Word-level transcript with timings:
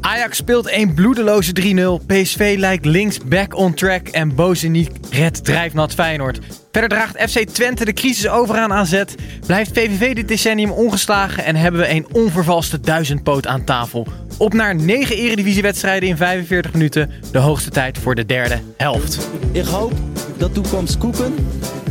Ajax 0.00 0.36
speelt 0.36 0.72
een 0.72 0.94
bloedeloze 0.94 1.52
3-0. 2.00 2.06
PSV 2.06 2.54
lijkt 2.58 2.84
links 2.84 3.18
back 3.24 3.56
on 3.56 3.74
track. 3.74 4.08
En 4.08 4.34
Bozeniek 4.34 4.90
redt 5.10 5.44
drijfnat 5.44 5.94
Feyenoord. 5.94 6.38
Verder 6.72 6.90
draagt 6.90 7.30
FC 7.30 7.38
Twente 7.38 7.84
de 7.84 7.92
crisis 7.92 8.28
over 8.28 8.56
aan 8.56 8.72
AZ. 8.72 9.02
Blijft 9.46 9.70
VVV 9.74 10.14
dit 10.14 10.28
decennium 10.28 10.70
ongeslagen. 10.70 11.44
En 11.44 11.56
hebben 11.56 11.80
we 11.80 11.90
een 11.90 12.06
onvervalste 12.12 12.80
duizendpoot 12.80 13.46
aan 13.46 13.64
tafel. 13.64 14.06
Op 14.38 14.54
naar 14.54 14.74
9 14.74 15.16
eredivisiewedstrijden 15.16 16.08
in 16.08 16.16
45 16.16 16.72
minuten. 16.72 17.10
De 17.32 17.38
hoogste 17.38 17.70
tijd 17.70 17.98
voor 17.98 18.14
de 18.14 18.26
derde 18.26 18.58
helft. 18.76 19.28
Ik 19.52 19.64
hoop 19.64 19.92
dat 20.36 20.54
toekomst 20.54 20.98
koeken. 20.98 21.34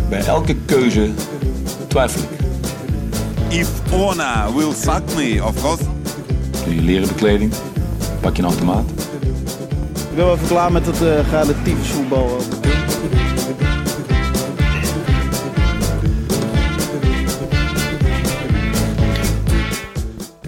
Bij 0.10 0.26
elke 0.26 0.56
keuze 0.66 1.10
twijfel 1.88 2.22
ik. 2.22 2.40
If 3.60 3.70
Ona 3.92 4.54
will 4.54 4.72
fuck 4.72 5.04
me, 5.16 5.44
of 5.44 5.62
course. 5.62 6.01
Doe 6.64 6.76
je 6.76 6.82
leren 6.82 7.08
bekleding, 7.08 7.54
pak 8.22 8.36
je 8.36 8.42
een 8.42 8.48
automaat. 8.48 8.90
Ik 10.10 10.16
ben 10.16 10.26
wel 10.26 10.36
even 10.36 10.48
klaar 10.48 10.72
met 10.72 10.86
het 10.86 11.02
uh, 11.02 11.32
relatief 11.32 11.94
voetbal. 11.94 12.38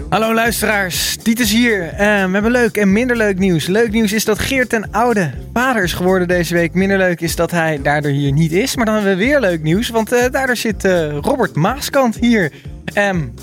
Hallo 0.10 0.34
luisteraars, 0.34 1.16
Titus 1.16 1.52
hier. 1.52 1.84
Uh, 1.84 1.98
we 1.98 2.04
hebben 2.04 2.52
leuk 2.52 2.78
en 2.78 2.92
minder 2.92 3.18
leuk 3.18 3.38
nieuws. 3.38 3.68
Leuk 3.68 3.92
nieuws 3.92 4.14
is 4.14 4.26
dat 4.26 4.40
Geert 4.40 4.70
ten 4.70 4.92
Oude 4.92 5.32
vader 5.54 5.84
is 5.84 5.94
geworden 5.94 6.28
deze 6.28 6.54
week. 6.54 6.74
Minder 6.74 6.98
leuk 6.98 7.22
is 7.22 7.36
dat 7.36 7.52
hij 7.52 7.80
daardoor 7.82 8.12
hier 8.12 8.32
niet 8.32 8.52
is. 8.52 8.76
Maar 8.76 8.86
dan 8.86 8.94
hebben 8.96 9.18
we 9.18 9.26
weer 9.26 9.40
leuk 9.40 9.64
nieuws, 9.64 9.90
want 9.90 10.14
uh, 10.14 10.20
daardoor 10.32 10.56
zit 10.56 10.86
uh, 10.86 11.18
Robert 11.18 11.56
Maaskant 11.56 12.16
hier. 12.16 12.52
Um, 12.98 13.34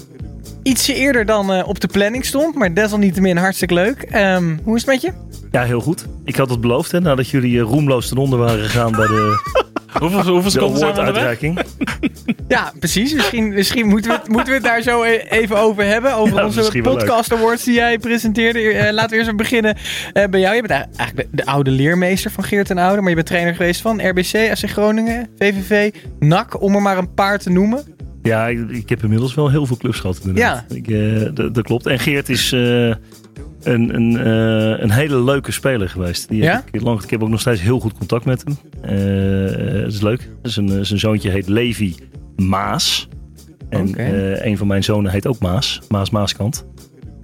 ietsje 0.63 0.95
eerder 0.95 1.27
dan 1.27 1.65
op 1.65 1.81
de 1.81 1.89
planning 1.89 2.25
stond, 2.25 2.55
maar 2.55 2.75
desalniettemin 2.75 3.37
hartstikke 3.37 3.75
leuk. 3.75 4.09
Um, 4.15 4.61
hoe 4.65 4.77
is 4.77 4.83
het 4.83 4.91
met 4.91 5.01
je? 5.01 5.13
Ja, 5.51 5.63
heel 5.63 5.81
goed. 5.81 6.07
Ik 6.25 6.37
had 6.37 6.51
het 6.51 6.61
beloofd, 6.61 6.93
hè, 6.93 7.01
nadat 7.01 7.29
jullie 7.29 7.61
roemloos 7.61 8.09
ten 8.09 8.17
onder 8.17 8.39
waren 8.39 8.65
gegaan 8.65 8.93
bij 8.93 9.07
de... 9.07 9.39
hoeveel 10.01 10.33
hoeveel 10.33 10.51
seconden 10.51 10.79
zijn 10.79 10.95
we 10.95 11.01
uitreiking. 11.01 11.59
Ja, 12.49 12.73
precies. 12.79 13.15
Misschien, 13.15 13.49
misschien 13.49 13.87
moeten, 13.87 14.11
we 14.11 14.17
het, 14.17 14.29
moeten 14.29 14.49
we 14.49 14.55
het 14.55 14.63
daar 14.63 14.83
zo 14.83 15.03
even 15.05 15.59
over 15.59 15.85
hebben. 15.85 16.15
Over 16.15 16.37
Ja, 16.37 16.45
onze 16.45 16.81
podcast 16.83 17.33
awards 17.33 17.65
die 17.65 17.75
jij 17.75 17.99
presenteerde. 17.99 18.61
Eh, 18.61 18.93
laten 18.93 19.11
we 19.11 19.17
eerst 19.17 19.27
even 19.27 19.37
beginnen 19.37 19.77
eh, 20.13 20.25
bij 20.25 20.41
jou. 20.41 20.55
Je 20.55 20.63
bent 20.63 20.73
eigenlijk 20.97 21.17
de, 21.17 21.37
de 21.37 21.47
oude 21.47 21.71
leermeester 21.71 22.31
van 22.31 22.45
Geert 22.45 22.71
en 22.71 22.79
Oude. 22.79 23.01
Maar 23.01 23.09
je 23.09 23.15
bent 23.15 23.27
trainer 23.27 23.55
geweest 23.55 23.81
van 23.81 24.09
RBC, 24.09 24.57
FC 24.57 24.71
Groningen, 24.71 25.29
VVV, 25.39 25.95
NAC. 26.19 26.63
Om 26.63 26.75
er 26.75 26.83
maar 26.83 26.99
een 26.99 27.15
paar 27.15 27.39
te 27.39 27.51
noemen. 27.51 27.85
Ja, 28.23 28.49
ik, 28.49 28.71
ik 28.71 28.89
heb 28.89 29.03
inmiddels 29.03 29.35
wel 29.35 29.51
heel 29.51 29.67
veel 29.67 29.77
clubs 29.77 30.01
gehad 30.01 30.21
inderdaad. 30.25 30.65
Ik, 30.75 30.89
eh, 30.89 31.29
dat, 31.53 31.63
klopt. 31.63 31.87
En 31.87 31.99
Geert 31.99 32.29
is 32.29 32.53
eh, 32.53 32.87
een, 32.89 32.97
een, 33.95 34.17
eh, 34.17 34.83
een 34.83 34.91
hele 34.91 35.23
leuke 35.23 35.53
speler 35.53 35.89
geweest. 35.89 36.29
Die 36.29 36.43
Ja? 36.43 36.55
heb 36.55 36.75
ik, 36.75 36.81
lang, 36.81 37.03
ik 37.03 37.11
heb 37.11 37.23
ook 37.23 37.29
nog 37.29 37.41
steeds 37.41 37.61
heel 37.61 37.81
goed 37.81 37.93
contact 37.93 38.25
met 38.25 38.45
hem. 38.45 38.57
Dat 39.83 39.93
is 39.93 40.01
leuk. 40.01 40.29
Zijn, 40.43 40.87
zijn 40.87 40.99
zoontje 40.99 41.31
heet 41.31 41.49
Levi 41.49 41.95
Maas. 42.37 43.09
En 43.71 43.95
eh, 43.95 44.45
een 44.45 44.57
van 44.57 44.67
mijn 44.67 44.85
zonen 44.85 45.13
heet 45.13 45.27
ook 45.27 45.39
Maas. 45.39 45.81
Maas 45.89 46.11
Maaskant. 46.11 46.67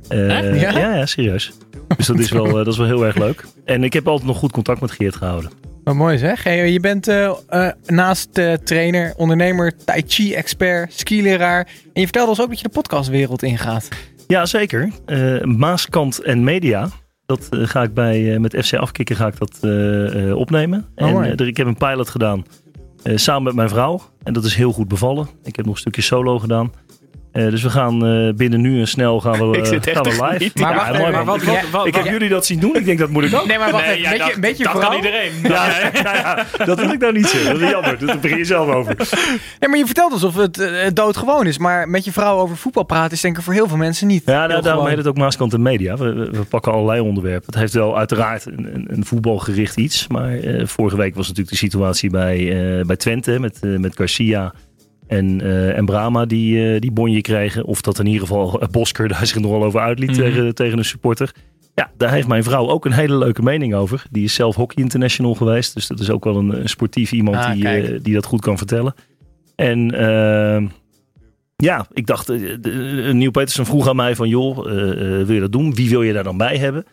Ja? 0.09 0.39
ja? 0.39 0.79
ja, 0.79 1.07
serieus. 1.07 1.53
Dus 1.97 2.07
dat 2.07 2.19
is, 2.19 2.31
wel, 2.31 2.53
dat 2.53 2.67
is 2.67 2.77
wel 2.77 2.87
heel 2.87 3.07
erg 3.07 3.17
leuk. 3.17 3.45
En 3.65 3.85
ik 3.85 3.93
heb 3.93 4.09
altijd 4.09 4.27
nog 4.29 4.39
goed 4.39 4.53
contact 4.53 4.81
met 4.81 4.91
Geert 4.91 5.17
gehouden. 5.17 5.51
Wat 5.87 5.95
mooi 5.95 6.19
zeg. 6.19 6.43
Hey, 6.43 6.73
je 6.73 6.81
bent 6.81 7.09
eh, 7.09 7.69
naast 7.85 8.39
eh, 8.39 8.53
trainer, 8.53 9.15
ondernemer, 9.17 9.77
tai 9.85 10.03
chi 10.07 10.35
expert, 10.35 10.93
skileraar. 10.93 11.67
En 11.85 12.01
je 12.01 12.03
vertelde 12.03 12.31
ons 12.31 12.41
ook 12.41 12.49
dat 12.49 12.59
je 12.59 12.65
de 12.65 12.73
podcastwereld 12.73 13.43
ingaat. 13.43 13.89
Ja, 14.27 14.47
zeker. 14.47 14.91
Maaskant 15.43 16.23
en 16.23 16.45
Media. 16.45 16.89
Dat 17.27 17.49
ga 17.51 17.83
ik 17.83 17.95
bij, 17.95 18.39
met 18.39 18.57
FC 18.65 18.75
Afkikken 18.75 19.17
ga 19.17 19.27
ik 19.27 19.39
dat 19.39 19.59
opnemen. 20.35 20.87
Oh, 20.95 21.27
en 21.27 21.37
ik 21.37 21.57
heb 21.57 21.67
een 21.67 21.77
pilot 21.77 22.09
gedaan 22.09 22.45
samen 23.03 23.43
met 23.43 23.55
mijn 23.55 23.69
vrouw. 23.69 24.01
En 24.23 24.33
dat 24.33 24.45
is 24.45 24.55
heel 24.55 24.73
goed 24.73 24.89
bevallen. 24.89 25.29
Ik 25.45 25.57
heb 25.57 25.65
nog 25.65 25.75
een 25.75 25.81
stukje 25.81 26.03
solo 26.03 26.39
gedaan. 26.39 26.73
Eh, 27.37 27.51
dus 27.51 27.63
we 27.63 27.71
gaan 27.71 28.07
eh, 28.07 28.35
binnen 28.35 28.61
nu 28.61 28.81
en 28.81 28.89
snel 28.89 29.21
gaan 29.21 29.51
we, 29.51 29.57
Ik 29.59 29.65
zit 29.67 29.87
eh, 29.87 29.95
echt 29.95 30.07
gaan 30.17 30.29
we 30.31 30.39
live. 30.39 30.51
Maar 30.61 30.71
Ja, 30.71 30.77
wacht 30.77 30.89
mooi, 30.93 31.01
even, 31.01 31.13
man. 31.13 31.13
maar 31.13 31.25
wat- 31.25 31.43
ik, 31.43 31.49
wat- 31.71 31.87
ik 31.87 31.95
wat- 31.95 32.03
heb 32.03 32.13
jullie 32.13 32.29
dat 32.29 32.47
zien 32.47 32.61
doen. 32.61 32.77
Ik 32.77 32.85
denk 32.85 32.99
dat 32.99 33.11
moet 33.11 33.25
ik 33.25 33.35
ook. 33.35 33.47
Nee, 33.47 33.59
maar 33.59 33.71
wacht 33.71 33.87
Nee, 33.87 33.97
even. 33.97 34.17
ja, 34.17 34.31
Weet 34.41 34.59
je, 34.59 34.65
dat- 34.65 34.73
dat 34.73 34.83
kan 34.83 34.95
iedereen. 34.97 35.33
Ja, 35.43 35.67
ja, 36.03 36.15
ja, 36.15 36.65
dat 36.65 36.81
wil 36.81 36.91
ik 36.91 36.99
nou 37.01 37.13
niet 37.13 37.27
zeggen. 37.27 37.53
Dat 37.53 37.61
is 37.63 37.71
jammer. 37.71 38.07
Daar 38.07 38.19
begin 38.19 38.37
je 38.39 38.45
zelf 38.45 38.69
over. 38.69 38.97
Nee, 39.61 39.69
maar 39.69 39.79
je 39.79 39.85
vertelt 39.87 40.13
alsof 40.13 40.35
het 40.37 40.91
doodgewoon 40.97 41.47
is. 41.47 41.59
Maar 41.59 41.89
met 41.89 42.05
je 42.05 42.13
vrouw 42.13 42.39
over 42.39 42.57
voetbal 42.57 42.83
praten 42.85 43.13
is 43.13 43.21
denk 43.21 43.37
ik 43.37 43.43
voor 43.43 43.53
heel 43.53 43.69
veel 43.69 43.77
mensen 43.77 44.07
niet. 44.07 44.23
Ja, 44.27 44.47
nou, 44.47 44.63
daarom 44.63 44.87
heet 44.87 44.97
het 44.97 45.07
ook 45.07 45.17
Maaskant 45.17 45.53
en 45.53 45.63
Media. 45.63 45.97
We, 45.97 46.13
we, 46.13 46.31
we 46.31 46.43
pakken 46.45 46.73
allerlei 46.73 47.01
onderwerpen. 47.01 47.47
Het 47.47 47.55
heeft 47.55 47.73
wel 47.73 47.99
uiteraard 47.99 48.47
een, 48.47 48.69
een, 48.75 48.87
een 48.91 49.05
voetbalgericht 49.05 49.77
iets. 49.77 50.07
Maar 50.09 50.39
eh, 50.39 50.67
vorige 50.67 50.97
week 50.97 51.15
was 51.15 51.29
natuurlijk 51.29 51.51
de 51.57 51.65
situatie 51.65 52.11
bij, 52.11 52.39
eh, 52.79 52.85
bij 52.87 52.97
Twente 52.97 53.41
met, 53.41 53.59
met 53.63 53.97
Garcia 53.97 54.53
en, 55.07 55.41
eh, 55.41 55.77
en 55.77 55.85
Brama 55.85 56.25
die, 56.27 56.73
eh, 56.75 56.81
die 56.81 56.93
bonje 56.93 57.21
kregen. 57.21 57.65
Of 57.65 57.81
dat 57.81 57.99
in 57.99 58.07
ieder 58.07 58.21
geval 58.21 58.61
eh, 58.61 58.69
Bosker 58.69 59.09
daar 59.13 59.27
zich 59.27 59.39
nogal 59.41 59.65
over 59.65 59.81
uitliet 59.81 60.11
Mhm. 60.11 60.19
tegen, 60.19 60.55
tegen 60.55 60.79
een 60.79 60.85
supporter. 60.85 61.35
Ja, 61.75 61.91
daar 61.97 62.13
heeft 62.13 62.29
mijn 62.29 62.45
vrouw 62.45 62.69
ook 62.69 62.85
een 62.85 62.93
hele 62.93 63.17
leuke 63.17 63.43
mening 63.43 63.75
over. 63.75 64.05
Die 64.11 64.25
is 64.25 64.35
zelf 64.35 64.57
hockey 64.57 64.83
international 64.83 65.35
geweest. 65.35 65.75
Dus 65.75 65.87
dat 65.87 66.01
is 66.01 66.11
ook 66.11 66.25
wel 66.25 66.37
een, 66.37 66.61
een 66.61 66.69
sportief 66.69 67.13
iemand 67.13 67.37
Ah, 67.37 67.53
die, 67.53 68.01
die 68.01 68.15
dat 68.15 68.25
goed 68.25 68.41
kan 68.41 68.59
vertellen. 68.59 68.95
En 69.55 69.91
ehm, 69.91 70.67
ja, 71.57 71.87
ik 71.93 72.07
dacht, 72.07 72.29
Neil 73.13 73.31
Petersen 73.31 73.67
vroeg 73.67 73.89
aan 73.89 73.97
mij 73.97 74.17
van, 74.17 74.29
joh, 74.29 74.65
wil 75.25 75.33
je 75.33 75.41
dat 75.41 75.53
doen? 75.53 75.75
Wie 75.75 75.91
wil 75.91 76.03
je 76.03 76.13
daar 76.13 76.25
dan 76.25 76.37
bij 76.37 76.57
hebben? 76.57 76.85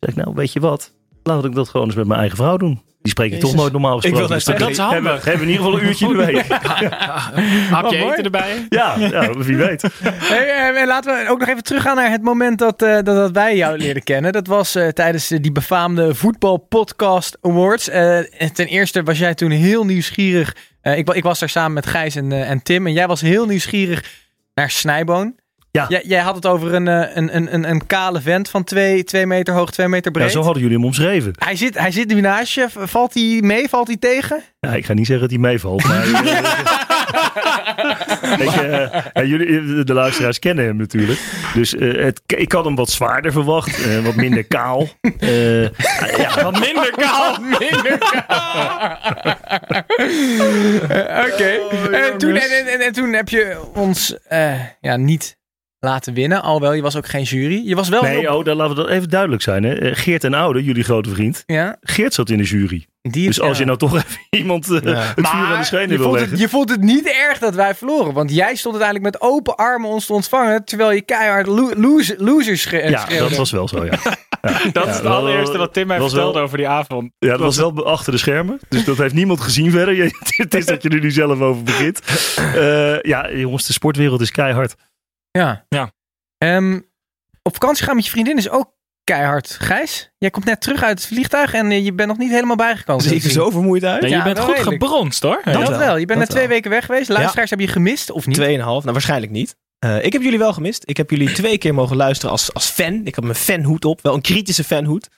Ik, 0.00 0.14
nou, 0.14 0.32
weet 0.34 0.52
je 0.52 0.60
wat? 0.60 0.92
Laat 1.22 1.44
ik 1.44 1.54
dat 1.54 1.68
gewoon 1.68 1.86
eens 1.86 1.96
met 1.96 2.06
mijn 2.06 2.20
eigen 2.20 2.36
vrouw 2.38 2.56
doen. 2.56 2.82
Die 3.02 3.12
spreek 3.12 3.32
ik 3.32 3.40
toch 3.40 3.54
nooit 3.54 3.72
normaal 3.72 3.96
Ik 3.96 4.14
wil 4.14 4.26
gesproken. 4.26 4.34
net 4.34 4.44
Dus 4.44 4.44
zeggen, 4.44 4.64
dat 4.64 4.86
is 4.88 4.92
hebben, 4.92 5.10
handig. 5.10 5.24
hebben 5.24 5.46
we 5.46 5.52
in 5.52 5.58
ieder 5.58 5.66
geval 5.66 5.80
een 5.80 5.86
uurtje 5.88 6.06
in 6.06 6.16
de 6.16 6.24
week. 6.24 6.46
Hapje 7.76 7.98
mooi. 7.98 8.10
eten 8.12 8.24
erbij. 8.24 8.66
Ja, 8.68 8.94
ja, 8.98 9.32
wie 9.32 9.56
weet. 9.56 9.82
Hey, 10.02 10.48
eh, 10.48 10.80
en 10.80 10.86
laten 10.86 11.24
we 11.24 11.30
ook 11.30 11.38
nog 11.38 11.48
even 11.48 11.62
teruggaan 11.62 11.96
naar 11.96 12.10
het 12.10 12.22
moment 12.22 12.58
dat, 12.58 12.82
eh, 12.82 12.92
dat, 12.94 13.04
dat 13.04 13.30
wij 13.30 13.56
jou 13.56 13.76
leerden 13.78 14.02
kennen. 14.02 14.32
Dat 14.32 14.46
was 14.46 14.74
eh, 14.74 14.88
tijdens 14.88 15.30
eh, 15.30 15.38
die 15.42 15.52
befaamde 15.52 16.14
Voetbal 16.14 16.56
Podcast 16.56 17.38
Awards. 17.40 17.88
Eh, 17.88 18.42
en 18.42 18.52
ten 18.52 18.66
eerste 18.66 19.02
was 19.02 19.18
jij 19.18 19.34
toen 19.34 19.50
heel 19.50 19.84
nieuwsgierig. 19.84 20.56
Eh, 20.80 20.98
ik, 20.98 21.10
ik 21.10 21.22
was 21.22 21.38
daar 21.38 21.48
samen 21.48 21.72
met 21.72 21.86
Gijs 21.86 22.14
en, 22.16 22.32
eh, 22.32 22.50
en 22.50 22.62
Tim. 22.62 22.86
En 22.86 22.92
jij 22.92 23.06
was 23.06 23.20
heel 23.20 23.46
nieuwsgierig 23.46 24.04
naar 24.54 24.70
Snijboon. 24.70 25.34
Ja. 25.72 25.84
Jij, 25.88 26.02
jij 26.04 26.20
had 26.20 26.34
het 26.34 26.46
over 26.46 26.74
een, 26.74 26.88
eh, 26.88 27.16
een, 27.16 27.36
een, 27.36 27.54
een, 27.54 27.70
een 27.70 27.86
kale 27.86 28.20
vent 28.20 28.48
van 28.50 28.64
twee, 28.64 29.04
twee 29.04 29.26
meter 29.26 29.54
hoog, 29.54 29.70
twee 29.70 29.88
meter 29.88 30.12
Ja, 30.12 30.18
breed. 30.18 30.32
zo 30.32 30.42
hadden 30.42 30.62
jullie 30.62 30.76
hem 30.76 30.86
omschreven. 30.86 31.32
hij, 31.38 31.56
zit, 31.56 31.78
hij 31.78 31.90
zit 31.90 32.08
nu 32.08 32.20
naast 32.20 32.52
je. 32.54 32.66
Valt 32.76 33.14
hij 33.14 33.38
mee? 33.42 33.68
Valt 33.68 33.86
hij 33.86 33.96
tegen? 33.96 34.42
Ja, 34.60 34.74
ik 34.74 34.84
ga 34.86 34.92
niet 34.92 35.06
zeggen 35.06 35.28
dat 35.28 35.38
hij 35.38 35.48
meevalt. 35.50 35.84
Maar, 35.84 36.02
eh, 36.02 36.10
ik, 38.46 38.52
eh, 38.54 39.04
ja, 39.12 39.22
jullie, 39.22 39.84
de 39.84 39.94
luisteraars 39.94 40.38
kennen 40.38 40.64
hem 40.64 40.76
natuurlijk. 40.76 41.20
Dus 41.54 41.74
eh, 41.76 42.04
het, 42.04 42.22
ik 42.26 42.52
had 42.52 42.64
hem 42.64 42.74
wat 42.74 42.90
zwaarder 42.90 43.32
verwacht. 43.32 43.84
eh, 43.86 44.04
wat 44.04 44.14
minder 44.14 44.44
kaal. 44.44 44.88
Eh, 45.18 45.62
ja, 45.62 46.42
Wat 46.42 46.60
minder 46.60 46.90
kaal. 46.96 47.36
Minder 47.40 47.98
Oké. 51.32 51.58
en, 51.92 52.18
toen, 52.18 52.34
en, 52.36 52.66
en, 52.66 52.80
en 52.80 52.92
toen 52.92 53.12
heb 53.12 53.28
je 53.28 53.60
ons 53.74 54.16
eh, 54.28 54.54
ja, 54.80 54.96
niet 54.96 55.38
laten 55.80 56.14
winnen. 56.14 56.42
Alhoewel, 56.42 56.72
je 56.72 56.82
was 56.82 56.96
ook 56.96 57.06
geen 57.08 57.22
jury. 57.22 57.62
Je 57.68 57.74
was 57.74 57.88
wel... 57.88 58.02
nee, 58.02 58.18
heel- 58.18 58.36
oh, 58.36 58.44
dan 58.44 58.56
laten 58.56 58.76
we 58.76 58.82
dat 58.82 58.90
even 58.90 59.08
duidelijk 59.08 59.42
zijn. 59.42 59.62
Hè. 59.62 59.74
Eh, 59.74 59.90
Geert 59.96 60.24
en 60.24 60.34
Oude, 60.34 60.64
jullie 60.64 60.84
grote 60.84 61.10
vriend. 61.10 61.42
ja, 61.46 61.76
Geert 61.80 62.14
zat 62.14 62.30
in 62.30 62.38
de 62.38 62.44
jury. 62.44 62.86
die, 63.02 63.26
Dus 63.26 63.40
als 63.40 63.52
ja. 63.52 63.58
je 63.58 63.64
nou 63.64 63.78
toch 63.78 63.94
even 63.96 64.06
iemand 64.40 64.64
eh, 64.70 64.74
het 65.14 65.28
vuur 65.28 65.46
aan 65.46 65.58
de 65.58 65.64
schenen 65.64 65.90
je 65.90 65.98
wil 65.98 66.10
leggen. 66.12 66.30
het, 66.30 66.40
je 66.40 66.48
vond 66.48 66.70
het 66.70 66.80
niet 66.80 67.06
erg 67.28 67.38
dat 67.38 67.54
wij 67.54 67.74
verloren. 67.74 68.12
Want 68.12 68.34
jij 68.34 68.54
stond 68.54 68.74
uiteindelijk 68.74 69.12
met 69.20 69.30
open 69.30 69.56
armen 69.56 69.88
ons 69.90 70.06
te 70.06 70.12
ontvangen. 70.12 70.64
Terwijl 70.64 70.92
je 70.92 71.02
keihard 71.02 71.46
lo 71.46 71.70
loser, 71.76 72.16
losers 72.18 72.62
schre- 72.62 72.88
ja, 72.88 73.00
schreeuwde. 73.00 73.28
dat 73.28 73.38
was 73.38 73.50
wel 73.50 73.68
zo, 73.68 73.84
ja. 73.84 73.90
ja. 74.42 74.60
Dat 74.72 74.84
Ja, 74.84 74.90
is 74.90 74.96
het 74.96 75.04
allereerste 75.06 75.58
wat 75.58 75.72
Tim 75.72 75.86
mij 75.86 75.98
vertelde 76.00 76.32
wel- 76.34 76.42
over 76.42 76.56
die 76.56 76.68
avond. 76.68 77.10
Ja, 77.18 77.28
dat 77.30 77.40
was 77.40 77.56
wel 77.56 77.86
achter 77.86 78.12
de 78.12 78.18
schermen. 78.18 78.58
Dus 78.68 78.84
dat 78.84 78.96
heeft 78.96 79.14
niemand 79.14 79.40
gezien 79.40 79.70
verder. 79.70 79.94
Je- 80.04 80.16
Het 80.36 80.54
is 80.54 80.66
dat 80.66 80.82
je 80.82 80.88
er 80.88 81.00
nu 81.00 81.10
zelf 81.10 81.40
over 81.40 81.62
begint. 81.62 82.00
Eh, 82.36 83.00
ja, 83.00 83.30
jongens, 83.32 83.66
de 83.66 83.72
sportwereld 83.72 84.20
is 84.20 84.30
keihard. 84.30 84.74
Ja. 85.30 85.64
Ja. 85.68 85.92
Ehm, 86.38 86.80
op 87.42 87.52
vakantie 87.52 87.84
gaan 87.84 87.94
met 87.94 88.04
je 88.04 88.10
vriendin 88.10 88.36
is 88.36 88.48
ook 88.50 88.72
keihard. 89.04 89.56
Gijs, 89.60 90.10
jij 90.18 90.30
komt 90.30 90.44
net 90.44 90.60
terug 90.60 90.82
uit 90.82 90.98
het 90.98 91.08
vliegtuig 91.08 91.52
en 91.54 91.70
eh, 91.70 91.84
je 91.84 91.92
bent 91.92 92.08
nog 92.08 92.18
niet 92.18 92.30
helemaal 92.30 92.56
bijgekomen. 92.56 93.04
Zie 93.04 93.16
ik 93.16 93.24
er 93.24 93.30
zo 93.30 93.50
vermoeid 93.50 93.84
uit? 93.84 94.00
Nee, 94.00 94.10
je 94.10 94.16
Ja, 94.16 94.22
bent 94.22 94.38
goed 94.38 94.56
redelijk. 94.56 94.82
gebronst 94.82 95.22
hoor. 95.22 95.40
Dat 95.44 95.68
wel, 95.68 95.78
wel. 95.78 95.96
Je 95.96 96.06
bent 96.06 96.18
net 96.18 96.28
twee 96.28 96.46
wel. 96.46 96.52
weken 96.54 96.70
weg 96.70 96.84
geweest. 96.84 97.08
Luisteraars 97.08 97.48
hebben 97.50 97.66
je 97.66 97.72
gemist 97.72 98.10
of 98.10 98.26
niet? 98.26 98.36
Tweeënhalf, 98.36 98.80
nou 98.82 98.92
waarschijnlijk 98.92 99.32
niet. 99.32 99.56
Eh, 99.78 100.04
ik 100.04 100.12
heb 100.12 100.22
jullie 100.22 100.38
wel 100.38 100.52
gemist. 100.52 100.82
Ik 100.86 100.96
heb 100.96 101.10
jullie 101.10 101.32
twee 101.32 101.58
keer 101.58 101.74
mogen 101.74 101.96
luisteren 101.96 102.30
als, 102.30 102.54
als 102.54 102.66
fan. 102.66 103.00
Ik 103.04 103.14
had 103.14 103.24
mijn 103.24 103.36
fanhoed 103.36 103.84
op, 103.84 104.02
wel 104.02 104.14
een 104.14 104.20
kritische 104.20 104.64
fanhoed. 104.64 105.08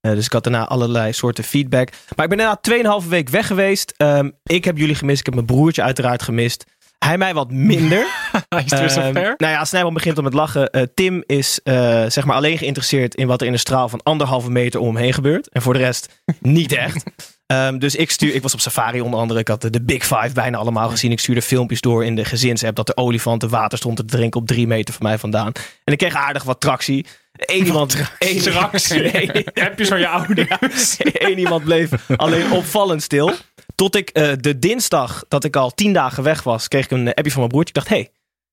Eh, 0.00 0.12
dus 0.12 0.24
ik 0.26 0.32
had 0.32 0.44
daarna 0.44 0.66
allerlei 0.68 1.12
soorten 1.12 1.44
feedback. 1.44 1.88
Maar 2.16 2.24
ik 2.24 2.30
ben 2.36 2.38
inderdaad 2.38 3.02
2,5 3.02 3.08
week 3.08 3.28
weg 3.28 3.46
geweest. 3.46 3.94
Ehm, 3.96 4.30
ik 4.42 4.64
heb 4.64 4.78
jullie 4.78 4.94
gemist. 4.94 5.18
Ik 5.18 5.24
heb 5.24 5.34
mijn 5.34 5.46
broertje 5.46 5.82
uiteraard 5.82 6.22
gemist. 6.22 6.64
Hij 7.04 7.18
mij 7.18 7.34
wat 7.34 7.50
minder. 7.50 8.06
Hij 8.48 8.62
is 8.64 8.70
het 8.70 8.80
weer 8.80 8.88
zo 8.90 9.00
Ehm, 9.00 9.12
ver. 9.12 9.34
nou 9.36 9.52
ja, 9.52 9.64
Snijboom 9.64 9.94
begint 9.94 10.16
al 10.16 10.22
met 10.22 10.32
lachen. 10.34 10.70
Eh, 10.70 10.82
Tim 10.94 11.22
is 11.26 11.60
eh, 11.62 12.04
zeg 12.08 12.24
maar 12.24 12.36
alleen 12.36 12.58
geïnteresseerd 12.58 13.14
in 13.14 13.26
wat 13.26 13.40
er 13.40 13.46
in 13.46 13.52
een 13.52 13.58
straal 13.58 13.88
van 13.88 14.02
anderhalve 14.02 14.50
meter 14.50 14.80
om 14.80 14.86
hem 14.86 14.96
heen 14.96 15.12
gebeurt. 15.12 15.48
En 15.48 15.62
voor 15.62 15.72
de 15.72 15.78
rest 15.78 16.08
niet 16.40 16.72
echt. 16.72 17.04
Ehm, 17.46 17.78
dus 17.78 17.94
ik, 17.96 18.10
stuur, 18.10 18.34
ik 18.34 18.42
was 18.42 18.52
op 18.54 18.60
safari 18.60 19.00
onder 19.00 19.20
andere. 19.20 19.40
Ik 19.40 19.48
had 19.48 19.60
de, 19.62 19.70
de 19.70 19.82
Big 19.82 20.02
Five 20.02 20.30
bijna 20.34 20.58
allemaal 20.58 20.88
gezien. 20.88 21.10
Ik 21.10 21.20
stuurde 21.20 21.42
filmpjes 21.42 21.80
door 21.80 22.04
in 22.04 22.14
de 22.16 22.24
gezinsapp 22.24 22.76
dat 22.76 22.86
de 22.86 22.96
olifanten 22.96 23.48
water 23.48 23.78
stond 23.78 23.96
te 23.96 24.04
drinken 24.04 24.40
op 24.40 24.46
drie 24.46 24.66
meter 24.66 24.94
van 24.94 25.06
mij 25.06 25.18
vandaan. 25.18 25.52
En 25.84 25.92
ik 25.92 25.98
kreeg 25.98 26.14
aardig 26.14 26.42
wat 26.42 26.60
tractie. 26.60 27.06
Eén 27.32 27.66
iemand, 27.66 27.96
één, 28.18 28.40
Straks 28.40 28.90
één- 28.90 29.44
heb 29.54 29.78
je 29.78 29.84
zo 29.84 29.96
je 29.96 30.08
ouders. 30.08 30.96
Eén 30.98 31.38
iemand 31.38 31.64
bleef 31.64 31.90
alleen 32.16 32.52
opvallend 32.52 33.02
stil. 33.02 33.32
Tot 33.74 33.96
ik 33.96 34.08
eh, 34.08 34.32
de 34.40 34.58
dinsdag 34.58 35.24
dat 35.28 35.44
ik 35.44 35.56
al 35.56 35.70
tien 35.74 35.92
dagen 35.92 36.22
weg 36.22 36.42
was, 36.42 36.68
kreeg 36.68 36.84
ik 36.84 36.90
een 36.90 37.14
appje 37.14 37.30
van 37.30 37.38
mijn 37.40 37.48
broertje. 37.52 37.74
Ik 37.74 37.74
dacht, 37.74 37.88
hé, 37.88 37.96
hey, 37.96 38.10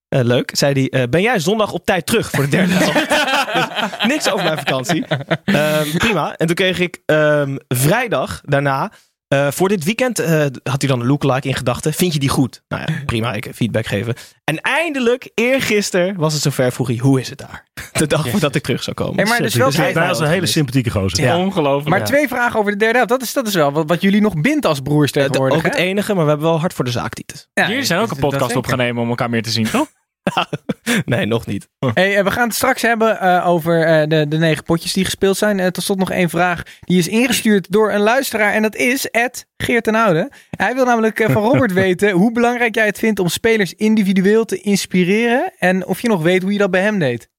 eh, 0.09 0.25
leuk. 0.27 0.51
Zei 0.53 0.73
hij, 0.89 1.01
eh, 1.01 1.09
ben 1.09 1.21
jij 1.21 1.39
zondag 1.39 1.71
op 1.71 1.85
tijd 1.85 2.05
terug 2.05 2.29
voor 2.29 2.43
de 2.43 2.49
derde? 2.49 2.73
Dus 3.53 3.65
niks 4.07 4.29
over 4.31 4.45
mijn 4.45 4.57
vakantie. 4.57 5.05
Ehm, 5.43 5.97
prima. 5.97 6.35
En 6.37 6.47
toen 6.47 6.55
kreeg 6.55 6.79
ik 6.79 7.01
ehm, 7.05 7.57
vrijdag 7.67 8.41
daarna, 8.45 8.91
eh, 9.29 9.47
voor 9.51 9.67
dit 9.69 9.83
weekend, 9.83 10.19
eh, 10.19 10.39
had 10.63 10.81
hij 10.81 10.87
dan 10.89 10.99
een 10.99 11.05
lookalike 11.07 11.47
in 11.47 11.53
gedachten. 11.55 11.93
Vind 11.93 12.13
je 12.13 12.19
die 12.19 12.29
goed? 12.29 12.61
Nou 12.67 12.83
ja, 12.85 12.93
prima. 13.05 13.33
Ik 13.33 13.51
feedback 13.55 13.85
geven. 13.85 14.13
En 14.43 14.61
eindelijk, 14.61 15.29
eergisteren, 15.33 16.15
was 16.17 16.33
het 16.33 16.41
zover. 16.41 16.71
Vroeg 16.71 16.87
hij, 16.87 16.97
hoe 16.97 17.19
is 17.19 17.29
het 17.29 17.37
daar? 17.37 17.67
De 17.91 18.07
dag 18.07 18.29
voordat 18.29 18.55
ik 18.55 18.63
terug 18.63 18.83
zou 18.83 18.95
komen. 18.95 19.15
Hey, 19.15 19.25
maar 19.25 19.41
dus 19.41 19.55
wel 19.55 19.67
Dus 19.67 19.77
hij- 19.77 20.09
is 20.11 20.19
een 20.19 20.27
hele 20.27 20.45
sympathieke 20.45 20.89
gozer. 20.89 21.23
Ja. 21.23 21.37
Ongelooflijk. 21.37 21.89
maar 21.89 22.05
twee 22.05 22.27
vragen 22.27 22.59
over 22.59 22.71
de 22.71 22.77
derde 22.77 22.93
helft. 22.95 23.09
Dat 23.09 23.21
is, 23.21 23.33
dat 23.33 23.47
is 23.47 23.53
wel 23.53 23.71
wat, 23.71 23.87
wat 23.87 24.01
jullie 24.01 24.21
nog 24.21 24.41
bindt 24.41 24.65
als 24.65 24.79
broers 24.79 25.11
Eh, 25.11 25.23
tegenwoordig. 25.23 25.57
ook 25.57 25.63
het 25.63 25.75
enige, 25.75 26.13
maar 26.13 26.23
we 26.23 26.29
hebben 26.29 26.47
wel 26.49 26.59
hard 26.59 26.73
voor 26.73 26.85
de 26.85 26.91
zaak, 26.91 27.13
Titus. 27.13 27.47
Ja, 27.53 27.67
Jullie 27.69 27.83
zijn 27.83 27.99
ook 27.99 28.11
een 28.11 28.17
podcast 28.17 28.55
opgenomen 28.55 29.03
om 29.03 29.09
elkaar 29.09 29.29
meer 29.29 29.43
te 29.43 29.49
zien, 29.51 29.69
toch? 29.69 29.87
Nee, 31.05 31.25
nog 31.25 31.45
niet. 31.45 31.69
Hey, 31.93 32.17
eh, 32.17 32.23
we 32.23 32.31
gaan 32.31 32.47
het 32.47 32.55
straks 32.55 32.81
hebben 32.81 33.19
eh, 33.19 33.47
over 33.47 33.83
eh, 33.85 34.07
de, 34.07 34.27
de 34.27 34.37
negen 34.37 34.63
potjes 34.63 34.93
die 34.93 35.05
gespeeld 35.05 35.37
zijn. 35.37 35.71
Tot 35.71 35.83
slot 35.83 35.97
nog 35.97 36.11
één 36.11 36.29
vraag. 36.29 36.63
Die 36.79 36.97
is 36.97 37.07
ingestuurd 37.07 37.71
door 37.71 37.91
een 37.91 37.99
luisteraar. 37.99 38.53
En 38.53 38.61
dat 38.61 38.75
is 38.75 39.05
Ed 39.05 39.47
Geert 39.57 39.83
ten 39.83 39.95
Oude. 39.95 40.31
Hij 40.49 40.75
wil 40.75 40.85
namelijk 40.85 41.23
van 41.31 41.43
Robert 41.51 41.73
weten 41.73 42.11
hoe 42.11 42.31
belangrijk 42.31 42.75
jij 42.75 42.85
het 42.85 42.99
vindt 42.99 43.19
om 43.19 43.27
spelers 43.27 43.73
individueel 43.73 44.45
te 44.45 44.61
inspireren. 44.61 45.53
En 45.57 45.85
of 45.85 46.01
je 46.01 46.07
nog 46.07 46.21
weet 46.21 46.41
hoe 46.41 46.51
je 46.51 46.57
dat 46.57 46.71
bij 46.71 46.81
hem 46.81 46.99
deed. 46.99 47.29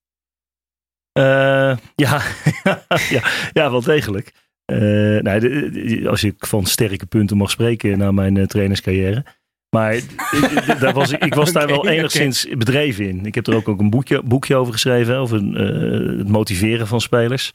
Ja, 1.13 1.79
ja, 1.97 2.23
ja, 3.53 3.71
wel 3.71 3.83
degelijk. 3.83 4.33
Nou, 5.23 6.07
als 6.07 6.25
ik 6.25 6.47
van 6.47 6.67
sterke 6.67 7.07
punten 7.07 7.37
mag 7.37 7.51
spreken 7.51 7.99
na 7.99 8.13
mijn 8.13 8.47
trainerscarrière. 8.47 9.25
Maar 9.71 9.95
ik- 9.95 10.77
daar 10.81 10.93
was, 10.93 11.11
ik 11.13 11.35
was 11.35 11.53
daar 11.53 11.67
wel 11.77 11.89
enigszins 11.89 12.47
bedreven 12.59 13.09
in. 13.09 13.27
Ik 13.27 13.35
heb 13.35 13.47
er 13.47 13.55
ook, 13.55 13.69
ook 13.69 13.81
een 13.81 13.91
boekje, 13.91 14.23
boekje 14.23 14.57
over 14.57 14.73
geschreven. 14.73 15.17
Over 15.17 15.39
eh, 15.57 16.19
het 16.19 16.29
motiveren 16.29 16.87
van 16.87 17.01
spelers. 17.01 17.53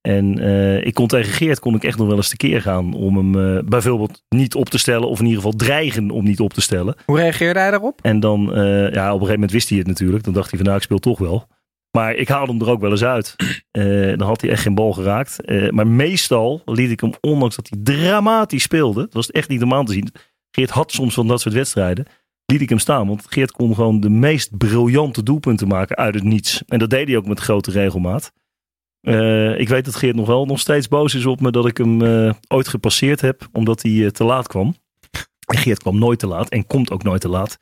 En 0.00 0.38
eh, 0.38 0.86
ik 0.86 0.94
kon 0.94 1.06
tegen 1.06 1.32
Geert 1.32 1.58
kon 1.58 1.74
ik 1.74 1.84
echt 1.84 1.98
nog 1.98 2.06
wel 2.06 2.16
eens 2.16 2.28
tekeer 2.28 2.62
gaan. 2.62 2.94
Om 2.94 3.16
hem 3.16 3.56
eh, 3.56 3.62
bijvoorbeeld 3.64 4.22
niet 4.28 4.54
op 4.54 4.68
te 4.68 4.78
stellen. 4.78 5.08
Of 5.08 5.18
in 5.18 5.24
ieder 5.26 5.42
geval 5.42 5.56
dreigen 5.58 6.10
om 6.10 6.24
niet 6.24 6.40
op 6.40 6.52
te 6.52 6.60
stellen. 6.60 6.94
Hoe 7.04 7.16
reageerde 7.18 7.58
hij 7.60 7.70
daarop? 7.70 7.98
En 8.02 8.20
dan, 8.20 8.40
ja, 8.40 8.84
op 8.86 8.92
een 8.94 9.10
gegeven 9.10 9.32
moment 9.32 9.50
wist 9.52 9.68
hij 9.68 9.78
het 9.78 9.86
natuurlijk. 9.86 10.24
Dan 10.24 10.32
dacht 10.34 10.48
hij 10.48 10.56
van 10.58 10.64
nou, 10.66 10.78
ik 10.78 10.84
speel 10.84 10.98
toch 10.98 11.18
wel. 11.18 11.46
Maar 11.90 12.14
ik 12.14 12.28
haalde 12.28 12.52
hem 12.52 12.60
er 12.60 12.70
ook 12.70 12.80
wel 12.80 12.90
eens 12.90 13.04
uit. 13.04 13.36
Dan 14.18 14.26
had 14.28 14.40
hij 14.40 14.50
echt 14.50 14.62
geen 14.62 14.74
bal 14.74 14.92
geraakt. 14.92 15.36
Maar 15.70 15.86
meestal 15.86 16.62
liet 16.64 16.90
ik 16.90 17.00
hem, 17.00 17.12
ondanks 17.20 17.56
dat 17.56 17.68
hij 17.70 17.96
dramatisch 17.96 18.62
speelde. 18.62 19.00
Het 19.00 19.14
was 19.14 19.30
echt 19.30 19.48
niet 19.48 19.62
om 19.62 19.74
aan 19.74 19.84
te 19.84 19.92
zien. 19.92 20.08
Geert 20.50 20.70
had 20.70 20.92
soms 20.92 21.14
van 21.14 21.26
dat 21.26 21.40
soort 21.40 21.54
wedstrijden. 21.54 22.06
Liet 22.46 22.60
ik 22.60 22.68
hem 22.68 22.78
staan. 22.78 23.06
Want 23.06 23.26
Geert 23.28 23.52
kon 23.52 23.74
gewoon 23.74 24.00
de 24.00 24.10
meest 24.10 24.56
briljante 24.58 25.22
doelpunten 25.22 25.68
maken 25.68 25.96
uit 25.96 26.14
het 26.14 26.24
niets. 26.24 26.62
En 26.66 26.78
dat 26.78 26.90
deed 26.90 27.08
hij 27.08 27.16
ook 27.16 27.26
met 27.26 27.40
grote 27.40 27.70
regelmaat. 27.70 28.32
Eh, 29.00 29.58
ik 29.58 29.68
weet 29.68 29.84
dat 29.84 29.94
Geert 29.94 30.16
nog 30.16 30.26
wel 30.26 30.46
nog 30.46 30.60
steeds 30.60 30.88
boos 30.88 31.14
is 31.14 31.26
op 31.26 31.40
me 31.40 31.50
dat 31.50 31.66
ik 31.66 31.76
hem 31.76 32.02
eh, 32.02 32.32
ooit 32.48 32.68
gepasseerd 32.68 33.20
heb. 33.20 33.48
Omdat 33.52 33.82
hij 33.82 34.04
eh, 34.04 34.10
te 34.10 34.24
laat 34.24 34.46
kwam. 34.46 34.74
En 35.46 35.58
Geert 35.58 35.78
kwam 35.78 35.98
nooit 35.98 36.18
te 36.18 36.26
laat. 36.26 36.48
En 36.48 36.66
komt 36.66 36.90
ook 36.90 37.02
nooit 37.02 37.20
te 37.20 37.28
laat. 37.28 37.58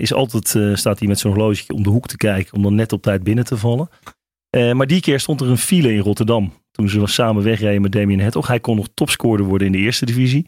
Is 0.00 0.12
altijd, 0.12 0.78
staat 0.78 0.98
hij 0.98 1.08
met 1.08 1.18
zo'n 1.18 1.32
horloge 1.32 1.72
om 1.74 1.82
de 1.82 1.88
hoek 1.88 2.06
te 2.06 2.16
kijken 2.16 2.54
om 2.54 2.62
dan 2.62 2.74
net 2.74 2.92
op 2.92 3.02
tijd 3.02 3.22
binnen 3.22 3.44
te 3.44 3.56
vallen. 3.56 3.88
Maar 4.50 4.86
die 4.86 5.00
keer 5.00 5.20
stond 5.20 5.40
er 5.40 5.48
een 5.48 5.58
file 5.58 5.92
in 5.92 5.98
Rotterdam. 5.98 6.52
Toen 6.70 6.88
ze 6.88 7.06
samen 7.06 7.42
wegreden 7.42 7.82
met 7.82 7.92
Damien 7.92 8.20
Hertog. 8.20 8.46
Hij 8.46 8.60
kon 8.60 8.76
nog 8.76 8.88
topscorer 8.94 9.44
worden 9.44 9.66
in 9.66 9.72
de 9.72 9.78
eerste 9.78 10.06
divisie. 10.06 10.46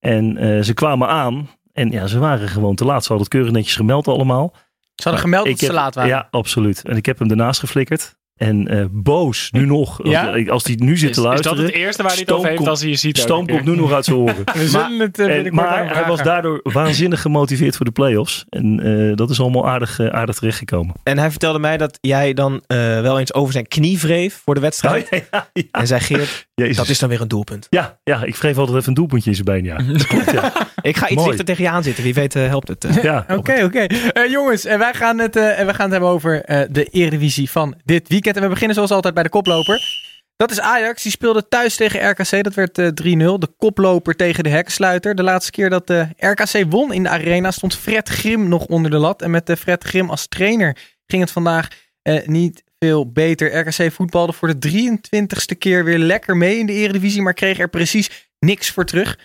En 0.00 0.36
eh, 0.36 0.60
ze 0.62 0.74
kwamen 0.74 1.08
aan. 1.08 1.48
En 1.72 1.90
ja, 1.90 2.06
ze 2.06 2.18
waren 2.18 2.48
gewoon 2.48 2.74
te 2.74 2.84
laat. 2.84 3.02
Ze 3.02 3.08
hadden 3.08 3.26
het 3.26 3.34
keurig 3.34 3.52
netjes 3.52 3.76
gemeld 3.76 4.08
allemaal. 4.08 4.52
Ze 4.94 5.02
hadden 5.02 5.20
gemeld 5.20 5.44
dat 5.44 5.52
Ik 5.52 5.58
ze 5.58 5.64
heb- 5.64 5.74
laat 5.74 5.94
waren. 5.94 6.10
Ja, 6.10 6.28
absoluut. 6.30 6.82
En 6.84 6.96
ik 6.96 7.06
heb 7.06 7.18
hem 7.18 7.28
daarnaast 7.28 7.60
geflikkerd. 7.60 8.18
En 8.40 8.68
eh, 8.68 8.84
boos, 8.90 9.48
nu 9.50 9.66
nog. 9.66 10.00
Ja? 10.02 10.30
Als, 10.32 10.48
als 10.48 10.64
hij 10.64 10.74
nu 10.78 10.96
zit 10.96 11.08
Is, 11.10 11.14
te 11.14 11.20
is 11.20 11.26
luisteren. 11.26 11.56
dat 11.56 11.66
het 11.66 11.74
eerste 11.74 12.02
waar 12.02 12.10
hij 12.12 12.20
het 12.20 12.32
over 12.32 12.48
heeft 12.48 12.66
als 12.68 12.80
hij 12.80 12.88
je 12.90 12.96
ziet? 12.96 13.18
Stoom 13.18 13.46
komt 13.46 13.64
nu 13.64 13.76
nog 13.76 13.92
uit 13.92 14.04
zijn 14.04 14.16
oren. 14.16 14.44
We 14.54 14.68
zullen 14.68 14.98
het 15.00 15.18
eh, 15.18 15.36
En- 15.46 15.54
maar 15.54 15.94
hij 15.94 16.04
was 16.06 16.22
daardoor 16.22 16.60
waanzinnig 16.62 17.20
gemotiveerd 17.20 17.76
voor 17.76 17.84
de 17.86 17.92
play-offs. 17.92 18.44
En 18.48 18.80
eh, 19.10 19.16
dat 19.16 19.30
is 19.30 19.40
allemaal 19.40 19.68
aardig, 19.68 20.00
aardig 20.00 20.36
terechtgekomen. 20.36 20.94
En 21.02 21.18
hij 21.18 21.30
vertelde 21.30 21.58
mij 21.58 21.76
dat 21.76 21.98
jij 22.00 22.32
dan 22.34 22.62
eh, 22.66 22.76
wel 23.00 23.18
eens 23.18 23.34
over 23.34 23.52
zijn 23.52 23.68
knie 23.68 23.98
wreef 23.98 24.40
voor 24.44 24.54
de 24.54 24.60
wedstrijd. 24.60 25.08
ja, 25.30 25.48
ja, 25.52 25.64
En 25.70 25.86
zei 25.86 26.00
Geert, 26.00 26.48
Jezus. 26.54 26.76
dat 26.76 26.88
is 26.88 26.98
dan 26.98 27.08
weer 27.08 27.20
een 27.20 27.28
doelpunt. 27.28 27.66
ja, 27.70 27.98
ja, 28.04 28.24
ik 28.24 28.36
wreef 28.36 28.56
altijd 28.58 28.76
even 28.76 28.88
een 28.88 28.94
doelpuntje 28.94 29.30
in 29.30 29.36
zijn 29.36 29.46
been. 29.46 29.64
Ja, 29.64 29.76
Dat 29.92 30.06
klopt, 30.06 30.30
ja. 30.32 30.52
Ik 30.82 30.96
ga 30.96 31.04
iets 31.06 31.14
Mooi. 31.14 31.26
dichter 31.28 31.44
tegen 31.44 31.64
je 31.64 31.70
aan 31.70 31.82
zitten. 31.82 32.04
Wie 32.04 32.14
weet 32.14 32.34
helpt 32.34 32.68
het. 32.68 32.86
ja. 33.02 33.24
Oké, 33.28 33.64
oké. 33.64 33.78
Eh, 33.80 34.30
jongens, 34.30 34.64
en 34.64 34.78
wij, 34.78 34.94
gaan 34.94 35.18
het, 35.18 35.36
eh, 35.36 35.58
en 35.58 35.64
wij 35.64 35.74
gaan 35.74 35.84
het 35.84 35.90
hebben 35.92 36.08
over 36.10 36.42
eh, 36.44 36.60
de 36.70 36.84
Eredivisie 36.84 37.50
van 37.50 37.74
dit 37.84 38.08
weekend. 38.08 38.29
En 38.36 38.42
we 38.42 38.48
beginnen 38.48 38.74
zoals 38.74 38.90
altijd 38.90 39.14
bij 39.14 39.22
de 39.22 39.28
koploper. 39.28 40.08
Dat 40.36 40.50
is 40.50 40.60
Ajax. 40.60 41.02
Die 41.02 41.12
speelde 41.12 41.48
thuis 41.48 41.76
tegen 41.76 42.10
RKC. 42.10 42.42
Dat 42.42 42.54
werd 42.54 42.78
eh, 42.78 42.86
3-0. 42.86 42.90
De 43.38 43.48
koploper 43.58 44.16
tegen 44.16 44.44
de 44.44 44.50
hekkensluiter. 44.50 45.14
De 45.14 45.22
laatste 45.22 45.50
keer 45.50 45.70
dat 45.70 45.86
de 45.86 46.08
RKC 46.16 46.70
won 46.70 46.92
in 46.92 47.02
de 47.02 47.08
arena 47.08 47.50
stond 47.50 47.76
Fred 47.76 48.08
Grim 48.08 48.48
nog 48.48 48.66
onder 48.66 48.90
de 48.90 48.96
lat. 48.96 49.22
En 49.22 49.30
met 49.30 49.46
de 49.46 49.56
Fred 49.56 49.84
Grim 49.84 50.10
als 50.10 50.28
trainer 50.28 50.76
ging 51.06 51.22
het 51.22 51.30
vandaag 51.30 51.68
eh, 52.02 52.26
niet 52.26 52.62
veel 52.78 53.12
beter. 53.12 53.58
RKC 53.58 53.92
voetbalde 53.92 54.32
voor 54.32 54.58
de 54.58 54.70
23ste 54.70 55.58
keer 55.58 55.84
weer 55.84 55.98
lekker 55.98 56.36
mee 56.36 56.58
in 56.58 56.66
de 56.66 56.72
Eredivisie. 56.72 57.22
Maar 57.22 57.34
kreeg 57.34 57.58
er 57.58 57.68
precies 57.68 58.28
niks 58.38 58.70
voor 58.70 58.84
terug. 58.84 59.18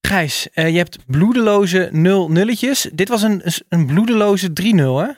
Gijs, 0.00 0.48
eh, 0.52 0.68
je 0.68 0.76
hebt 0.76 0.98
bloedeloze 1.06 1.88
0 1.92 2.30
nulletjes. 2.30 2.88
Dit 2.92 3.08
was 3.08 3.22
een, 3.22 3.42
een 3.68 3.86
bloedeloze 3.86 4.52
3-0, 4.52 4.98
hè? 4.98 5.10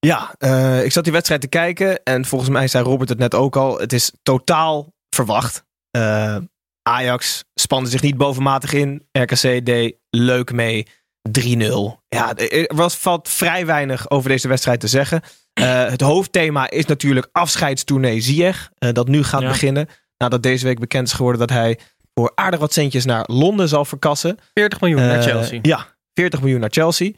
Ja, 0.00 0.34
eh, 0.38 0.84
ik 0.84 0.92
zat 0.92 1.04
die 1.04 1.12
wedstrijd 1.12 1.40
te 1.40 1.48
kijken. 1.48 2.02
En 2.02 2.24
volgens 2.24 2.50
mij 2.50 2.68
zei 2.68 2.84
Robert 2.84 3.08
het 3.08 3.18
net 3.18 3.34
ook 3.34 3.56
al. 3.56 3.78
Het 3.78 3.92
is 3.92 4.12
totaal 4.22 4.92
verwacht. 5.14 5.64
Eh, 5.90 6.36
Ajax 6.82 7.44
spande 7.54 7.88
zich 7.90 8.02
niet 8.02 8.16
bovenmatig 8.16 8.72
in. 8.72 9.06
RKC 9.12 9.64
deed 9.66 9.96
leuk 10.10 10.52
mee. 10.52 10.86
3-0. 11.30 12.02
Ja, 12.08 12.36
er 12.36 12.74
was, 12.74 12.94
valt 12.96 13.28
vrij 13.28 13.66
weinig 13.66 14.10
over 14.10 14.28
deze 14.30 14.48
wedstrijd 14.48 14.80
te 14.80 14.86
zeggen. 14.86 15.20
Eh, 15.52 15.84
het 15.88 16.00
hoofdthema 16.00 16.70
is 16.70 16.86
natuurlijk 16.86 17.28
afscheidstournee 17.32 18.20
Ziyech. 18.20 18.70
eh, 18.78 18.92
dat 18.92 19.08
nu 19.08 19.22
gaat 19.24 19.40
Ja. 19.40 19.48
beginnen. 19.48 19.88
Nadat 20.16 20.42
deze 20.42 20.64
week 20.66 20.78
bekend 20.78 21.06
is 21.06 21.12
geworden 21.12 21.40
dat 21.40 21.50
hij 21.50 21.78
voor 22.14 22.32
aardig 22.34 22.60
wat 22.60 22.72
centjes 22.72 23.04
naar 23.04 23.24
Londen 23.26 23.68
zal 23.68 23.84
verkassen. 23.84 24.38
40 24.54 24.80
miljoen 24.80 25.00
naar 25.00 25.22
Chelsea. 25.22 25.58
Ja, 25.62 25.86
40 26.14 26.40
miljoen 26.40 26.60
naar 26.60 26.70
Chelsea. 26.72 27.10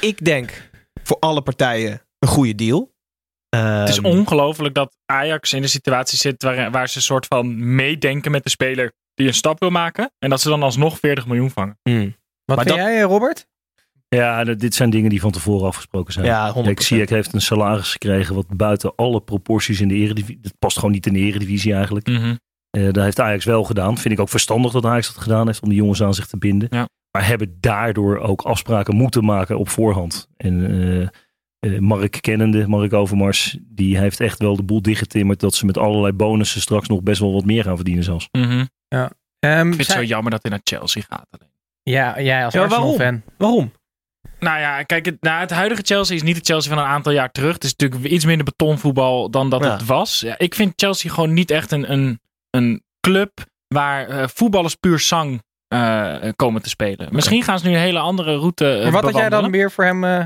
Ik 0.00 0.24
denk 0.24 0.70
voor 1.02 1.16
alle 1.20 1.42
partijen 1.42 2.02
een 2.18 2.28
goede 2.28 2.54
deal. 2.54 2.90
Het 3.56 3.88
is 3.88 3.96
Ehm, 3.96 4.06
ongelooflijk 4.06 4.74
dat 4.74 4.96
Ajax 5.06 5.52
in 5.52 5.62
de 5.62 5.68
situatie 5.68 6.18
zit 6.18 6.42
waar, 6.42 6.70
waar 6.70 6.88
ze 6.88 6.96
een 6.96 7.02
soort 7.02 7.26
van 7.26 7.74
meedenken 7.74 8.30
met 8.30 8.42
de 8.42 8.50
speler 8.50 8.92
die 9.14 9.26
een 9.26 9.34
stap 9.34 9.58
wil 9.60 9.70
maken. 9.70 10.12
En 10.18 10.30
dat 10.30 10.40
ze 10.40 10.48
dan 10.48 10.62
alsnog 10.62 10.98
40 10.98 11.26
miljoen 11.26 11.50
vangen. 11.50 11.78
hmm. 11.82 12.16
Wat 12.44 12.56
maar 12.56 12.66
vind 12.66 12.68
dat- 12.78 12.86
jij, 12.86 12.96
eh, 12.98 13.04
Robert? 13.04 13.46
ja, 14.08 14.44
dit 14.44 14.74
zijn 14.74 14.90
dingen 14.90 15.10
die 15.10 15.20
van 15.20 15.30
tevoren 15.30 15.66
afgesproken 15.66 16.12
zijn. 16.12 16.26
Ja, 16.26 16.46
100%. 16.52 16.64
Kijk, 16.64 16.80
Ziyech 16.80 17.08
heeft 17.08 17.32
een 17.32 17.40
salaris 17.40 17.90
gekregen 17.92 18.34
wat 18.34 18.46
buiten 18.48 18.92
alle 18.96 19.20
proporties 19.20 19.80
in 19.80 19.88
de 19.88 19.94
eredivisie... 19.94 20.40
Dat 20.40 20.58
past 20.58 20.76
gewoon 20.78 20.92
niet 20.92 21.06
in 21.06 21.12
de 21.12 21.18
eredivisie 21.18 21.74
eigenlijk. 21.74 22.06
Mhm. 22.06 22.34
Eh 22.70 22.84
dat 22.92 23.04
heeft 23.04 23.20
Ajax 23.20 23.44
wel 23.44 23.64
gedaan. 23.64 23.98
Vind 23.98 24.14
ik 24.14 24.20
ook 24.20 24.28
verstandig 24.28 24.72
dat 24.72 24.84
Ajax 24.84 25.06
dat 25.14 25.22
gedaan 25.22 25.46
heeft 25.46 25.62
om 25.62 25.68
die 25.68 25.78
jongens 25.78 26.02
aan 26.02 26.14
zich 26.14 26.26
te 26.26 26.36
binden. 26.36 26.68
Ja. 26.70 26.88
Maar 27.12 27.26
hebben 27.26 27.56
daardoor 27.60 28.18
ook 28.18 28.42
afspraken 28.42 28.96
moeten 28.96 29.24
maken 29.24 29.58
op 29.58 29.68
voorhand. 29.68 30.28
En 30.36 30.66
eh, 30.70 31.02
eh, 31.74 31.80
Mark 31.80 32.18
kennende, 32.20 32.68
Mark 32.68 32.92
Overmars, 32.92 33.58
die 33.62 33.98
heeft 33.98 34.20
echt 34.20 34.38
wel 34.38 34.56
de 34.56 34.62
boel 34.62 34.82
dichtgetimmerd 34.82 35.40
dat 35.40 35.54
ze 35.54 35.66
met 35.66 35.78
allerlei 35.78 36.12
bonussen 36.12 36.60
straks 36.60 36.88
nog 36.88 37.02
best 37.02 37.20
wel 37.20 37.32
wat 37.32 37.44
meer 37.44 37.62
gaan 37.64 37.76
verdienen 37.76 38.04
zelfs. 38.04 38.28
Mhm. 38.30 38.64
Ehm, 38.88 39.04
Ik 39.58 39.62
vind 39.62 39.76
het 39.76 39.86
zij- 39.86 39.96
zo 39.96 40.02
jammer 40.04 40.30
dat 40.30 40.42
hij 40.42 40.50
naar 40.50 40.60
Chelsea 40.64 41.02
gaat. 41.08 41.26
alleen. 41.30 41.52
ja, 41.82 42.20
jij 42.20 42.44
als 42.44 42.54
Ja, 42.54 42.66
waarom? 42.68 42.88
Arsenal-fan. 42.88 43.22
Waarom? 43.38 43.72
Nou 44.40 44.58
ja, 44.60 44.82
kijk, 44.82 45.04
het, 45.04 45.16
nou, 45.22 45.40
het 45.40 45.50
huidige 45.50 45.82
Chelsea 45.84 46.16
is 46.16 46.22
niet 46.22 46.36
het 46.36 46.46
Chelsea 46.46 46.72
van 46.74 46.82
een 46.82 46.88
aantal 46.88 47.12
jaar 47.12 47.30
terug. 47.30 47.54
Het 47.54 47.64
is 47.64 47.74
natuurlijk 47.76 48.12
iets 48.12 48.24
minder 48.24 48.44
betonvoetbal 48.44 49.30
dan 49.30 49.50
dat 49.50 49.64
Ja. 49.64 49.70
het 49.72 49.84
was. 49.84 50.20
Ja, 50.20 50.38
ik 50.38 50.54
vind 50.54 50.72
Chelsea 50.76 51.10
gewoon 51.12 51.32
niet 51.32 51.50
echt 51.50 51.70
een, 51.70 51.92
een, 51.92 52.20
een 52.50 52.82
club 53.00 53.32
waar 53.68 54.08
eh, 54.08 54.28
voetballers 54.28 54.74
puur 54.74 54.98
zang 54.98 55.42
eh, 55.72 56.30
komen 56.36 56.62
te 56.62 56.68
spelen. 56.68 57.08
Misschien 57.12 57.42
gaan 57.42 57.58
ze 57.58 57.66
nu 57.68 57.72
een 57.74 57.80
hele 57.80 57.98
andere 57.98 58.36
route 58.36 58.78
Maar 58.82 58.92
wat 58.92 59.02
had 59.02 59.14
jij 59.14 59.28
dan 59.28 59.50
weer 59.50 59.70
voor 59.70 59.84
hem 59.84 60.04
eh, 60.04 60.24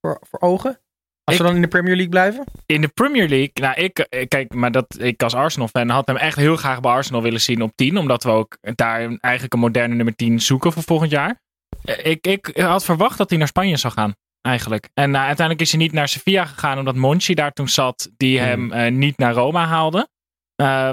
voor, 0.00 0.20
voor 0.30 0.40
ogen? 0.40 0.78
Als 1.24 1.36
Ik- 1.36 1.42
we 1.42 1.46
dan 1.46 1.56
in 1.56 1.62
de 1.62 1.68
Premier 1.68 1.92
League 1.92 2.08
blijven? 2.10 2.44
In 2.66 2.80
de 2.80 2.88
Premier 2.88 3.28
League, 3.28 3.50
nou 3.52 3.74
ik, 3.74 4.06
kijk, 4.28 4.54
maar 4.54 4.70
dat 4.70 4.96
ik 4.98 5.22
als 5.22 5.34
Arsenal-fan 5.34 5.88
had 5.88 6.06
hem 6.06 6.16
echt 6.16 6.36
heel 6.36 6.56
graag 6.56 6.80
bij 6.80 6.90
Arsenal 6.90 7.22
willen 7.22 7.40
zien 7.40 7.62
op 7.62 7.72
10. 7.74 7.96
Omdat 7.98 8.24
we 8.24 8.30
ook 8.30 8.56
daar 8.74 9.00
eigenlijk 9.20 9.52
een 9.52 9.58
moderne 9.60 9.94
nummer 9.94 10.14
10 10.14 10.40
zoeken 10.40 10.72
voor 10.72 10.82
volgend 10.82 11.10
jaar. 11.10 11.40
Ik, 12.02 12.26
ik 12.26 12.50
had 12.56 12.84
verwacht 12.84 13.18
dat 13.18 13.28
hij 13.28 13.38
naar 13.38 13.48
Spanje 13.48 13.76
zou 13.76 13.92
gaan, 13.92 14.14
eigenlijk. 14.40 14.88
En 14.94 15.10
nou, 15.10 15.24
uiteindelijk 15.26 15.66
is 15.66 15.70
hij 15.72 15.80
niet 15.80 15.92
naar 15.92 16.08
Sevilla 16.08 16.44
gegaan 16.44 16.78
omdat 16.78 16.94
Monchi 16.94 17.34
daar 17.34 17.52
toen 17.52 17.68
zat, 17.68 18.10
die 18.16 18.38
hem 18.40 18.72
eh, 18.72 18.92
niet 18.92 19.18
naar 19.18 19.32
Roma 19.34 19.66
haalde. 19.66 20.08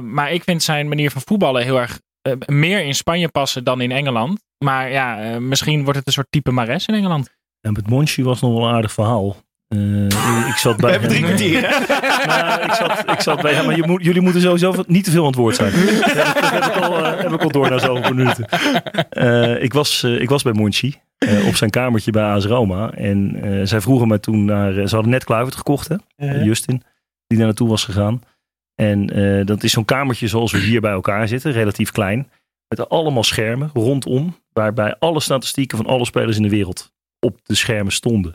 Maar 0.04 0.32
ik 0.32 0.44
vind 0.44 0.64
zijn 0.64 0.88
manier 0.88 1.12
van 1.12 1.22
voetballen 1.26 1.64
heel 1.64 1.80
erg 1.80 2.00
meer 2.46 2.84
in 2.84 2.96
Spanje 2.96 3.28
passen 3.30 3.64
dan 3.64 3.82
in 3.82 3.92
Engeland. 3.92 4.40
Maar 4.58 4.92
ja, 4.92 5.22
eh, 5.22 5.38
misschien 5.38 5.84
wordt 5.84 5.98
het 5.98 6.08
een 6.08 6.14
soort 6.14 6.28
type 6.30 6.52
Mares 6.52 6.86
in 6.86 6.94
Engeland. 6.96 7.30
En 7.62 7.74
met 7.74 7.88
Monchi 7.90 8.24
was 8.24 8.42
nog 8.42 8.54
wel 8.54 8.68
een 8.68 8.74
aardig 8.76 8.92
verhaal. 8.92 9.36
Eh, 9.68 10.48
ik 10.48 10.56
zat 10.56 10.78
bij 10.82 10.86
We 10.86 10.92
hebben 10.92 11.10
drie 11.10 11.24
kwartier? 11.24 11.62
Nou, 12.26 12.62
ik, 12.62 12.72
zat, 12.74 13.04
ik 13.12 13.22
zat 13.22 13.42
bij 13.42 13.54
hem, 13.54 13.66
maar 13.66 13.76
je 13.76 13.88
moet, 13.88 14.04
jullie 14.04 14.22
moeten 14.22 14.42
sowieso 14.42 14.84
niet 14.88 15.04
te 15.04 15.12
veel 15.12 15.22
aan 15.22 15.28
het 15.28 15.36
woord 15.36 15.56
zijn. 15.56 15.72
Dat 15.76 16.52
heb, 16.52 16.76
ik- 16.76 16.82
al, 16.84 17.06
eh, 17.06 17.22
heb 17.22 17.32
ik 17.32 17.42
al 17.44 17.52
door 17.52 17.70
na 17.70 17.78
zoveel 17.80 18.14
minuten. 18.14 18.46
Eh, 19.10 19.64
ik, 19.64 19.74
was, 19.74 20.04
eh, 20.04 20.22
ik 20.22 20.30
was 20.30 20.44
bij 20.44 20.54
Monchi 20.54 20.96
eh, 21.18 21.48
op 21.48 21.56
zijn 21.56 21.70
kamertje 21.70 22.12
bij 22.12 22.24
AS 22.24 22.46
Roma. 22.46 22.92
En 22.92 23.40
eh, 23.44 23.60
zij 23.64 23.82
vroegen 23.82 24.08
mij 24.08 24.20
toen 24.20 24.46
naar... 24.46 24.78
eh, 24.78 24.86
ze 24.88 24.94
hadden 24.96 25.12
net 25.12 25.24
Kluivert 25.24 25.56
gekocht, 25.56 25.88
hè? 25.88 25.96
Eh, 26.16 26.44
Justin. 26.44 26.84
Die 27.28 27.38
daar 27.38 27.48
naartoe 27.48 27.70
was 27.70 27.84
gegaan. 27.84 28.22
En 28.82 29.10
eh, 29.10 29.46
dat 29.46 29.64
is 29.64 29.72
zo'n 29.72 29.86
kamertje 29.86 30.28
zoals 30.28 30.52
we 30.52 30.60
hier 30.60 30.82
bij 30.82 30.92
elkaar 30.92 31.28
zitten. 31.28 31.52
Relatief 31.52 31.92
klein. 31.92 32.30
Met 32.68 32.90
allemaal 32.90 33.24
schermen 33.24 33.70
rondom. 33.74 34.36
Waarbij 34.54 34.96
alle 35.00 35.20
statistieken 35.20 35.78
van 35.78 35.86
alle 35.86 36.06
spelers 36.06 36.38
in 36.38 36.44
de 36.44 36.50
wereld 36.50 36.92
op 37.20 37.40
de 37.44 37.56
schermen 37.56 37.94
stonden. 37.94 38.34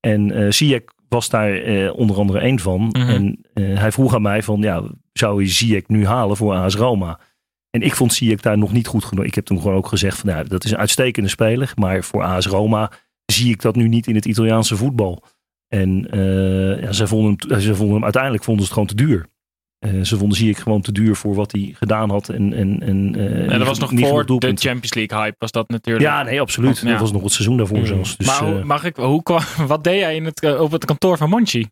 En 0.00 0.54
Ziyech 0.54 0.82
was 1.08 1.28
daar 1.28 1.54
eh, 1.54 1.94
onder 1.94 2.16
andere 2.16 2.38
één 2.38 2.58
van. 2.58 2.80
Mhm. 2.80 3.08
En 3.08 3.38
hij 3.54 3.92
vroeg 3.92 4.14
aan 4.14 4.22
mij 4.22 4.42
van, 4.42 4.60
ja, 4.60 4.82
zou 5.12 5.42
je 5.42 5.48
Ziyech 5.48 5.88
nu 5.88 6.06
halen 6.06 6.36
voor 6.36 6.54
AS 6.54 6.74
Roma? 6.74 7.20
En 7.70 7.82
ik 7.82 7.94
vond 7.94 8.12
Ziyech 8.12 8.40
daar 8.40 8.58
nog 8.58 8.72
niet 8.72 8.86
goed 8.86 9.04
genoeg. 9.04 9.24
Ik 9.24 9.34
heb 9.34 9.44
toen 9.44 9.60
gewoon 9.60 9.76
ook 9.76 9.88
gezegd 9.88 10.18
van, 10.18 10.30
ja, 10.30 10.42
dat 10.42 10.64
is 10.64 10.70
een 10.70 10.78
uitstekende 10.78 11.28
speler. 11.28 11.72
Maar 11.74 12.04
voor 12.04 12.22
AS 12.22 12.46
Roma 12.46 12.90
zie 13.24 13.52
ik 13.52 13.62
dat 13.62 13.76
nu 13.76 13.88
niet 13.88 14.06
in 14.06 14.14
het 14.14 14.24
Italiaanse 14.24 14.76
voetbal. 14.76 15.22
En 15.68 16.08
ja, 16.80 16.92
zij, 16.92 17.06
vonden 17.06 17.36
hem, 17.48 17.60
zij 17.60 17.74
vonden 17.74 17.94
hem, 17.94 18.04
uiteindelijk 18.04 18.44
vonden 18.44 18.64
ze 18.64 18.72
het 18.72 18.80
gewoon 18.80 18.96
te 18.96 19.04
duur. 19.04 19.30
Eh, 19.82 19.90
ze 20.02 20.16
vonden 20.18 20.36
Ziyech 20.36 20.62
gewoon 20.62 20.80
te 20.80 20.92
duur 20.92 21.16
voor 21.16 21.34
wat 21.34 21.52
hij 21.52 21.74
gedaan 21.78 22.10
had. 22.10 22.28
En, 22.28 22.52
en, 22.54 22.80
en, 22.80 23.14
eh, 23.16 23.24
En 23.24 23.40
niet- 23.40 23.50
dat 23.50 23.66
was 23.66 23.78
nog 23.78 23.90
niet 23.92 24.06
voor 24.06 24.26
de. 24.26 24.32
Champions 24.38 24.94
League 24.94 25.18
hype, 25.18 25.36
was 25.38 25.50
dat 25.50 25.68
natuurlijk. 25.68 26.04
Ja, 26.04 26.22
nee, 26.22 26.40
absoluut. 26.40 26.78
Ja. 26.78 26.90
Dat 26.90 27.00
was 27.00 27.12
nog 27.12 27.22
het 27.22 27.32
seizoen 27.32 27.56
daarvoor 27.56 27.78
Mm. 27.78 27.86
zelfs. 27.86 28.16
Dus, 28.16 28.26
maar 28.26 28.44
hoe- 28.44 28.58
eh, 28.58 28.64
mag 28.64 28.84
ik, 28.84 28.96
hoe, 28.96 29.22
kwam- 29.22 29.42
wat 29.66 29.84
deed 29.84 29.98
jij 29.98 30.14
in 30.16 30.24
het, 30.24 30.40
eh, 30.42 30.60
op 30.60 30.72
het 30.72 30.84
kantoor 30.84 31.16
van 31.16 31.28
Monchi? 31.28 31.68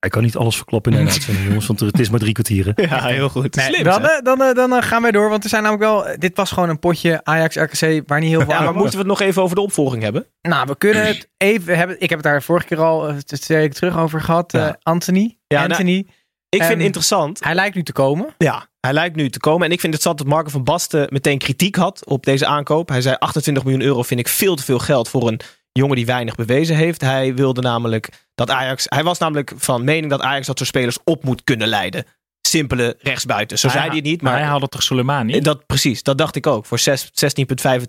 ik 0.00 0.10
kan 0.10 0.22
niet 0.22 0.36
alles 0.36 0.56
verklappen 0.56 0.92
in 0.92 0.98
een 0.98 1.04
uitzending, 1.08 1.46
jongens. 1.46 1.66
Want 1.66 1.80
het 1.80 1.98
is 1.98 2.10
maar 2.10 2.20
drie 2.20 2.32
kwartieren. 2.32 2.72
Ja, 2.88 3.06
heel 3.06 3.28
goed. 3.28 3.54
Nee, 3.56 3.66
Slim, 3.66 3.82
dan, 3.84 4.02
eh, 4.06 4.22
dan, 4.22 4.42
eh, 4.42 4.54
dan 4.54 4.72
eh, 4.72 4.82
gaan 4.82 5.02
wij 5.02 5.10
door, 5.10 5.28
want 5.30 5.42
er 5.44 5.48
zijn 5.50 5.62
namelijk 5.62 5.90
wel... 5.90 6.16
Dit 6.18 6.36
was 6.36 6.50
gewoon 6.50 6.68
een 6.68 6.78
potje 6.78 7.20
Ajax-RKC 7.24 8.02
waar 8.08 8.20
niet 8.20 8.28
heel 8.28 8.40
veel 8.40 8.48
Ja, 8.50 8.56
aan 8.56 8.64
maar 8.64 8.72
was. 8.72 8.82
moeten 8.82 9.00
we 9.00 9.08
het 9.08 9.18
nog 9.18 9.20
even 9.20 9.42
over 9.42 9.54
de 9.56 9.62
opvolging 9.62 10.02
hebben? 10.02 10.26
Nou, 10.42 10.66
we 10.66 10.76
kunnen 10.76 11.06
het 11.06 11.28
even 11.36 11.76
hebben. 11.76 11.96
Ik 12.00 12.08
heb 12.08 12.18
het 12.18 12.28
daar 12.28 12.42
vorige 12.42 12.66
keer 12.66 12.80
al 12.80 13.08
eh, 13.08 13.16
twee 13.16 13.58
weken 13.58 13.74
terug 13.76 13.98
over 13.98 14.20
gehad. 14.20 14.52
Ja. 14.52 14.68
eh, 14.68 14.74
Anthony. 14.82 15.36
Ja, 15.46 15.66
nou, 15.66 16.04
Ik 16.50 16.58
vind 16.58 16.62
Ehm, 16.70 16.78
het 16.78 16.86
interessant. 16.86 17.44
Hij 17.44 17.54
lijkt 17.54 17.74
nu 17.76 17.82
te 17.82 17.92
komen. 17.92 18.34
Ja, 18.38 18.66
hij 18.80 18.92
lijkt 18.92 19.16
nu 19.16 19.30
te 19.30 19.40
komen. 19.40 19.66
En 19.66 19.72
ik 19.72 19.80
vind 19.80 19.92
het 19.92 20.02
zat 20.02 20.18
dat 20.18 20.26
Marco 20.26 20.50
van 20.50 20.64
Basten 20.64 21.06
meteen 21.10 21.38
kritiek 21.38 21.76
had 21.76 22.06
op 22.06 22.24
deze 22.24 22.46
aankoop. 22.46 22.88
Hij 22.88 23.00
zei 23.00 23.16
28 23.18 23.64
miljoen 23.64 23.82
euro 23.82 24.02
vind 24.02 24.20
ik 24.20 24.28
veel 24.28 24.56
te 24.56 24.62
veel 24.62 24.78
geld 24.78 25.08
voor 25.08 25.28
een 25.28 25.40
jongen 25.72 25.96
die 25.96 26.06
weinig 26.06 26.34
bewezen 26.34 26.76
heeft. 26.76 27.00
Hij 27.00 27.34
wilde 27.34 27.60
namelijk 27.60 28.08
dat 28.34 28.50
Ajax... 28.50 28.84
Hij 28.88 29.04
was 29.04 29.18
namelijk 29.18 29.52
van 29.56 29.84
mening 29.84 30.10
dat 30.10 30.20
Ajax 30.20 30.46
dat 30.46 30.56
soort 30.58 30.68
spelers 30.68 30.98
op 31.04 31.24
moet 31.24 31.44
kunnen 31.44 31.68
leiden. 31.68 32.04
Simpele 32.40 32.96
rechtsbuiten. 32.98 33.58
Zo 33.58 33.68
zei 33.68 33.86
hij 33.86 33.96
het 33.96 34.04
niet, 34.04 34.22
maar... 34.22 34.32
hij 34.32 34.42
haalde 34.42 34.68
toch 34.68 34.82
Soleimani? 34.82 35.40
Dat, 35.40 35.66
precies, 35.66 36.02
dat 36.02 36.18
dacht 36.18 36.36
ik 36.36 36.46
ook. 36.46 36.66
Voor 36.66 36.78
zes- 36.78 37.10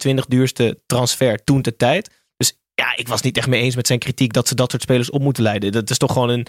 16,25 0.07 0.13
duurste 0.27 0.79
transfer 0.85 1.43
toen 1.43 1.61
de 1.61 1.75
tijd. 1.75 2.23
Dus 2.37 2.57
ja, 2.73 2.95
ik 2.95 3.07
was 3.07 3.21
niet 3.21 3.37
echt 3.37 3.47
mee 3.47 3.61
eens 3.61 3.75
met 3.75 3.87
zijn 3.87 3.99
kritiek 3.99 4.33
dat 4.33 4.47
ze 4.47 4.55
dat 4.55 4.71
soort 4.71 4.83
spelers 4.83 5.09
op 5.09 5.21
moeten 5.21 5.43
leiden. 5.43 5.71
Dat 5.71 5.89
is 5.89 5.97
toch 5.97 6.11
gewoon 6.11 6.29
een, 6.29 6.47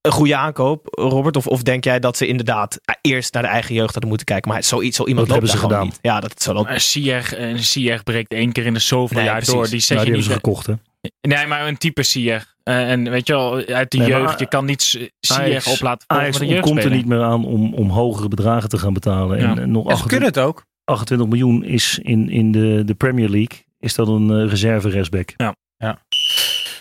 een 0.00 0.12
goede 0.12 0.36
aankoop, 0.36 0.86
Robert? 0.90 1.36
Of, 1.36 1.46
of 1.46 1.62
denk 1.62 1.84
jij 1.84 1.98
dat 1.98 2.16
ze 2.16 2.26
inderdaad 2.26 2.80
eh, 2.84 2.94
eerst 3.00 3.32
naar 3.34 3.42
de 3.42 3.48
eigen 3.48 3.74
jeugd 3.74 3.90
hadden 3.92 4.08
moeten 4.08 4.26
kijken? 4.26 4.50
Maar 4.50 4.62
zoiets, 4.64 4.96
zo 4.96 5.04
iemand 5.06 5.26
Dat 5.26 5.36
hebben 5.36 5.54
ze 5.54 5.60
gedaan. 5.62 5.84
niet. 5.84 5.98
Ja, 6.02 6.20
dat 6.20 6.42
zal 6.42 6.56
ook. 6.56 6.68
Ziyech, 6.76 7.34
eh, 7.34 7.54
Ziyech 7.56 8.02
breekt 8.02 8.32
één 8.32 8.52
keer 8.52 8.66
in 8.66 8.74
de 8.74 8.80
zoveel 8.80 9.16
Nee, 9.16 9.26
jaar 9.26 9.34
precies. 9.36 9.54
door. 9.54 9.68
Die 9.68 9.80
zet 9.80 9.96
Nou, 9.96 10.00
je 10.08 10.12
die 10.12 10.22
hebben 10.22 10.42
niet... 10.44 10.52
ze 10.54 10.60
gekocht, 10.62 10.66
hè? 10.66 10.74
Nee, 11.36 11.46
maar 11.46 11.68
een 11.68 11.78
type 11.78 12.02
Ziyech. 12.02 12.56
Eh, 12.62 12.90
en 12.90 13.10
weet 13.10 13.26
je 13.26 13.32
wel, 13.32 13.54
uit 13.66 13.90
de 13.90 13.98
Nee, 13.98 14.10
maar 14.10 14.20
jeugd. 14.20 14.38
Je 14.38 14.48
kan 14.48 14.64
niet 14.64 15.10
Ajax- 15.28 15.66
op 15.66 15.80
laten 15.80 16.08
Ajax 16.08 16.38
de 16.38 16.46
jeugd 16.46 16.62
komt 16.62 16.84
er 16.84 16.90
niet 16.90 17.06
meer 17.06 17.22
aan 17.22 17.44
om, 17.44 17.74
om 17.74 17.88
hogere 17.90 18.28
bedragen 18.28 18.68
te 18.68 18.78
gaan 18.78 18.92
betalen. 18.92 19.38
Ja. 19.40 19.50
En, 19.50 19.58
en 19.58 19.70
nog 19.70 19.82
Ja, 19.88 19.96
ze 19.96 20.02
28, 20.02 20.06
kunnen 20.08 20.28
het 20.28 20.38
ook. 20.38 20.64
28 20.84 21.28
miljoen 21.28 21.64
is 21.64 21.98
in, 22.02 22.30
in 22.30 22.52
de, 22.52 22.82
de 22.84 22.94
Premier 22.94 23.28
League 23.28 23.64
is 23.78 23.94
dat 23.94 24.08
een 24.08 24.30
eh, 24.30 24.48
reserve 24.48 24.88
rechtsback. 24.88 25.34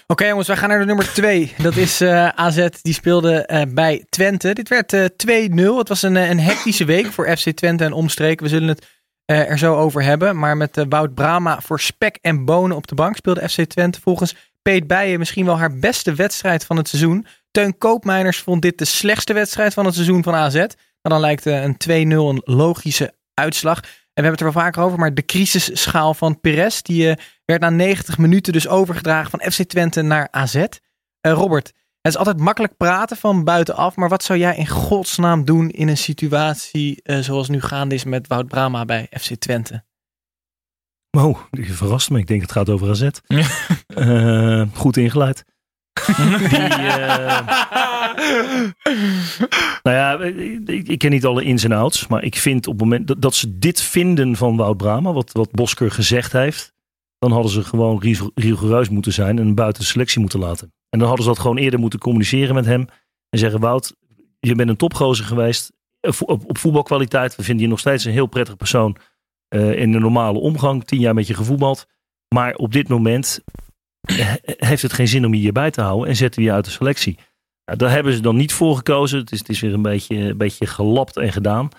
Oké 0.08 0.26
jongens, 0.26 0.48
wij 0.48 0.58
gaan 0.58 0.70
naar 0.70 0.80
de 0.80 0.86
nummer 0.86 1.14
2. 1.14 1.54
Dat 1.58 1.76
is 1.76 2.02
eh, 2.02 2.28
AZ, 2.28 2.68
die 2.82 2.94
speelde 2.94 3.46
eh, 3.46 3.62
bij 3.70 4.06
Twente. 4.10 4.54
Dit 4.54 4.70
werd 4.70 4.94
eh 4.94 5.06
2-0. 5.06 5.78
Het 5.78 5.88
was 5.88 6.02
een, 6.02 6.18
eh, 6.18 6.30
een 6.30 6.40
hectische 6.40 6.86
week 6.86 7.06
voor 7.06 7.38
FC 7.38 7.50
Twente 7.50 7.84
en 7.84 7.94
omstreken. 7.94 8.44
We 8.44 8.50
zullen 8.50 8.68
het 8.68 8.86
eh, 9.28 9.50
er 9.50 9.58
zo 9.58 9.76
over 9.76 10.04
hebben. 10.04 10.40
Maar 10.40 10.58
met 10.58 10.78
eh, 10.78 10.86
Wout 10.90 11.14
Brama 11.14 11.62
voor 11.62 11.80
spek 11.80 12.18
en 12.22 12.46
bonen 12.46 12.78
op 12.78 12.88
de 12.88 12.96
bank 12.96 13.16
speelde 13.16 13.50
FC 13.50 13.62
Twente 13.62 14.02
volgens 14.02 14.36
Peet 14.62 14.88
Bijen 14.88 15.20
misschien 15.20 15.46
wel 15.46 15.58
haar 15.58 15.78
beste 15.78 16.14
wedstrijd 16.14 16.66
van 16.66 16.78
het 16.78 16.88
seizoen. 16.88 17.26
Teun 17.52 17.78
Koopmeiners 17.78 18.40
vond 18.40 18.62
dit 18.62 18.78
de 18.78 18.86
slechtste 18.86 19.34
wedstrijd 19.34 19.74
van 19.74 19.86
het 19.86 19.94
seizoen 19.94 20.24
van 20.24 20.36
AZ. 20.36 20.56
Maar 20.56 21.12
dan 21.12 21.20
lijkt 21.20 21.46
eh, 21.46 21.64
een 21.64 21.78
2-0 21.78 21.86
een 21.90 22.42
logische 22.44 23.14
uitslag. 23.34 23.80
En 24.18 24.24
we 24.24 24.30
hebben 24.30 24.46
het 24.46 24.56
er 24.56 24.62
wel 24.62 24.72
vaker 24.72 24.84
over, 24.84 25.00
maar 25.00 25.14
de 25.14 25.26
crisisschaal 25.26 26.14
van 26.14 26.40
Perez, 26.40 26.82
die 26.82 27.10
eh, 27.10 27.24
werd 27.46 27.62
na 27.62 27.70
90 27.70 28.18
minuten 28.18 28.54
dus 28.54 28.68
overgedragen 28.68 29.30
van 29.30 29.52
FC 29.52 29.64
Twente 29.64 30.02
naar 30.02 30.28
AZ. 30.32 30.56
Eh, 30.56 31.32
Robert, 31.32 31.68
het 32.02 32.14
is 32.14 32.18
altijd 32.18 32.40
makkelijk 32.40 32.78
praten 32.78 33.18
van 33.18 33.44
buitenaf, 33.44 33.96
maar 33.96 34.10
wat 34.10 34.24
zou 34.24 34.40
jij 34.40 34.58
in 34.58 34.68
godsnaam 34.68 35.46
doen 35.46 35.70
in 35.70 35.88
een 35.88 35.98
situatie 35.98 37.02
eh, 37.04 37.20
zoals 37.20 37.50
nu 37.50 37.62
gaande 37.62 37.96
is 37.96 38.04
met 38.04 38.28
Wout 38.28 38.48
Brama 38.48 38.86
bij 38.86 39.08
FC 39.20 39.36
Twente? 39.36 39.84
Oh, 41.12 41.40
die 41.52 41.74
verrast 41.74 42.10
me. 42.10 42.20
Ik 42.20 42.28
denk 42.28 42.42
het 42.42 42.52
gaat 42.52 42.70
over 42.70 42.90
AZ. 42.90 43.10
Goed 44.82 44.98
ingeleid. 44.98 45.46
Eh, 45.98 47.40
nou 49.84 49.96
ja, 49.96 50.20
ik, 50.74 50.98
ken 51.00 51.12
niet 51.12 51.26
alle 51.26 51.44
ins 51.44 51.64
en 51.64 51.72
outs. 51.72 52.08
Maar 52.08 52.24
ik 52.24 52.36
vind 52.36 52.68
op 52.68 52.74
het 52.74 52.82
moment 52.82 53.22
dat, 53.22 53.36
ze 53.36 53.58
dit 53.58 53.82
vinden 53.82 54.36
van 54.36 54.58
Wout 54.58 54.78
Brama, 54.78 55.14
wat, 55.14 55.32
wat 55.32 55.52
Bosker 55.52 55.92
gezegd 55.92 56.32
heeft, 56.32 56.74
dan 57.20 57.32
hadden 57.32 57.52
ze 57.52 57.64
gewoon 57.64 58.00
rig- 58.02 58.30
rigoureus 58.36 58.90
moeten 58.90 59.14
zijn 59.14 59.40
en 59.40 59.56
buiten 59.56 59.82
de 59.82 59.88
selectie 59.88 60.20
moeten 60.22 60.40
laten. 60.40 60.74
En 60.90 61.00
dan 61.00 61.08
hadden 61.08 61.26
ze 61.26 61.32
dat 61.32 61.40
gewoon 61.42 61.58
eerder 61.58 61.80
moeten 61.80 62.00
communiceren 62.00 62.56
met 62.56 62.66
hem. 62.66 62.88
En 63.30 63.40
zeggen, 63.40 63.60
Wout, 63.60 63.96
je 64.40 64.56
bent 64.56 64.70
een 64.70 64.76
topgozer 64.76 65.26
geweest 65.26 65.72
eh, 66.00 66.12
op, 66.20 66.50
op 66.50 66.58
voetbalkwaliteit. 66.58 67.36
We 67.36 67.44
vinden 67.44 67.64
je 67.64 67.70
nog 67.70 67.80
steeds 67.80 68.06
een 68.06 68.12
heel 68.12 68.26
prettig 68.28 68.56
persoon 68.58 68.98
eh, 69.48 69.80
in 69.82 69.92
de 69.92 70.00
normale 70.00 70.40
omgang. 70.40 70.84
Tien 70.84 71.00
jaar 71.00 71.14
met 71.14 71.28
je 71.28 71.34
gevoetbald. 71.34 71.88
Maar 72.36 72.54
op 72.56 72.72
dit 72.74 72.88
moment 72.88 73.44
heeft 74.58 74.82
het 74.82 74.94
geen 74.94 75.08
zin 75.08 75.26
om 75.26 75.34
je 75.34 75.40
hierbij 75.40 75.72
te 75.72 75.82
houden 75.82 76.10
en 76.10 76.16
zetten 76.16 76.42
we 76.42 76.48
je 76.48 76.54
uit 76.54 76.66
de 76.66 76.72
selectie. 76.72 77.18
Nou, 77.66 77.78
daar 77.78 77.92
hebben 77.92 78.14
ze 78.14 78.20
dan 78.22 78.36
niet 78.36 78.54
voor 78.54 78.76
gekozen. 78.76 79.20
Het 79.20 79.32
is, 79.32 79.40
het 79.40 79.50
is 79.50 79.60
weer 79.60 79.74
een 79.74 79.82
beetje, 79.82 80.16
een 80.16 80.38
beetje 80.38 80.66
gelapt 80.66 81.18
en 81.18 81.32
gedaan. 81.32 81.70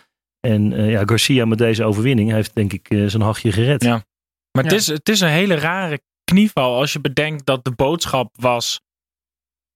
En 0.41 0.73
eh, 0.73 0.91
ja, 0.91 1.03
Garcia 1.07 1.45
met 1.45 1.59
deze 1.59 1.85
overwinning 1.85 2.31
heeft 2.31 2.55
denk 2.55 2.73
ik 2.73 2.91
eh, 2.91 3.07
zijn 3.07 3.23
hachje 3.23 3.53
gered. 3.53 3.83
Ja. 3.83 4.05
Maar 4.53 4.65
Ja. 4.65 4.71
het, 4.71 4.73
is, 4.81 4.87
het 4.87 5.09
is 5.09 5.21
een 5.21 5.29
hele 5.29 5.55
rare 5.55 6.01
knieval 6.25 6.77
als 6.79 6.93
je 6.93 7.01
bedenkt 7.01 7.47
dat 7.47 7.65
de 7.65 7.71
boodschap 7.71 8.35
was. 8.41 8.81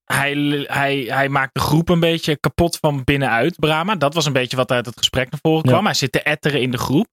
Hij, 0.04 0.34
hij, 0.68 0.96
hij 0.98 1.28
maakt 1.28 1.54
de 1.54 1.60
groep 1.60 1.88
een 1.88 2.00
beetje 2.00 2.36
kapot 2.36 2.76
van 2.76 3.04
binnenuit, 3.04 3.58
Brama. 3.58 3.94
Dat 3.96 4.14
was 4.14 4.26
een 4.26 4.32
beetje 4.32 4.56
wat 4.56 4.70
uit 4.70 4.86
het 4.86 4.98
gesprek 4.98 5.30
naar 5.30 5.40
voren 5.42 5.62
kwam. 5.62 5.78
Ja. 5.78 5.84
Hij 5.84 5.94
zit 5.94 6.12
te 6.12 6.22
etteren 6.22 6.60
in 6.60 6.70
de 6.70 6.78
groep. 6.78 7.06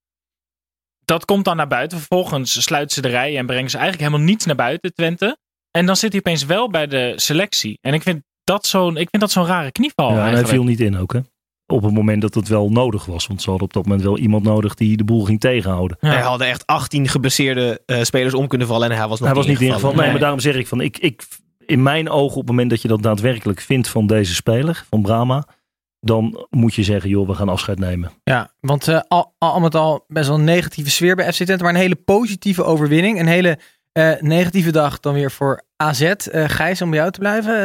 Dat 1.10 1.26
komt 1.26 1.46
dan 1.46 1.56
naar 1.56 1.68
buiten. 1.68 1.98
Vervolgens 1.98 2.64
sluiten 2.64 2.96
ze 2.96 3.02
de 3.02 3.08
rij 3.08 3.38
en 3.38 3.46
brengen 3.46 3.70
ze 3.70 3.78
eigenlijk 3.78 4.08
helemaal 4.08 4.28
niets 4.28 4.46
naar 4.46 4.56
buiten, 4.56 4.94
Twente. 4.94 5.38
En 5.72 5.86
dan 5.86 5.96
zit 5.96 6.12
hij 6.12 6.20
opeens 6.20 6.46
wel 6.46 6.70
bij 6.70 6.88
de 6.88 7.14
selectie. 7.16 7.78
En 7.82 7.94
ik 7.94 8.02
vind 8.02 8.22
dat 8.44 8.66
zo'n, 8.66 8.98
ik 8.98 9.08
vind 9.10 9.22
dat 9.22 9.32
zo'n 9.32 9.46
rare 9.46 9.72
knieval. 9.72 10.12
Ja, 10.12 10.28
en 10.28 10.34
hij 10.34 10.46
viel 10.46 10.64
niet 10.64 10.80
in 10.80 10.98
ook, 10.98 11.14
hè? 11.14 11.20
Op 11.66 11.84
het 11.84 11.94
moment 11.94 12.22
dat 12.22 12.34
het 12.34 12.48
wel 12.48 12.70
nodig 12.72 13.06
was. 13.06 13.28
Want 13.28 13.42
ze 13.42 13.50
hadden 13.50 13.68
op 13.68 13.74
dat 13.74 13.84
moment 13.86 14.04
wel 14.04 14.18
iemand 14.18 14.44
nodig 14.44 14.74
die 14.74 14.98
de 14.98 15.04
boel 15.04 15.24
ging 15.26 15.40
tegenhouden. 15.40 15.98
Ja. 16.02 16.10
Hij 16.10 16.22
hadden 16.22 16.48
echt 16.48 16.66
18 16.66 17.08
geblesseerde 17.08 17.82
eh, 17.86 18.02
spelers 18.02 18.34
om 18.34 18.48
kunnen 18.48 18.68
vallen 18.68 18.90
en 18.90 18.98
hij 18.98 19.08
was 19.08 19.20
nog 19.20 19.28
hij 19.28 19.38
was 19.38 19.48
niet 19.48 19.62
ingevallen. 19.62 19.96
Nee, 19.96 20.04
Nee. 20.04 20.12
maar 20.12 20.22
daarom 20.22 20.40
zeg 20.40 20.56
ik 20.56 20.68
van, 20.68 20.82
ik, 20.82 20.98
ik, 20.98 21.24
in 21.66 21.84
mijn 21.84 22.10
ogen, 22.10 22.36
op 22.36 22.42
het 22.42 22.50
moment 22.50 22.70
dat 22.70 22.82
je 22.82 22.88
dat 22.88 23.02
daadwerkelijk 23.02 23.60
vindt 23.62 23.88
van 23.88 24.08
deze 24.08 24.34
speler, 24.34 24.86
van 24.90 25.02
Brahma, 25.02 25.48
dan 26.00 26.48
moet 26.50 26.76
je 26.76 26.84
zeggen, 26.84 27.10
joh, 27.10 27.28
we 27.28 27.34
gaan 27.34 27.50
afscheid 27.50 27.80
nemen. 27.80 28.12
Ja, 28.24 28.54
want 28.60 28.88
eh, 28.88 29.00
al, 29.08 29.34
al 29.38 29.60
met 29.60 29.76
al 29.76 30.06
best 30.08 30.28
wel 30.28 30.38
een 30.38 30.44
negatieve 30.44 30.90
sfeer 30.90 31.16
bij 31.16 31.34
FC 31.34 31.44
Twente. 31.44 31.64
Maar 31.64 31.74
een 31.74 31.80
hele 31.80 31.96
positieve 31.96 32.64
overwinning. 32.64 33.20
Een 33.20 33.28
hele 33.28 33.60
eh, 33.92 34.12
negatieve 34.20 34.72
dag 34.72 35.00
dan 35.00 35.14
weer 35.14 35.32
voor 35.32 35.62
AZ. 35.76 36.02
Eh 36.02 36.50
Gijs, 36.50 36.82
om 36.82 36.90
bij 36.90 37.00
jou 37.00 37.12
te 37.12 37.20
blijven. 37.20 37.56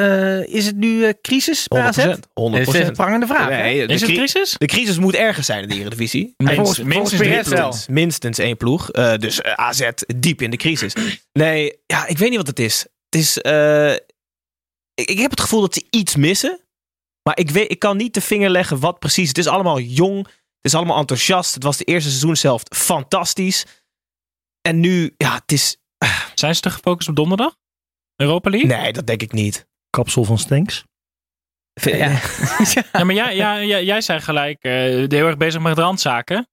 eh, 0.46 0.54
is 0.54 0.66
het 0.66 0.76
nu 0.76 1.04
eh, 1.04 1.12
crisis 1.22 1.68
bij 1.68 1.82
AZ? 1.82 1.98
100%. 2.06 2.18
Dat 2.34 2.74
is 2.74 2.74
een 2.74 2.92
prangende 2.92 3.26
vraag. 3.26 3.48
Nee, 3.48 3.86
de, 3.86 3.92
Is 3.92 4.00
het 4.00 4.08
cri- 4.10 4.18
crisis? 4.18 4.54
de 4.58 4.66
crisis 4.66 4.98
moet 4.98 5.14
ergens 5.14 5.46
zijn 5.46 5.62
in 5.62 5.68
de 5.68 5.74
Eredivisie. 5.74 6.34
Minstens- 6.36 6.56
volgens- 6.66 6.94
minstens 6.94 7.20
volgens. 7.22 7.48
Minstens, 7.48 7.86
minstens 7.88 8.38
één 8.38 8.56
ploeg. 8.56 8.90
Eh, 8.90 9.16
dus 9.16 9.42
AZ 9.42 9.88
diep 10.16 10.42
in 10.42 10.50
de 10.50 10.56
crisis. 10.56 10.94
Nee, 11.32 11.78
ja, 11.86 12.06
ik 12.06 12.18
weet 12.18 12.28
niet 12.28 12.38
wat 12.38 12.46
het 12.46 12.58
is. 12.60 12.86
Het 13.08 13.20
is 13.22 13.38
eh, 13.40 13.92
ik, 14.94 15.08
ik 15.08 15.18
heb 15.18 15.30
het 15.30 15.40
gevoel 15.40 15.60
dat 15.60 15.74
ze 15.74 15.86
iets 15.90 16.16
missen. 16.16 16.58
Maar 17.28 17.38
ik, 17.38 17.50
weet, 17.50 17.70
ik 17.70 17.78
kan 17.78 17.96
niet 17.96 18.14
de 18.14 18.20
vinger 18.20 18.50
leggen 18.50 18.78
wat 18.80 18.98
precies. 18.98 19.28
Het 19.28 19.38
is 19.38 19.46
allemaal 19.46 19.80
jong. 19.80 20.26
Het 20.26 20.72
is 20.72 20.74
allemaal 20.74 20.98
enthousiast. 20.98 21.54
Het 21.54 21.62
was 21.62 21.76
de 21.76 21.84
eerste 21.84 22.08
seizoen 22.08 22.36
zelf 22.36 22.62
fantastisch. 22.76 23.66
En 24.60 24.80
nu, 24.80 25.14
ja, 25.16 25.34
het 25.34 25.52
is... 25.52 25.76
Zijn 26.34 26.54
ze 26.54 26.60
te 26.60 26.70
gefocust 26.70 27.08
op 27.08 27.16
donderdag? 27.16 27.56
Europa 28.16 28.50
League? 28.50 28.68
Nee, 28.76 28.92
dat 28.92 29.06
denk 29.06 29.22
ik 29.22 29.32
niet. 29.32 29.66
Kapsel 29.90 30.24
van 30.24 30.38
Stenks. 30.38 30.84
Ja. 31.82 32.20
Ja, 32.92 33.04
maar 33.04 33.14
jij, 33.14 33.36
ja, 33.36 33.62
jij, 33.64 33.84
jij 33.84 34.00
zei 34.00 34.20
gelijk 34.20 34.62
eh, 34.62 34.72
heel 34.72 35.10
erg 35.26 35.36
bezig 35.36 35.60
met 35.60 35.78
randzaken. 35.78 36.48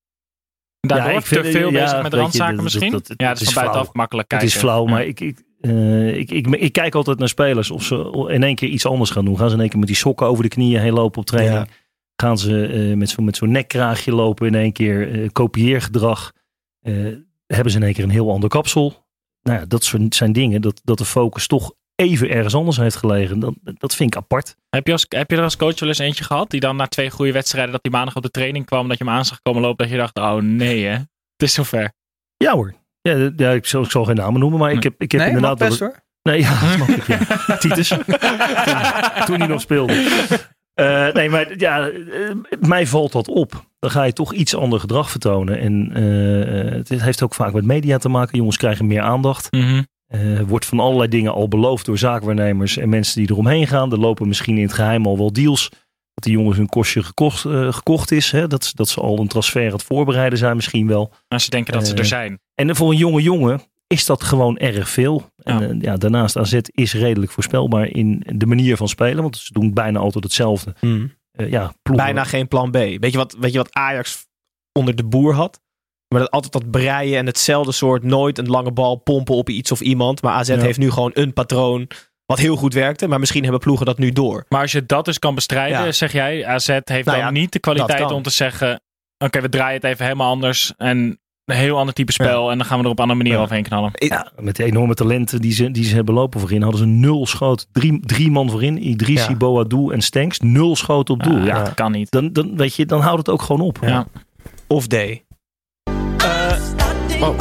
Daardoor 0.80 1.12
Ja, 1.12 1.18
ik 1.18 1.26
vind- 1.26 1.44
te 1.44 1.52
veel 1.52 1.70
ja, 1.72 1.84
bezig 1.84 2.02
met 2.02 2.12
je, 2.12 2.18
randzaken 2.18 2.56
dat- 2.56 2.64
misschien? 2.64 2.92
dat- 2.92 3.08
dat- 3.08 3.20
ja, 3.20 3.28
het 3.28 3.34
dat 3.38 3.42
is 3.42 3.48
is 3.48 3.54
van 3.54 3.64
buitenaf 3.64 3.94
makkelijk 3.94 4.32
Het 4.32 4.44
is 4.44 4.56
flauw, 4.56 4.86
Ja. 4.86 4.92
maar 4.92 5.06
ik, 5.06 5.20
ik, 5.20 5.42
eh, 5.62 6.18
ik, 6.18 6.32
ik, 6.32 6.48
ik 6.48 6.74
kijk 6.74 6.96
altijd 6.96 7.20
naar 7.20 7.28
spelers 7.28 7.72
of 7.72 7.84
ze 7.84 8.26
in 8.28 8.44
één 8.44 8.56
keer 8.56 8.70
iets 8.70 8.86
anders 8.86 9.10
gaan 9.10 9.26
doen. 9.26 9.38
Gaan 9.38 9.50
ze 9.50 9.56
in 9.56 9.62
één 9.62 9.70
keer 9.70 9.80
met 9.80 9.88
die 9.88 9.98
sokken 9.98 10.28
over 10.28 10.44
de 10.44 10.50
knieën 10.50 10.82
heen 10.82 10.94
lopen 10.94 11.20
op 11.20 11.26
training? 11.26 11.58
Ja. 11.58 11.68
Gaan 12.22 12.38
ze 12.38 12.66
eh, 12.66 12.98
met 12.98 13.10
zo'n 13.10 13.26
met 13.26 13.36
zo'n 13.36 13.52
nekkraagje 13.52 14.12
lopen 14.12 14.48
in 14.48 14.56
één 14.56 14.72
keer? 14.72 15.22
eh, 15.22 15.30
kopieergedrag? 15.32 16.32
Eh, 16.82 16.94
hebben 17.46 17.72
ze 17.72 17.78
in 17.78 17.84
één 17.84 17.94
keer 17.94 18.04
een 18.04 18.10
heel 18.10 18.32
ander 18.32 18.50
kapsel? 18.50 19.06
Nou 19.42 19.60
ja, 19.60 19.66
dat 19.66 19.84
soort 19.84 20.16
zijn 20.16 20.32
dingen 20.34 20.62
dat, 20.62 20.82
dat 20.84 20.98
de 20.98 21.06
focus 21.06 21.48
toch 21.48 21.74
even 21.96 22.30
ergens 22.30 22.56
anders 22.56 22.78
heeft 22.78 22.96
gelegen. 22.96 23.40
Dat, 23.40 23.54
dat 23.64 23.96
vind 23.96 24.16
ik 24.16 24.22
apart. 24.22 24.56
Heb 24.70 24.86
je, 24.88 24.92
als, 24.92 25.06
heb 25.10 25.32
je 25.32 25.38
er 25.38 25.44
als 25.44 25.58
coach 25.58 25.80
wel 25.80 25.90
eens 25.90 25.98
eentje 25.98 26.24
gehad 26.24 26.50
die 26.50 26.60
dan 26.60 26.76
na 26.76 26.88
twee 26.88 27.10
goede 27.10 27.32
wedstrijden 27.32 27.72
dat 27.72 27.84
die 27.84 27.92
maandag 27.92 28.16
op 28.16 28.24
de 28.24 28.30
training 28.30 28.66
kwam, 28.66 28.88
dat 28.88 28.98
je 28.98 29.04
hem 29.04 29.14
aan 29.14 29.26
zag 29.26 29.42
komen 29.42 29.62
lopen, 29.62 29.78
dat 29.78 29.94
je 29.94 29.98
dacht, 30.00 30.18
oh 30.18 30.36
nee 30.36 30.86
hè, 30.86 30.92
het 30.92 31.08
is 31.38 31.54
zover. 31.54 31.92
Ja 32.38 32.54
hoor. 32.54 32.74
Ja, 33.02 33.32
ja 33.36 33.52
ik, 33.52 33.66
zal, 33.66 33.84
ik 33.84 33.92
zal 33.92 34.06
geen 34.06 34.16
namen 34.16 34.40
noemen, 34.40 34.60
maar 34.60 34.72
ik 34.72 34.84
heb, 34.84 34.94
ik 34.98 35.12
heb 35.12 35.22
Nee, 35.22 35.30
inderdaad... 35.30 35.58
best 35.58 35.80
hoor. 35.80 36.00
Nee, 36.24 36.40
ja, 36.40 36.54
snap 36.54 36.88
ik. 36.88 37.08
Ja. 37.08 37.18
Titus. 37.58 37.88
toen, 37.88 38.04
toen 39.26 39.40
hij 39.40 39.48
nog 39.48 39.62
speelde. 39.62 39.94
Eh, 40.74 41.14
nee, 41.14 41.30
maar 41.30 41.60
ja, 41.60 41.88
eh, 41.90 41.98
mij 42.60 42.88
valt 42.88 43.12
dat 43.12 43.28
op. 43.28 43.66
Dan 43.80 43.92
ga 43.92 44.04
je 44.04 44.14
toch 44.14 44.34
iets 44.34 44.56
ander 44.56 44.80
gedrag 44.80 45.10
vertonen. 45.12 45.60
En 45.60 45.92
eh, 45.94 46.72
het 46.72 47.02
heeft 47.02 47.24
ook 47.24 47.34
vaak 47.34 47.54
met 47.54 47.66
media 47.66 47.98
te 47.98 48.10
maken. 48.10 48.38
Jongens 48.38 48.58
krijgen 48.58 48.88
meer 48.88 49.02
aandacht. 49.02 49.50
Eh, 50.12 50.40
wordt 50.48 50.66
van 50.66 50.80
allerlei 50.80 51.10
dingen 51.10 51.34
al 51.34 51.48
beloofd 51.48 51.86
door 51.86 51.98
zaakwaarnemers 51.98 52.78
en 52.78 52.90
mensen 52.90 53.20
die 53.20 53.32
eromheen 53.32 53.68
gaan. 53.68 53.92
Er 53.92 54.00
lopen 54.00 54.28
misschien 54.28 54.58
in 54.58 54.64
het 54.64 54.74
geheim 54.74 55.06
al 55.06 55.18
wel 55.18 55.34
deals. 55.34 55.70
Dat 56.22 56.32
die 56.32 56.40
jongens 56.40 56.58
hun 56.58 56.68
kostje 56.70 57.04
gekocht, 57.04 57.46
eh, 57.46 57.74
gekocht 57.74 58.12
is. 58.12 58.32
Hè? 58.32 58.48
Dat, 58.48 58.64
ze- 58.66 58.76
dat 58.76 58.90
ze 58.90 59.02
al 59.02 59.20
een 59.20 59.28
transfer 59.28 59.66
aan 59.66 59.72
het 59.72 59.84
voorbereiden 59.84 60.38
zijn 60.40 60.56
misschien 60.56 60.88
wel. 60.88 61.14
Als 61.28 61.44
ze 61.44 61.50
denken 61.50 61.74
dat 61.74 61.88
ze 61.88 61.94
Eh, 61.94 62.00
er 62.00 62.06
zijn. 62.06 62.40
En 62.56 62.76
voor 62.76 62.92
een 62.92 62.98
jonge 62.98 63.22
jongen 63.22 63.62
is 63.88 64.06
dat 64.06 64.24
gewoon 64.24 64.58
erg 64.58 64.90
veel. 64.90 65.30
En 65.38 65.60
Ja. 65.60 65.66
ja. 65.68 65.76
ja, 65.80 65.98
daarnaast 65.98 66.38
AZ 66.38 66.58
is 66.72 66.94
redelijk 66.94 67.32
voorspelbaar 67.32 67.88
in 67.88 68.24
de 68.36 68.46
manier 68.46 68.78
van 68.78 68.88
spelen. 68.88 69.22
Want 69.22 69.38
ze 69.38 69.54
doen 69.54 69.74
bijna 69.74 70.00
altijd 70.00 70.24
hetzelfde. 70.24 70.74
Eh, 70.82 71.50
ja, 71.50 71.74
ploegen. 71.82 72.06
Bijna 72.06 72.24
geen 72.24 72.48
plan 72.48 72.72
B. 72.72 72.74
Weet 72.74 73.12
je, 73.12 73.18
wat, 73.18 73.36
weet 73.40 73.52
je 73.52 73.58
wat 73.58 73.74
Ajax 73.74 74.26
onder 74.72 74.96
de 74.96 75.04
boer 75.04 75.34
had? 75.34 75.60
Maar 76.08 76.20
dat 76.20 76.32
altijd 76.32 76.52
dat 76.54 76.72
breien 76.72 77.18
en 77.18 77.26
hetzelfde 77.26 77.72
soort, 77.72 78.04
nooit 78.04 78.38
een 78.38 78.48
lange 78.50 78.72
bal 78.72 78.96
pompen 78.96 79.36
op 79.36 79.50
iets 79.50 79.72
of 79.72 79.82
iemand. 79.82 80.22
Maar 80.22 80.34
AZ 80.34 80.48
Ja. 80.48 80.58
heeft 80.58 80.80
nu 80.80 80.92
gewoon 80.92 81.12
een 81.14 81.34
patroon 81.34 81.88
wat 82.32 82.40
heel 82.40 82.56
goed 82.56 82.74
werkte. 82.74 83.08
Maar 83.08 83.20
misschien 83.20 83.44
hebben 83.44 83.62
ploegen 83.62 83.86
dat 83.86 83.98
nu 83.98 84.12
door. 84.12 84.46
Maar 84.50 84.62
als 84.62 84.72
je 84.72 84.86
dat 84.86 85.06
dus 85.06 85.20
kan 85.20 85.36
bestrijden, 85.36 85.86
Ja. 85.86 85.92
zeg 85.92 86.12
jij, 86.12 86.46
AZ 86.46 86.68
heeft 86.68 86.88
Nou 86.88 87.04
dan 87.04 87.18
ja, 87.18 87.30
niet 87.30 87.52
de 87.52 87.60
kwaliteit 87.60 88.12
om 88.12 88.22
te 88.22 88.30
zeggen, 88.30 88.82
oké, 89.18 89.42
we 89.42 89.50
draaien 89.50 89.76
het 89.76 89.84
even 89.84 90.06
helemaal 90.06 90.30
anders 90.32 90.74
en 90.78 91.20
een 91.46 91.56
heel 91.58 91.78
ander 91.78 91.94
type 91.94 92.12
spel 92.12 92.52
en 92.52 92.58
dan 92.58 92.68
gaan 92.68 92.78
we 92.80 92.84
er 92.84 92.90
op 92.90 92.98
een 92.98 93.04
andere 93.04 93.22
manier 93.24 93.38
Ja. 93.38 93.44
overheen 93.44 93.64
knallen. 93.64 93.92
Ja, 93.94 94.32
met 94.40 94.56
de 94.56 94.64
enorme 94.64 94.94
talenten 94.94 95.42
die 95.42 95.52
ze, 95.54 95.72
die 95.72 95.84
ze 95.84 95.96
hebben 95.96 96.14
lopen 96.14 96.40
voorin. 96.40 96.62
Hadden 96.62 96.80
ze 96.80 96.86
nul 96.88 97.26
schoten. 97.26 97.68
Drie, 97.72 98.00
drie 98.06 98.32
man 98.32 98.50
voorin. 98.50 98.88
Idrissi, 98.88 99.30
Ja. 99.30 99.36
Boadou 99.38 99.94
en 99.94 100.02
Stenks. 100.02 100.40
Nul 100.40 100.76
schoten 100.76 101.14
op 101.14 101.24
doel. 101.24 101.38
Ah, 101.40 101.46
ja, 101.46 101.64
Dat 101.64 101.74
kan 101.74 101.92
niet. 101.92 102.12
dan, 102.12 102.34
dan, 102.34 102.58
weet 102.58 102.76
je, 102.76 102.86
dan 102.86 103.02
houdt 103.02 103.18
het 103.18 103.30
ook 103.30 103.42
gewoon 103.42 103.62
op. 103.62 103.78
Ja. 103.82 104.08
Of 104.68 104.88
D. 104.88 104.96
oh. 107.22 107.36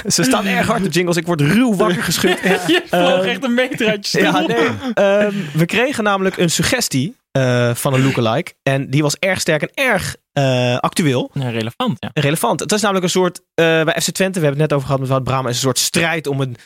Ze 0.14 0.22
staan 0.22 0.46
erg 0.46 0.66
hard, 0.66 0.82
de 0.82 0.88
jingles. 0.88 1.16
Ik 1.16 1.26
word 1.26 1.40
ruw 1.40 1.74
wakker 1.74 2.02
geschud. 2.02 2.38
Je 2.42 2.82
vloog 2.86 3.18
Ehm, 3.20 3.28
echt 3.28 3.44
een 3.44 3.54
meter 3.54 3.88
uit 3.88 4.08
je 4.08 4.18
stoel. 4.18 4.22
Ja, 4.32 4.46
nee. 4.46 4.68
Ehm, 4.94 5.34
we 5.52 5.66
kregen 5.66 6.04
namelijk 6.04 6.36
een 6.36 6.50
suggestie 6.50 7.16
eh, 7.30 7.74
van 7.74 7.94
een 7.94 8.02
lookalike. 8.04 8.52
En 8.62 8.90
die 8.90 9.02
was 9.02 9.16
erg 9.18 9.40
sterk 9.40 9.62
en 9.62 9.70
erg 9.74 10.16
eh, 10.32 10.78
actueel. 10.78 11.30
Ja, 11.34 11.48
relevant, 11.48 11.96
ja. 12.00 12.10
en 12.12 12.22
relevant. 12.22 12.60
Het 12.60 12.72
is 12.72 12.80
namelijk 12.80 13.04
een 13.04 13.10
soort, 13.10 13.40
eh, 13.54 13.64
bij 13.84 14.00
FC 14.00 14.10
Twente, 14.10 14.38
we 14.38 14.44
hebben 14.44 14.60
het 14.62 14.70
net 14.70 14.72
over 14.72 14.84
gehad 14.86 15.00
met 15.00 15.08
Wout 15.08 15.24
Brama, 15.24 15.48
is 15.48 15.54
een 15.54 15.60
soort 15.60 15.78
strijd 15.78 16.26
om 16.26 16.40
een 16.40 16.56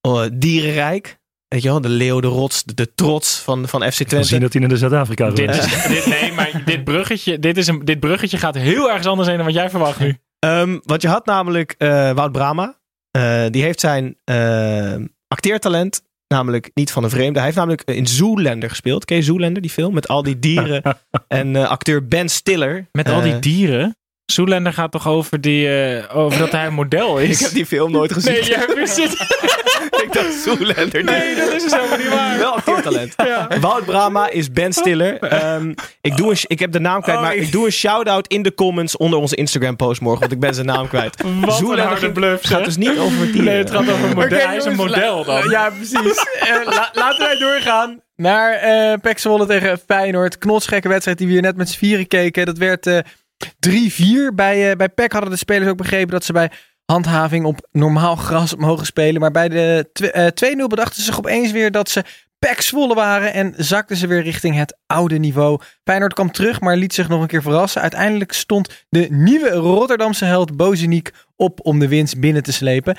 eh, 0.00 0.22
dierenrijk. 0.32 1.18
Weet 1.48 1.62
je 1.62 1.68
wel, 1.68 1.80
de 1.80 1.88
leeuw, 1.88 2.20
de 2.20 2.26
rots, 2.28 2.64
de, 2.64 2.74
de 2.74 2.94
trots 2.94 3.38
van, 3.38 3.68
van 3.68 3.92
FC 3.92 4.00
Ik 4.00 4.06
kan 4.08 4.24
zien 4.24 4.38
Twente. 4.38 4.38
dat 4.38 4.52
hij 4.52 4.60
naar 4.60 4.70
de 4.70 4.76
Zuid-Afrika 4.76 5.30
Dit, 5.30 5.54
gaat. 5.54 5.64
is, 5.66 5.86
dit, 5.86 6.06
nee, 6.20 6.32
maar 6.32 6.62
dit 6.64 6.84
bruggetje, 6.84 7.38
dit, 7.38 7.56
is 7.56 7.66
een, 7.66 7.84
dit 7.84 8.00
bruggetje 8.00 8.38
gaat 8.38 8.54
heel 8.54 8.88
ergens 8.88 9.06
anders 9.06 9.28
heen 9.28 9.36
dan 9.36 9.46
wat 9.46 9.54
jij 9.54 9.70
verwacht 9.70 10.00
nu. 10.00 10.18
Ehm, 10.38 10.78
want 10.82 11.02
je 11.02 11.08
had 11.08 11.26
namelijk 11.26 11.74
eh, 11.78 12.12
Wout 12.12 12.32
Brama. 12.32 12.78
Eh, 13.10 13.44
die 13.50 13.62
heeft 13.62 13.80
zijn 13.80 14.16
eh, 14.24 14.94
acteertalent 15.28 16.02
namelijk 16.28 16.70
niet 16.74 16.90
van 16.90 17.04
een 17.04 17.10
vreemde. 17.10 17.34
Hij 17.34 17.44
heeft 17.44 17.56
namelijk 17.56 17.82
in 17.82 18.06
Zoolander 18.06 18.68
gespeeld. 18.68 19.04
Ken 19.04 19.16
je 19.16 19.22
Zoolander, 19.22 19.62
die 19.62 19.70
film? 19.70 19.94
Met 19.94 20.08
al 20.08 20.22
die 20.22 20.38
dieren. 20.38 20.82
en 21.28 21.56
acteur 21.56 22.06
Ben 22.06 22.28
Stiller. 22.28 22.88
Met 22.92 23.08
al 23.08 23.22
die 23.22 23.38
dieren. 23.38 23.96
Zoelander 24.26 24.72
gaat 24.72 24.92
toch 24.92 25.08
over, 25.08 25.40
die, 25.40 25.68
eh, 25.68 26.16
over 26.16 26.38
dat 26.38 26.52
hij 26.52 26.66
een 26.66 26.74
model 26.74 27.18
is? 27.18 27.30
Ik 27.38 27.38
heb 27.46 27.50
die 27.54 27.66
film 27.66 27.90
nooit 27.92 28.12
gezien. 28.12 28.32
Nee, 28.32 28.44
jij 28.44 28.58
hebt 28.58 28.98
ik 30.04 30.12
dacht 30.12 30.32
Zoolander. 30.44 31.04
Nee, 31.04 31.34
dat 31.34 31.52
is 31.52 31.62
dus 31.62 31.72
helemaal 31.72 31.98
niet 31.98 32.08
waar. 32.08 32.38
Wel 32.38 32.54
acteertalent. 32.56 33.14
Wout 33.60 33.84
Brama 33.84 34.28
is 34.30 34.50
Ben 34.52 34.72
Stiller. 34.72 35.18
Ehm, 35.18 35.72
ik, 36.00 36.16
doe 36.16 36.30
een, 36.30 36.36
ik 36.46 36.58
heb 36.58 36.72
de 36.72 36.78
naam 36.80 37.00
kwijt, 37.02 37.18
Oh, 37.18 37.24
maar 37.24 37.34
ik- 37.34 37.42
ik 37.42 37.52
doe 37.52 37.66
een 37.66 37.72
shout-out 37.72 38.26
in 38.26 38.42
de 38.42 38.54
comments 38.54 38.96
onder 38.96 39.18
onze 39.18 39.36
Instagram 39.36 39.76
post 39.76 40.00
morgen, 40.00 40.20
want 40.20 40.32
ik 40.32 40.40
ben 40.40 40.54
zijn 40.54 40.66
naam 40.66 40.88
kwijt. 40.88 41.22
Wat 41.40 41.54
Zoolander 41.56 41.78
een 41.78 41.84
harde 41.86 42.00
ging- 42.00 42.12
bluff, 42.12 42.44
gaat 42.46 42.64
dus 42.64 42.76
niet 42.76 42.98
over 42.98 43.26
dieren. 43.26 43.44
Nee, 43.44 43.56
het 43.58 43.70
gaat 43.70 43.80
over 43.90 44.04
een 44.08 44.14
model. 44.14 44.38
Oké, 44.38 44.46
hij 44.46 44.56
is 44.56 44.64
een 44.64 44.74
model 44.76 45.24
dan. 45.24 45.48
Ja, 45.50 45.70
precies. 45.70 46.24
Eh, 46.40 46.54
la- 46.64 46.90
laten 46.92 47.18
wij 47.26 47.38
doorgaan 47.38 48.00
naar 48.16 48.52
eh 48.52 48.98
Pek 49.02 49.18
Zwolle 49.18 49.46
tegen 49.46 49.78
Feyenoord. 49.86 50.38
Knotsgekke 50.38 50.88
wedstrijd 50.88 51.18
die 51.18 51.26
we 51.26 51.32
hier 51.32 51.42
net 51.42 51.56
met 51.56 51.68
z'n 51.68 51.78
vieren 51.78 52.06
keken. 52.06 52.46
Dat 52.46 52.58
werd 52.58 52.86
eh 52.86 52.98
3-4. 53.44 54.34
Bij, 54.34 54.70
eh 54.70 54.76
bij 54.76 54.88
Pek 54.88 55.12
hadden 55.12 55.30
de 55.30 55.36
spelers 55.36 55.70
ook 55.70 55.76
begrepen 55.76 56.10
dat 56.10 56.24
ze 56.24 56.32
bij 56.32 56.50
handhaving 56.84 57.44
op 57.44 57.68
normaal 57.72 58.16
gras 58.16 58.54
mogen 58.54 58.86
spelen. 58.86 59.20
Maar 59.20 59.30
bij 59.30 59.48
de 59.48 59.88
tw- 59.92 60.02
eh, 60.04 60.26
2-0 60.26 60.66
bedachten 60.66 60.96
ze 60.96 61.02
zich 61.02 61.18
opeens 61.18 61.52
weer 61.52 61.70
dat 61.70 61.90
ze 61.90 62.04
Pek 62.38 62.60
Zwolle 62.60 62.94
waren. 62.94 63.32
En 63.32 63.54
zakten 63.56 63.96
ze 63.96 64.06
weer 64.06 64.22
richting 64.22 64.56
het 64.56 64.76
oude 64.86 65.18
niveau. 65.18 65.60
Feyenoord 65.84 66.12
kwam 66.12 66.30
terug, 66.30 66.60
maar 66.60 66.76
liet 66.76 66.94
zich 66.94 67.08
nog 67.08 67.20
een 67.20 67.26
keer 67.26 67.42
verrassen. 67.42 67.80
Uiteindelijk 67.82 68.32
stond 68.32 68.86
de 68.88 69.06
nieuwe 69.10 69.50
Rotterdamse 69.50 70.24
held 70.24 70.56
Bozeniek 70.56 71.10
op 71.36 71.60
om 71.62 71.78
de 71.78 71.88
winst 71.88 72.20
binnen 72.20 72.42
te 72.42 72.52
slepen. 72.52 72.96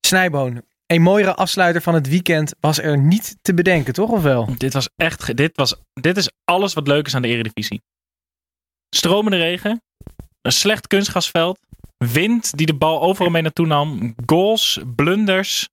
Snijboon, 0.00 0.62
een 0.86 1.02
mooiere 1.02 1.34
afsluiter 1.34 1.82
van 1.82 1.94
het 1.94 2.08
weekend 2.08 2.54
was 2.60 2.78
er 2.78 2.98
niet 2.98 3.36
te 3.42 3.54
bedenken, 3.54 3.92
toch? 3.92 4.10
Of 4.10 4.22
wel? 4.22 4.48
Dit 4.56 4.72
was 4.72 4.88
echt. 4.96 5.36
Dit, 5.36 5.50
was, 5.54 5.74
dit 5.92 6.16
is 6.16 6.30
alles 6.44 6.74
wat 6.74 6.86
leuk 6.86 7.06
is 7.06 7.14
aan 7.14 7.22
de 7.22 7.28
Eredivisie. 7.28 7.82
Stromende 8.90 9.36
regen. 9.38 9.82
Een 10.42 10.52
slecht 10.52 10.86
kunstgasveld. 10.86 11.58
Wind 11.96 12.56
die 12.56 12.66
de 12.66 12.74
bal 12.74 13.02
overal 13.02 13.30
mee 13.30 13.42
naartoe 13.42 13.66
nam. 13.66 14.14
Goals, 14.26 14.80
blunders. 14.94 15.68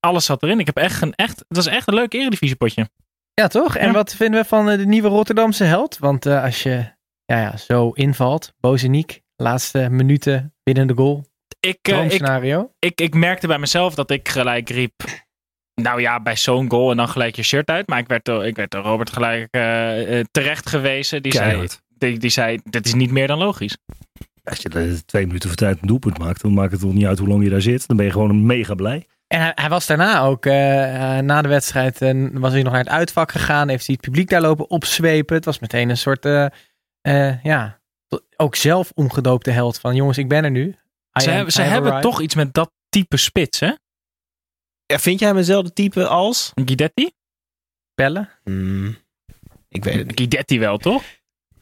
Alles 0.00 0.24
zat 0.24 0.42
erin. 0.42 0.58
Ik 0.60 0.66
heb 0.66 0.76
echt 0.76 1.02
een, 1.02 1.14
echt, 1.14 1.38
het 1.38 1.56
was 1.56 1.66
echt 1.66 1.88
een 1.88 1.94
leuk 1.94 2.12
Eredivisiepotje. 2.14 2.88
Ja, 3.34 3.46
toch? 3.48 3.76
En 3.76 3.86
Ja. 3.86 3.92
wat 3.92 4.14
vinden 4.14 4.40
we 4.42 4.46
van 4.48 4.70
eh, 4.70 4.78
de 4.78 4.86
nieuwe 4.86 5.08
Rotterdamse 5.08 5.64
held? 5.64 5.98
Want 5.98 6.26
eh, 6.26 6.42
als 6.42 6.62
je 6.62 6.70
ja, 7.24 7.40
ja, 7.40 7.56
zo 7.56 7.90
invalt, 7.90 8.54
Bozeniek, 8.60 9.20
laatste 9.36 9.88
minuten 9.90 10.54
binnen 10.62 10.86
de 10.86 10.94
goal. 10.94 11.24
ik, 11.60 11.78
eh, 11.82 12.10
ik, 12.10 12.68
ik, 12.78 13.00
ik 13.00 13.14
merkte 13.14 13.46
bij 13.46 13.58
mezelf 13.58 13.94
dat 13.94 14.10
ik 14.10 14.28
gelijk 14.28 14.68
riep. 14.70 15.02
Nou 15.74 16.00
ja, 16.00 16.20
bij 16.20 16.36
zo'n 16.36 16.70
goal 16.70 16.90
en 16.90 16.96
dan 16.96 17.08
gelijk 17.08 17.36
je 17.36 17.42
shirt 17.42 17.68
uit. 17.68 17.88
Maar 17.88 17.98
ik 17.98 18.08
werd 18.08 18.24
door, 18.24 18.46
ik 18.46 18.56
werd 18.56 18.70
door 18.70 18.82
Robert 18.82 19.10
gelijk 19.10 19.50
terecht 20.30 20.68
gewezen. 20.68 21.22
Die 21.22 21.32
zei, 21.32 21.48
Keihard. 21.48 21.82
Die, 21.98 22.18
die 22.18 22.30
zei: 22.30 22.58
Dit 22.64 22.86
is 22.86 22.94
niet 22.94 23.10
meer 23.10 23.26
dan 23.26 23.38
logisch. 23.38 23.76
Als 24.44 24.58
je 24.58 25.00
twee 25.06 25.26
minuten 25.26 25.48
voor 25.48 25.58
tijd 25.58 25.78
een 25.80 25.88
doelpunt 25.88 26.18
maakt, 26.18 26.40
dan 26.42 26.54
maakt 26.54 26.72
het 26.72 26.80
toch 26.80 26.92
niet 26.92 27.06
uit 27.06 27.18
hoe 27.18 27.28
lang 27.28 27.42
je 27.44 27.50
daar 27.50 27.62
zit. 27.62 27.86
Dan 27.86 27.96
ben 27.96 28.06
je 28.06 28.12
gewoon 28.12 28.46
mega 28.46 28.74
blij. 28.74 29.06
En 29.26 29.40
hij, 29.40 29.52
hij 29.54 29.68
was 29.68 29.86
daarna 29.86 30.20
ook, 30.20 30.46
eh, 30.46 31.16
eh, 31.18 31.24
na 31.24 31.42
de 31.42 31.48
wedstrijd, 31.48 32.02
eh, 32.02 32.28
was 32.32 32.52
hij 32.52 32.62
nog 32.62 32.72
naar 32.72 32.80
het 32.84 32.92
uitvak 32.92 33.32
gegaan. 33.32 33.68
Heeft 33.68 33.86
hij 33.86 33.94
het 34.00 34.04
publiek 34.10 34.28
daar 34.30 34.40
lopen 34.40 34.70
opzwepen. 34.70 35.36
Het 35.36 35.44
was 35.44 35.58
meteen 35.58 35.88
een 35.88 35.96
soort, 35.96 36.24
eh, 36.24 36.46
eh, 37.00 37.42
ja, 37.44 37.80
ook 38.36 38.54
zelf 38.56 38.90
omgedoopte 38.94 39.50
held 39.50 39.78
van 39.78 39.94
jongens, 39.94 40.18
ik 40.18 40.28
ben 40.28 40.44
er 40.44 40.50
nu. 40.50 40.68
I 41.18 41.22
Ze, 41.22 41.32
am- 41.32 41.50
ze 41.50 41.62
hebben 41.62 41.90
arrived. 41.92 42.10
toch 42.10 42.20
iets 42.22 42.34
met 42.34 42.54
dat 42.54 42.70
type 42.88 43.16
spits, 43.16 43.60
hè? 43.60 43.72
Ja, 44.86 44.98
vind 44.98 45.20
jij 45.20 45.34
mezelfde 45.34 45.72
type 45.72 46.06
als? 46.06 46.52
Guidetti? 46.54 47.10
bellen. 47.94 48.28
Hmm, 48.44 48.96
ik 49.68 49.84
weet 49.84 49.94
het 49.94 50.06
niet. 50.06 50.18
Guidetti 50.18 50.58
wel, 50.58 50.78
toch? 50.78 51.02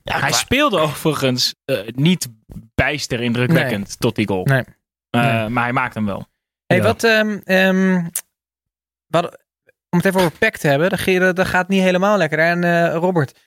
Ja, 0.09 0.19
Hij 0.21 0.29
qua- 0.29 0.37
speelde 0.39 0.79
overigens 0.79 1.55
eh, 1.65 1.79
niet 1.95 2.29
bijster 2.75 3.21
indrukwekkend 3.21 4.01
tot 4.01 4.17
die 4.17 4.27
goal. 4.29 4.45
Nee. 4.45 4.63
Eh, 5.11 5.35
Nee. 5.35 5.49
Maar 5.49 5.63
hij 5.65 5.73
maakt 5.73 5.95
hem 5.95 6.05
wel. 6.07 6.27
Hey, 6.67 6.77
Ja. 6.77 6.83
wat, 6.83 7.05
ehm, 7.05 7.39
ehm, 7.45 8.03
wat, 9.07 9.25
om 9.91 9.99
het 9.99 10.05
even 10.05 10.21
over 10.21 10.39
PEC 10.39 10.57
te 10.57 10.69
hebben, 10.69 11.35
dat, 11.35 11.47
gaat 11.47 11.69
niet 11.69 11.83
helemaal 11.83 12.17
lekker. 12.19 12.39
En 12.39 12.65
eh, 12.65 12.95
Robert, 12.95 13.39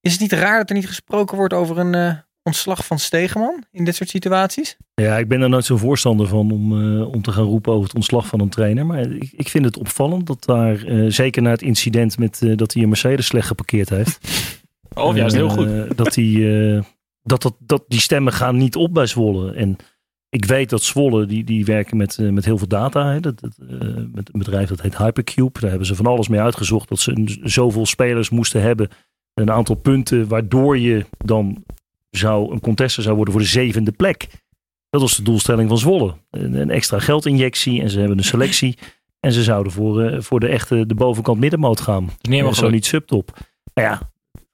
is 0.00 0.12
het 0.12 0.20
niet 0.20 0.32
raar 0.32 0.58
dat 0.58 0.68
er 0.68 0.74
niet 0.76 0.86
gesproken 0.86 1.36
wordt 1.36 1.54
over 1.54 1.78
een 1.78 1.94
eh, 1.94 2.14
ontslag 2.42 2.86
van 2.86 2.98
Stegeman 2.98 3.64
in 3.70 3.84
dit 3.84 3.94
soort 3.96 4.08
situaties? 4.08 4.76
Ja, 4.94 5.16
ik 5.18 5.28
ben 5.28 5.40
daar 5.40 5.48
nooit 5.48 5.64
zo'n 5.64 5.78
voorstander 5.78 6.26
van 6.28 6.50
om, 6.50 6.72
eh, 7.00 7.08
om 7.08 7.22
te 7.22 7.32
gaan 7.32 7.44
roepen 7.44 7.72
over 7.72 7.84
het 7.86 7.94
ontslag 7.94 8.26
van 8.26 8.40
een 8.40 8.48
trainer. 8.48 8.86
Maar 8.86 9.00
ik, 9.00 9.32
ik 9.32 9.48
vind 9.48 9.64
het 9.64 9.76
opvallend 9.76 10.26
dat 10.26 10.44
daar, 10.44 10.84
eh, 10.84 11.04
zeker 11.08 11.42
na 11.42 11.50
het 11.50 11.62
incident 11.62 12.18
met 12.18 12.42
eh, 12.42 12.56
dat 12.56 12.72
hij 12.72 12.82
een 12.82 12.88
Mercedes 12.88 13.26
slecht 13.26 13.46
geparkeerd 13.46 13.88
heeft. 13.88 14.18
Of 14.94 15.16
juist 15.16 15.34
heel 15.34 15.48
eh, 15.48 15.52
goed. 15.52 15.96
Dat, 15.96 16.12
die, 16.14 16.62
eh, 16.74 16.82
dat, 17.22 17.42
dat, 17.42 17.54
dat 17.58 17.84
die 17.88 18.00
stemmen 18.00 18.32
gaan 18.32 18.56
niet 18.56 18.76
op 18.76 18.94
bij 18.94 19.06
Zwolle. 19.06 19.52
En 19.52 19.76
ik 20.30 20.44
weet 20.44 20.70
dat 20.70 20.82
Zwolle, 20.82 21.26
die, 21.26 21.44
die 21.44 21.64
werken 21.64 21.96
met, 21.96 22.18
eh, 22.18 22.28
met 22.28 22.44
heel 22.44 22.58
veel 22.58 22.68
data. 22.68 23.10
Hè. 23.12 23.20
Dat, 23.20 23.40
dat, 23.40 23.58
eh, 23.68 23.78
met 24.12 24.30
een 24.32 24.38
bedrijf 24.38 24.68
dat 24.68 24.80
heet 24.80 24.96
Hypercube. 24.98 25.60
Daar 25.60 25.70
hebben 25.70 25.86
ze 25.86 25.94
van 25.94 26.06
alles 26.06 26.28
mee 26.28 26.40
uitgezocht. 26.40 26.88
Dat 26.88 26.98
ze 26.98 27.38
zoveel 27.42 27.86
spelers 27.86 28.30
moesten 28.30 28.62
hebben. 28.62 28.88
Een 29.34 29.50
aantal 29.50 29.74
punten 29.74 30.28
waardoor 30.28 30.78
je 30.78 31.04
dan 31.18 31.64
zou, 32.10 32.52
een 32.52 32.60
contester 32.60 33.02
zou 33.02 33.14
worden 33.14 33.34
voor 33.34 33.42
de 33.42 33.48
zevende 33.48 33.92
plek. 33.92 34.28
Dat 34.90 35.00
was 35.00 35.16
de 35.16 35.22
doelstelling 35.22 35.68
van 35.68 35.78
Zwolle. 35.78 36.14
Een, 36.30 36.70
extra 36.70 36.98
geldinjectie 36.98 37.80
en 37.80 37.90
ze 37.90 37.98
hebben 37.98 38.18
een 38.18 38.24
selectie. 38.24 38.78
En 39.20 39.32
ze 39.32 39.42
zouden 39.42 39.72
voor, 39.72 40.02
eh, 40.02 40.20
voor 40.20 40.40
de 40.40 40.48
echte 40.48 40.86
de 40.86 40.94
bovenkant 40.94 41.40
middenmoot 41.40 41.80
gaan. 41.80 42.04
niet 42.04 42.16
helemaal 42.22 42.50
Eh, 42.50 42.58
zo 42.58 42.70
niet 42.70 42.86
subtop. 42.86 43.38
Maar 43.74 43.84
ja, 43.84 44.00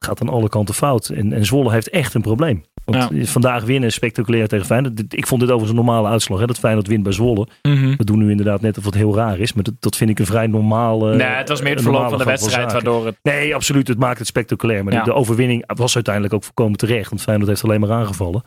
gaat 0.04 0.20
aan 0.20 0.28
alle 0.28 0.48
kanten 0.48 0.74
fout. 0.74 1.08
En, 1.08 1.32
en 1.32 1.44
Zwolle 1.44 1.72
heeft 1.72 1.88
echt 1.88 2.14
een 2.14 2.20
probleem. 2.22 2.64
Want 2.84 3.08
Ja. 3.12 3.24
vandaag 3.24 3.64
winnen 3.64 3.92
spectaculair 3.92 4.48
tegen 4.48 4.66
Feyenoord. 4.66 5.14
Ik 5.14 5.26
vond 5.26 5.40
dit 5.40 5.50
overigens 5.50 5.78
een 5.78 5.84
normale 5.84 6.08
uitslag. 6.08 6.38
Hè, 6.40 6.46
dat 6.46 6.58
Feyenoord 6.58 6.86
wint 6.86 7.02
bij 7.02 7.12
Zwolle. 7.12 7.46
Mhm. 7.62 7.96
We 7.96 8.04
doen 8.04 8.18
nu 8.18 8.30
inderdaad 8.30 8.60
net 8.60 8.78
of 8.78 8.84
het 8.84 8.94
heel 8.94 9.14
raar 9.16 9.38
is. 9.38 9.52
Maar 9.52 9.64
dat, 9.64 9.74
dat 9.80 9.96
vind 9.96 10.10
ik 10.10 10.18
een 10.18 10.26
vrij 10.26 10.46
normale... 10.46 11.16
nee, 11.16 11.26
het 11.26 11.48
was 11.48 11.60
meer 11.60 11.68
het 11.70 11.78
een 11.78 11.84
verloop 11.84 12.08
van 12.08 12.18
de 12.18 12.24
wedstrijd 12.24 12.72
waardoor 12.72 13.06
het... 13.06 13.16
Nee, 13.22 13.54
absoluut. 13.54 13.88
Het 13.88 13.98
maakt 13.98 14.18
het 14.18 14.26
spectaculair. 14.26 14.84
Maar 14.84 14.92
Ja. 14.92 15.02
de, 15.02 15.12
overwinning 15.14 15.64
was 15.66 15.94
uiteindelijk 15.94 16.34
ook 16.34 16.44
voorkomen 16.44 16.78
terecht. 16.78 17.10
Want 17.10 17.22
Feyenoord 17.22 17.48
heeft 17.48 17.64
alleen 17.64 17.80
maar 17.80 17.92
aangevallen. 17.92 18.42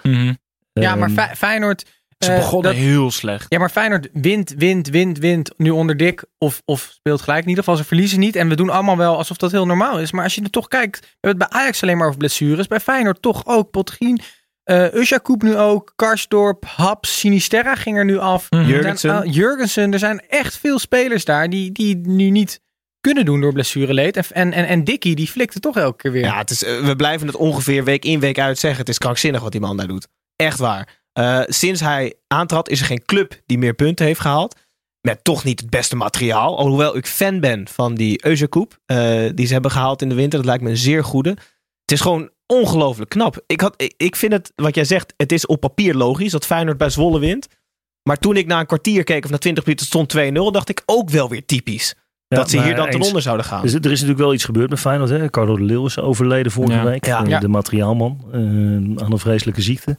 ja, 0.73 0.95
maar 0.95 1.09
Ehm, 1.09 1.17
Fe- 1.19 1.35
Feyenoord... 1.35 1.85
Ze 2.17 2.32
eh, 2.32 2.38
begonnen 2.38 2.71
dat- 2.71 2.82
heel 2.82 3.12
slecht. 3.12 3.45
Ja, 3.49 3.60
maar 3.60 3.69
Feyenoord 3.69 4.08
wint, 4.13 4.53
wint, 4.58 4.89
wint, 4.89 5.17
wint 5.17 5.53
nu 5.58 5.69
onder 5.69 5.97
Dick 5.97 6.23
of, 6.38 6.62
of 6.65 6.89
speelt 6.93 7.21
gelijk. 7.21 7.43
In 7.43 7.49
ieder 7.49 7.63
geval, 7.63 7.80
ze 7.80 7.86
verliezen 7.88 8.19
niet. 8.19 8.36
En 8.36 8.49
we 8.49 8.56
doen 8.56 8.69
allemaal 8.69 8.97
wel 8.97 9.17
alsof 9.17 9.38
dat 9.38 9.51
heel 9.51 9.65
normaal 9.65 9.99
is. 9.99 10.12
Maar 10.12 10.23
als 10.23 10.36
je 10.36 10.41
er 10.43 10.49
toch 10.49 10.67
kijkt, 10.67 10.99
we 10.99 11.08
hebben 11.19 11.41
het 11.41 11.51
bij 11.51 11.62
Ajax 11.62 11.84
alleen 11.84 11.97
maar 11.97 12.08
over 12.08 12.19
blessures. 12.19 12.67
Bij 12.67 12.80
Feyenoord 12.80 13.21
toch 13.21 13.45
ook. 13.45 13.71
Potgien, 13.71 14.19
eh 14.63 14.93
Ushakoub 14.93 15.41
nu 15.41 15.58
ook. 15.58 15.93
Karsdorp, 15.95 16.65
Haps, 16.75 17.19
Sinisterra 17.19 17.75
ging 17.75 17.97
er 17.97 18.06
nu 18.06 18.17
af. 18.17 18.47
Mhm. 18.49 18.60
Er 18.62 18.67
zijn- 18.67 18.75
Jurgensen. 18.82 19.30
Jurgensen. 19.32 19.93
Er 19.93 19.99
zijn 19.99 20.19
echt 20.27 20.58
veel 20.58 20.80
spelers 20.80 21.25
daar 21.25 21.49
die, 21.49 21.71
die 21.71 21.97
nu 21.97 22.30
niet 22.30 22.60
kunnen 23.01 23.25
doen 23.25 23.41
door 23.41 23.53
blessureleed. 23.53 24.17
En, 24.17 24.23
en, 24.32 24.53
en, 24.53 24.67
en 24.67 24.84
Dickie, 24.84 25.15
die 25.15 25.27
flikte 25.27 25.60
toch 25.60 25.77
elke 25.77 25.97
keer 25.97 26.12
weer. 26.12 26.23
Ja, 26.23 26.38
het 26.38 26.49
is, 26.49 26.63
eh, 26.63 26.80
we 26.86 26.95
blijven 26.95 27.27
het 27.27 27.36
ongeveer 27.36 27.84
week 27.84 28.06
in 28.06 28.19
week 28.19 28.39
uit 28.39 28.60
zeggen. 28.60 28.80
Het 28.80 28.89
is 28.89 28.97
krankzinnig 28.97 29.41
wat 29.41 29.51
die 29.51 29.62
man 29.62 29.77
daar 29.77 29.88
doet. 29.88 30.08
Echt 30.36 30.60
waar. 30.60 30.96
Eh, 31.17 31.41
sinds 31.47 31.82
hij 31.82 32.13
aantrad 32.27 32.69
is 32.69 32.80
er 32.80 32.86
geen 32.86 33.06
club 33.06 33.41
die 33.45 33.58
meer 33.58 33.73
punten 33.73 34.06
heeft 34.06 34.19
gehaald. 34.19 34.56
Met 35.01 35.23
toch 35.23 35.43
niet 35.43 35.60
het 35.60 35.69
beste 35.69 35.95
materiaal. 35.95 36.58
Alhoewel 36.58 36.97
ik 36.97 37.08
fan 37.08 37.39
ben 37.39 37.67
van 37.67 37.95
die 37.95 38.25
Eusekoep. 38.25 38.77
eh 38.86 39.30
die 39.36 39.45
ze 39.45 39.53
hebben 39.53 39.71
gehaald 39.71 40.01
in 40.01 40.10
de 40.10 40.15
winter. 40.15 40.38
Dat 40.39 40.47
lijkt 40.47 40.63
me 40.63 40.69
een 40.69 40.77
zeer 40.77 41.03
goede. 41.03 41.30
Het 41.30 41.91
is 41.91 42.01
gewoon 42.01 42.30
ongelooflijk 42.45 43.10
knap. 43.10 43.43
Ik, 43.47 43.62
had, 43.62 43.73
ik, 43.77 43.93
ik 43.97 44.15
vind 44.15 44.34
het, 44.34 44.51
wat 44.56 44.75
jij 44.75 44.84
zegt, 44.86 45.13
het 45.17 45.32
is 45.32 45.45
op 45.45 45.60
papier 45.60 45.93
logisch 45.93 46.32
dat 46.32 46.45
Feyenoord 46.45 46.77
bij 46.77 46.89
Zwolle 46.89 47.19
wint. 47.19 47.47
Maar 48.03 48.17
toen 48.17 48.38
ik 48.38 48.45
na 48.47 48.60
een 48.60 48.65
kwartier 48.65 49.03
keek 49.03 49.23
of 49.23 49.30
na 49.30 49.38
20 49.38 49.65
minuten 49.65 49.86
stond 49.86 50.15
2-0, 50.17 50.51
dacht 50.51 50.69
ik 50.69 50.84
ook 50.86 51.10
wel 51.10 51.30
weer 51.30 51.45
typisch. 51.45 51.95
ja, 52.27 52.38
dat 52.38 52.49
ze 52.49 52.62
hier 52.62 52.75
dan 52.75 52.89
ten 52.89 53.01
onder 53.01 53.21
zouden 53.21 53.45
gaan. 53.45 53.62
Dus 53.62 53.73
er 53.73 53.86
is 53.86 53.91
natuurlijk 53.91 54.19
wel 54.19 54.34
iets 54.34 54.45
gebeurd 54.45 54.69
met 54.69 54.80
Feyenoord. 54.80 55.10
Hè? 55.10 55.30
Carlo 55.30 55.56
de 55.56 55.63
Leeuw 55.63 55.86
is 55.86 55.99
overleden 55.99 56.51
vorige 56.51 56.73
Ja. 56.77 56.84
week. 56.84 57.06
Ja. 57.06 57.25
Eh. 57.25 57.39
De 57.39 57.47
materiaalman. 57.47 58.21
aan 58.32 59.12
een 59.12 59.19
vreselijke 59.19 59.62
ziekte. 59.62 59.97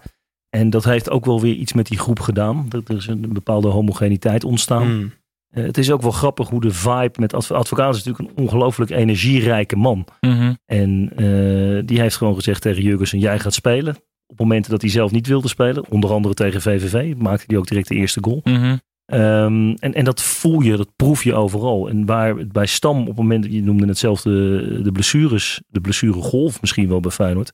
En 0.50 0.70
dat 0.70 0.84
heeft 0.84 1.10
ook 1.10 1.24
wel 1.24 1.40
weer 1.40 1.54
iets 1.54 1.72
met 1.72 1.86
die 1.86 1.98
groep 1.98 2.20
gedaan. 2.20 2.66
Dat 2.68 2.88
er 2.88 2.96
is 2.96 3.06
een 3.06 3.32
bepaalde 3.32 3.68
homogeniteit 3.68 4.44
ontstaan. 4.44 5.12
Eh, 5.48 5.64
het 5.64 5.78
is 5.78 5.90
ook 5.90 6.02
wel 6.02 6.10
grappig 6.10 6.48
hoe 6.48 6.60
de 6.60 6.70
vibe 6.70 7.20
met 7.20 7.34
adv 7.34 7.50
advocaat 7.50 7.94
is 7.94 8.04
natuurlijk 8.04 8.30
een 8.30 8.44
ongelooflijk 8.44 8.90
energierijke 8.90 9.76
man. 9.76 10.06
Mhm. 10.20 10.54
En 10.66 11.10
eh, 11.16 11.86
die 11.86 12.00
heeft 12.00 12.16
gewoon 12.16 12.34
gezegd 12.34 12.62
tegen 12.62 12.82
Jurgensen, 12.82 13.18
jij 13.18 13.38
gaat 13.38 13.54
spelen. 13.54 13.96
Op 14.26 14.38
momenten 14.38 14.70
dat 14.70 14.80
hij 14.80 14.90
zelf 14.90 15.10
niet 15.10 15.26
wilde 15.26 15.48
spelen. 15.48 15.90
Onder 15.90 16.10
andere 16.10 16.34
tegen 16.34 16.60
VVV. 16.60 17.14
Maakte 17.16 17.44
hij 17.46 17.56
ook 17.56 17.66
direct 17.66 17.88
de 17.88 17.94
eerste 17.94 18.22
goal. 18.22 18.40
Mhm. 18.44 18.76
Ehm, 19.04 19.74
en, 19.78 19.94
en 19.94 20.04
dat 20.04 20.22
voel 20.22 20.60
je, 20.60 20.76
dat 20.76 20.96
proef 20.96 21.24
je 21.24 21.34
overal. 21.34 21.88
En 21.88 22.06
waar 22.06 22.46
bij 22.46 22.66
Stam 22.66 23.00
op 23.00 23.06
het 23.06 23.16
moment, 23.16 23.46
je 23.50 23.62
noemde 23.62 23.86
het 23.86 23.98
zelf 23.98 24.22
de, 24.22 24.80
de 24.82 24.92
blessures, 24.92 25.60
de 25.66 25.80
blessuregolf 25.80 26.60
misschien 26.60 26.88
wel 26.88 27.00
bij 27.00 27.10
Feyenoord. 27.10 27.52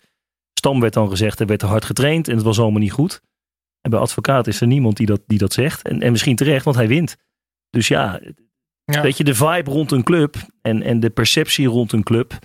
Stam 0.65 0.81
werd 0.81 0.93
dan 0.93 1.09
gezegd, 1.09 1.41
er 1.41 1.47
werd 1.47 1.61
te 1.61 1.67
hard 1.67 1.85
getraind 1.85 2.29
en 2.29 2.35
het 2.35 2.45
was 2.45 2.61
allemaal 2.61 2.81
niet 2.81 2.93
goed. 2.93 3.21
En 3.81 3.91
bij 3.91 4.01
advocaat 4.01 4.47
is 4.47 4.61
er 4.61 4.67
niemand 4.67 4.97
die 4.97 5.07
dat, 5.07 5.21
die 5.27 5.39
dat 5.39 5.53
zegt. 5.53 5.83
En, 5.83 6.03
en 6.03 6.11
misschien 6.11 6.37
terecht, 6.37 6.65
want 6.65 6.77
hij 6.77 6.89
wint. 6.89 7.17
Dus 7.71 7.89
ja, 7.89 8.21
Ja. 8.85 9.03
weet 9.03 9.17
je, 9.17 9.25
de 9.25 9.35
vibe 9.35 9.71
rond 9.71 9.93
een 9.93 10.03
club 10.03 10.37
en, 10.63 10.83
en 10.83 11.01
de 11.01 11.11
perceptie 11.11 11.67
rond 11.67 11.93
een 11.93 12.03
club 12.03 12.39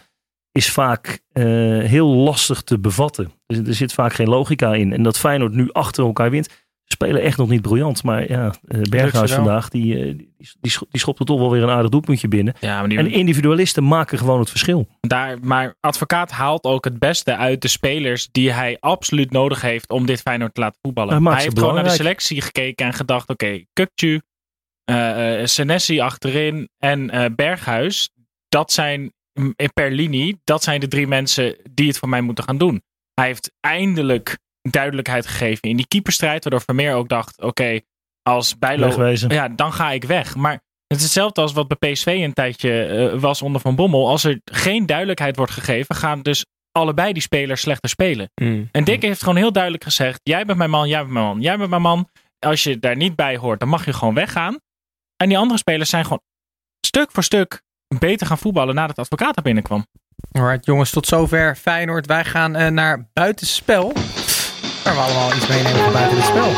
is 0.52 0.72
vaak 0.72 1.22
eh, 1.32 1.44
heel 1.80 2.08
lastig 2.08 2.62
te 2.62 2.80
bevatten. 2.80 3.32
Dus 3.46 3.58
er 3.58 3.74
zit 3.74 3.94
vaak 3.94 4.14
geen 4.14 4.30
logica 4.30 4.74
in. 4.74 4.94
En 4.94 5.04
dat 5.04 5.18
Feyenoord 5.18 5.54
nu 5.54 5.72
achter 5.72 6.06
elkaar 6.06 6.30
wint, 6.30 6.68
spelen 6.94 7.22
echt 7.22 7.38
nog 7.38 7.50
niet 7.50 7.62
briljant. 7.62 8.04
Maar 8.04 8.30
ja, 8.32 8.54
eh, 8.68 8.82
Berghuis 8.82 9.32
vandaag, 9.32 9.70
die, 9.70 9.96
eh, 9.98 10.04
die, 10.18 10.34
die, 10.60 10.72
scho- 10.72 10.86
die 10.90 11.00
schopte 11.00 11.24
toch 11.24 11.40
wel 11.40 11.52
weer 11.52 11.64
een 11.64 11.70
aardig 11.70 11.90
doelpuntje 11.92 12.28
binnen. 12.28 12.54
Ja, 12.60 12.80
maar 12.80 12.90
die, 12.90 12.98
En 12.98 13.12
individualisten 13.12 13.88
maken 13.88 14.18
gewoon 14.18 14.40
het 14.40 14.50
verschil. 14.50 14.88
daar, 15.02 15.40
maar 15.42 15.76
advocaat 15.80 16.32
haalt 16.32 16.64
ook 16.64 16.84
het 16.84 17.00
beste 17.00 17.36
uit 17.36 17.62
de 17.62 17.68
spelers 17.68 18.30
die 18.32 18.52
hij 18.52 18.78
absoluut 18.80 19.32
nodig 19.32 19.62
heeft 19.62 19.90
om 19.90 20.06
dit 20.06 20.22
Feyenoord 20.22 20.54
te 20.54 20.62
laten 20.62 20.80
voetballen. 20.82 21.24
Hij 21.26 21.42
heeft 21.42 21.60
gewoon 21.60 21.74
naar 21.76 21.84
de 21.84 21.90
selectie 21.90 22.42
gekeken 22.42 22.86
en 22.86 22.94
gedacht, 22.94 23.30
oké, 23.30 23.64
okay, 23.74 24.22
eh 24.84 25.46
Senesi 25.46 26.00
achterin 26.00 26.70
en 26.78 27.34
Berghuis, 27.36 28.10
dat 28.50 28.72
zijn 28.72 29.14
mm, 29.34 29.54
per 29.74 29.92
linie, 29.92 30.40
dat 30.44 30.64
zijn 30.64 30.80
de 30.80 30.88
drie 30.88 31.08
mensen 31.08 31.56
die 31.74 31.88
het 31.88 31.98
voor 31.98 32.10
mij 32.10 32.22
moeten 32.22 32.44
gaan 32.44 32.58
doen. 32.58 32.82
Hij 33.14 33.26
heeft 33.28 33.52
eindelijk 33.60 34.38
duidelijkheid 34.62 35.28
gegeven 35.28 35.70
in 35.70 35.76
die 35.78 35.88
keeperstrijd, 35.88 36.44
waardoor 36.44 36.62
Vermeer 36.62 36.94
ook 36.94 37.10
dacht, 37.10 37.42
oké, 37.42 37.80
als 38.24 38.58
Bijlo 38.58 38.86
Wegwezen. 38.88 39.30
ja, 39.30 39.50
dan 39.50 39.74
ga 39.74 39.92
ik 39.92 40.04
weg. 40.04 40.36
Maar 40.36 40.62
het 40.88 40.98
is 40.98 41.04
hetzelfde 41.04 41.42
als 41.42 41.54
wat 41.54 41.68
bij 41.68 41.92
PSV 41.92 42.06
een 42.06 42.34
tijdje 42.34 42.84
eh, 42.84 43.20
was 43.20 43.42
onder 43.42 43.62
Van 43.62 43.76
Bommel. 43.76 44.08
Als 44.08 44.24
er 44.24 44.42
geen 44.46 44.86
duidelijkheid 44.86 45.36
wordt 45.36 45.52
gegeven, 45.52 45.96
gaan 45.96 46.22
dus 46.22 46.46
allebei 46.72 47.14
die 47.14 47.22
spelers 47.22 47.62
slechter 47.62 47.90
spelen. 47.90 48.32
Hmm. 48.34 48.70
En 48.72 48.84
Dick 48.84 49.02
heeft 49.02 49.20
gewoon 49.20 49.36
heel 49.36 49.52
duidelijk 49.52 49.84
gezegd: 49.84 50.20
jij 50.24 50.46
bent 50.46 50.58
mijn 50.58 50.70
man, 50.70 50.88
jij 50.88 51.00
bent 51.00 51.12
mijn 51.12 51.26
man, 51.26 51.42
jij 51.42 51.58
bent 51.58 51.70
mijn 51.70 51.82
man. 51.82 52.10
Als 52.40 52.64
je 52.64 52.80
daar 52.80 52.96
niet 52.96 53.16
bij 53.16 53.38
hoort, 53.38 53.60
dan 53.60 53.70
mag 53.70 53.86
je 53.86 53.94
gewoon 53.94 54.14
weggaan. 54.14 54.58
En 55.16 55.28
die 55.28 55.38
andere 55.38 55.60
spelers 55.60 55.90
zijn 55.90 56.04
gewoon 56.04 56.22
stuk 56.86 57.12
voor 57.12 57.24
stuk 57.24 57.62
beter 58.00 58.28
gaan 58.28 58.38
voetballen 58.38 58.76
nadat 58.76 58.96
de 58.96 59.02
advocaat 59.02 59.38
er 59.38 59.44
binnenkwam. 59.44 59.86
Alright, 60.32 60.66
jongens, 60.66 60.92
tot 60.92 61.08
zover 61.08 61.56
Feyenoord. 61.56 62.06
Wij 62.06 62.26
gaan 62.26 62.56
eh, 62.56 62.68
naar 62.68 63.10
buitenspel. 63.14 63.94
Waar 64.90 64.98
we 64.98 65.04
allemaal 65.04 65.36
iets 65.36 65.48
meenemen 65.48 65.80
van 65.84 65.94
buiten 65.94 66.18
het 66.18 66.26
spel. 66.26 66.50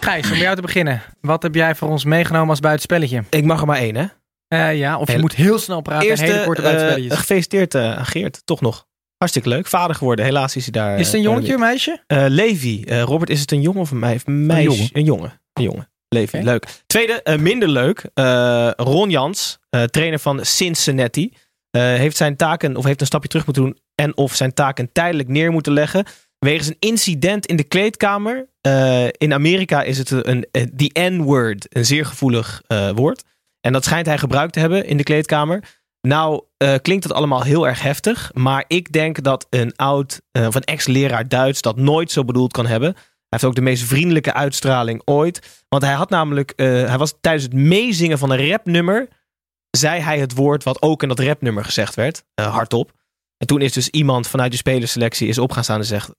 Gijs, 0.00 0.24
om 0.24 0.30
bij 0.30 0.38
jou 0.40 0.56
te 0.56 0.62
beginnen. 0.62 1.02
Wat 1.20 1.42
heb 1.42 1.54
jij 1.54 1.74
voor 1.74 1.88
ons 1.88 2.04
meegenomen 2.04 2.48
als 2.48 2.60
buitenspelletje? 2.60 3.24
Ik 3.30 3.44
mag 3.44 3.60
er 3.60 3.66
maar 3.66 3.78
één, 3.78 3.94
hè? 3.96 4.04
Eh, 4.48 4.78
ja, 4.78 4.98
of 4.98 5.12
je 5.12 5.18
moet 5.18 5.34
heel 5.34 5.58
snel 5.58 5.80
praten 5.80 6.10
en 6.10 6.18
hele 6.20 6.44
korte 6.44 6.62
buitenspelletjes. 6.62 7.18
gefeliciteerd 7.18 7.74
eh, 7.74 7.96
aan 7.96 8.06
Geert, 8.06 8.42
toch 8.44 8.60
nog. 8.60 8.86
Hartstikke 9.16 9.48
leuk. 9.48 9.66
Vader 9.66 9.96
geworden. 9.96 10.24
Helaas 10.24 10.56
is 10.56 10.62
hij 10.62 10.72
daar. 10.72 10.98
Is 10.98 11.06
het 11.06 11.14
een 11.14 11.22
jongetje, 11.22 11.52
een 11.52 11.60
meisje? 11.60 12.02
Eh, 12.06 12.24
Levi. 12.28 12.82
Eh, 12.84 13.02
Robert, 13.02 13.30
is 13.30 13.40
het 13.40 13.52
een 13.52 13.60
jongen 13.60 13.80
of 13.80 13.90
een 13.90 13.98
mei- 13.98 14.20
meisje? 14.24 14.62
jongen. 14.70 14.88
Een 14.92 15.04
jongen. 15.04 15.40
Een 15.52 15.62
jongen. 15.62 15.88
Levi, 16.08 16.42
leuk. 16.42 16.66
Tweede, 16.86 17.22
eh, 17.22 17.38
minder 17.38 17.68
leuk. 17.68 18.04
Eh, 18.14 18.70
Ron 18.76 19.10
Jans, 19.10 19.58
eh, 19.70 19.82
trainer 19.82 20.18
van 20.18 20.44
Cincinnati, 20.44 21.32
eh, 21.70 21.82
heeft 21.82 22.16
zijn 22.16 22.36
taken 22.36 22.76
of 22.76 22.84
heeft 22.84 23.00
een 23.00 23.06
stapje 23.06 23.28
terug 23.28 23.44
moeten 23.44 23.62
doen 23.62 23.78
en 24.00 24.16
of 24.16 24.34
zijn 24.34 24.54
taken 24.54 24.92
tijdelijk 24.92 25.28
neer 25.28 25.52
moeten 25.52 25.72
leggen 25.72 26.04
wegens 26.38 26.68
een 26.68 26.76
incident 26.78 27.46
in 27.46 27.56
de 27.56 27.64
kleedkamer. 27.64 28.48
Eh, 28.60 29.06
in 29.06 29.32
Amerika 29.32 29.82
is 29.82 29.98
het 29.98 30.10
een 30.10 30.46
eh, 30.50 30.62
the 30.62 30.90
N-word, 31.10 31.66
een 31.68 31.84
zeer 31.86 32.06
gevoelig 32.06 32.62
eh, 32.66 32.90
woord. 32.90 33.24
En 33.60 33.72
dat 33.72 33.84
schijnt 33.84 34.06
hij 34.06 34.18
gebruikt 34.18 34.52
te 34.52 34.60
hebben 34.60 34.86
in 34.86 34.96
de 34.96 35.02
kleedkamer. 35.02 35.62
Nou, 36.00 36.42
eh, 36.56 36.74
klinkt 36.82 37.08
dat 37.08 37.16
allemaal 37.16 37.42
heel 37.42 37.66
erg 37.66 37.82
heftig. 37.82 38.30
Maar 38.34 38.64
ik 38.66 38.92
denk 38.92 39.22
dat 39.22 39.46
een 39.50 39.76
oud 39.76 40.20
eh, 40.32 40.46
of 40.46 40.54
een 40.54 40.64
ex-leraar 40.64 41.28
Duits 41.28 41.60
dat 41.60 41.76
nooit 41.76 42.10
zo 42.10 42.24
bedoeld 42.24 42.52
kan 42.52 42.66
hebben. 42.66 42.92
Hij 42.92 43.02
heeft 43.28 43.44
ook 43.44 43.54
de 43.54 43.60
meest 43.60 43.82
vriendelijke 43.82 44.32
uitstraling 44.32 45.02
ooit. 45.04 45.64
Want 45.68 45.82
hij 45.82 45.92
had 45.92 46.10
namelijk, 46.10 46.50
eh, 46.50 46.66
hij 46.66 46.98
was 46.98 47.14
tijdens 47.20 47.44
het 47.44 47.52
meezingen 47.52 48.18
van 48.18 48.30
een 48.30 48.50
rapnummer. 48.50 49.08
zei 49.70 50.00
hij 50.00 50.18
het 50.18 50.34
woord 50.34 50.64
wat 50.64 50.82
ook 50.82 51.02
in 51.02 51.08
dat 51.08 51.18
rapnummer 51.18 51.64
gezegd 51.64 51.94
werd, 51.94 52.24
eh, 52.34 52.54
hardop. 52.54 52.92
En 53.38 53.46
toen 53.46 53.60
is 53.60 53.72
dus 53.72 53.88
iemand 53.88 54.28
vanuit 54.28 54.50
de 54.50 54.56
spelerselectie 54.56 55.28
is 55.28 55.38
op 55.38 55.52
gaan 55.52 55.64
staan 55.64 55.78
en 55.78 55.84
zegt: 55.84 56.10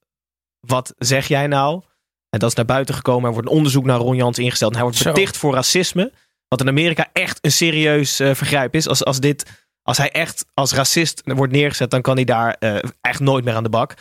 Wat 0.60 0.94
zeg 0.98 1.26
jij 1.28 1.46
nou? 1.46 1.82
En 2.30 2.38
dat 2.38 2.48
is 2.48 2.54
naar 2.56 2.64
buiten 2.64 2.94
gekomen. 2.94 3.24
Er 3.24 3.32
wordt 3.32 3.48
een 3.48 3.54
onderzoek 3.54 3.84
naar 3.84 3.98
Ron 3.98 4.16
Jans 4.16 4.38
ingesteld. 4.38 4.70
En 4.72 4.76
hij 4.78 4.86
wordt 4.86 5.04
beticht 5.04 5.36
voor 5.36 5.54
racisme. 5.54 6.12
Wat 6.48 6.60
in 6.60 6.68
Amerika 6.68 7.08
echt 7.12 7.38
een 7.40 7.52
serieus 7.52 8.20
eh, 8.20 8.34
vergrijp 8.34 8.74
is. 8.74 8.88
Als, 8.88 9.04
als, 9.04 9.20
dit, 9.20 9.66
als 9.82 9.98
hij 9.98 10.10
echt 10.10 10.44
als 10.54 10.72
racist 10.72 11.22
wordt 11.24 11.52
neergezet, 11.52 11.90
dan 11.90 12.02
kan 12.02 12.14
hij 12.16 12.24
daar 12.24 12.56
eh, 12.58 12.76
echt 13.00 13.20
nooit 13.20 13.44
meer 13.44 13.54
aan 13.54 13.62
de 13.62 13.68
bak. 13.68 13.94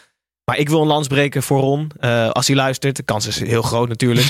Maar 0.45 0.57
ik 0.57 0.69
wil 0.69 0.81
een 0.81 0.87
lans 0.87 1.07
breken 1.07 1.43
voor 1.43 1.59
Ron. 1.59 1.91
eh, 1.99 2.29
als 2.29 2.47
hij 2.47 2.55
luistert. 2.55 2.95
De 2.95 3.03
kans 3.03 3.27
is 3.27 3.39
heel 3.39 3.61
groot 3.61 3.87
natuurlijk. 3.87 4.27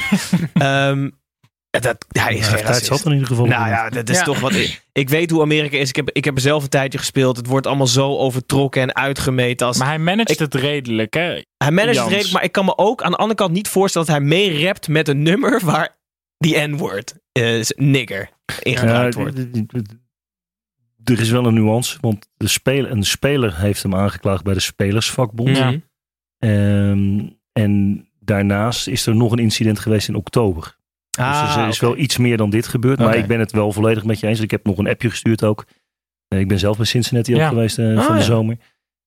Dat, 1.69 2.05
hij 2.07 2.35
is 2.35 2.47
geen 2.47 2.61
racist. 2.65 2.85
zat 2.85 3.05
in 3.05 3.11
ieder 3.11 3.27
geval. 3.27 3.45
Nou 3.45 3.67
ja, 3.69 3.89
dat 3.89 4.09
is 4.09 4.17
Ja. 4.17 4.23
toch 4.23 4.39
wat. 4.39 4.53
Ik, 4.55 4.81
ik 4.91 5.09
weet 5.09 5.29
hoe 5.31 5.41
Amerika 5.41 5.77
is. 5.77 5.89
Ik 5.89 5.95
heb, 5.95 6.09
ik 6.11 6.25
heb 6.25 6.35
er 6.35 6.41
zelf 6.41 6.63
een 6.63 6.69
tijdje 6.69 6.97
gespeeld. 6.97 7.37
Het 7.37 7.47
wordt 7.47 7.67
allemaal 7.67 7.87
zo 7.87 8.17
overtrokken 8.17 8.81
en 8.81 8.95
uitgemeten. 8.95 9.67
Als, 9.67 9.77
Maar 9.77 9.87
hij 9.87 9.99
managt 9.99 10.29
Ik- 10.31 10.39
het 10.39 10.55
redelijk, 10.55 11.13
hè? 11.13 11.41
hij 11.57 11.71
managt 11.71 11.97
het 11.99 12.07
redelijk, 12.07 12.33
maar 12.33 12.43
ik 12.43 12.51
kan 12.51 12.65
me 12.65 12.77
ook 12.77 13.01
aan 13.01 13.11
de 13.11 13.17
andere 13.17 13.35
kant 13.39 13.51
niet 13.51 13.67
voorstellen 13.67 14.07
dat 14.07 14.15
hij 14.17 14.25
mee 14.25 14.63
rapt 14.65 14.87
met 14.87 15.07
een 15.07 15.21
nummer 15.23 15.61
waar 15.65 15.97
die 16.37 16.57
N-word, 16.67 17.15
eh, 17.31 17.61
nigger, 17.75 18.29
in 18.61 18.77
gebruikt 18.77 19.15
Ja, 19.15 19.21
wordt. 19.21 19.37
Er 21.03 21.19
is 21.19 21.29
wel 21.29 21.45
een 21.45 21.53
nuance, 21.53 21.97
want 22.01 22.27
de 22.37 22.47
speler, 22.47 22.91
een 22.91 23.03
speler 23.03 23.57
heeft 23.59 23.83
hem 23.83 23.95
aangeklaagd 23.95 24.43
bij 24.43 24.53
de 24.53 24.59
Spelersvakbond. 24.59 25.57
Ja. 25.57 25.69
Mhm. 25.71 25.79
Ehm, 26.39 27.27
en 27.53 28.03
daarnaast 28.19 28.87
is 28.87 29.05
er 29.05 29.15
nog 29.15 29.31
een 29.31 29.39
incident 29.39 29.79
geweest 29.79 30.07
in 30.07 30.15
oktober. 30.15 30.77
Dus 31.09 31.55
er 31.55 31.67
is 31.67 31.75
oké. 31.77 31.85
wel 31.85 31.97
iets 31.97 32.17
meer 32.17 32.37
dan 32.37 32.49
dit 32.49 32.67
gebeurd. 32.67 32.99
Maar 32.99 33.15
ik 33.17 33.27
ben 33.27 33.39
het 33.39 33.51
wel 33.51 33.71
volledig 33.71 34.03
met 34.03 34.19
je 34.19 34.27
eens. 34.27 34.39
Ik 34.39 34.51
heb 34.51 34.65
nog 34.65 34.77
een 34.77 34.87
appje 34.87 35.09
gestuurd 35.09 35.43
ook. 35.43 35.65
Eh, 36.27 36.39
ik 36.39 36.47
ben 36.47 36.59
zelf 36.59 36.77
bij 36.77 36.85
Cincinnati 36.85 37.33
ook 37.33 37.39
Ja. 37.39 37.47
geweest 37.47 37.77
eh, 37.79 37.97
Ah, 37.97 38.03
van 38.03 38.13
de 38.13 38.19
ja. 38.19 38.25
zomer. 38.25 38.57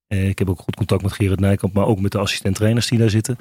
Eh, 0.07 0.29
ik 0.29 0.39
heb 0.39 0.51
ook 0.51 0.59
goed 0.61 0.77
contact 0.77 1.03
met 1.03 1.13
Gerard 1.13 1.41
Nijkamp, 1.41 1.73
maar 1.75 1.87
ook 1.87 2.01
met 2.01 2.13
de 2.13 2.19
assistent 2.19 2.55
trainers 2.57 2.89
die 2.89 2.99
daar 2.99 3.11
zitten. 3.11 3.37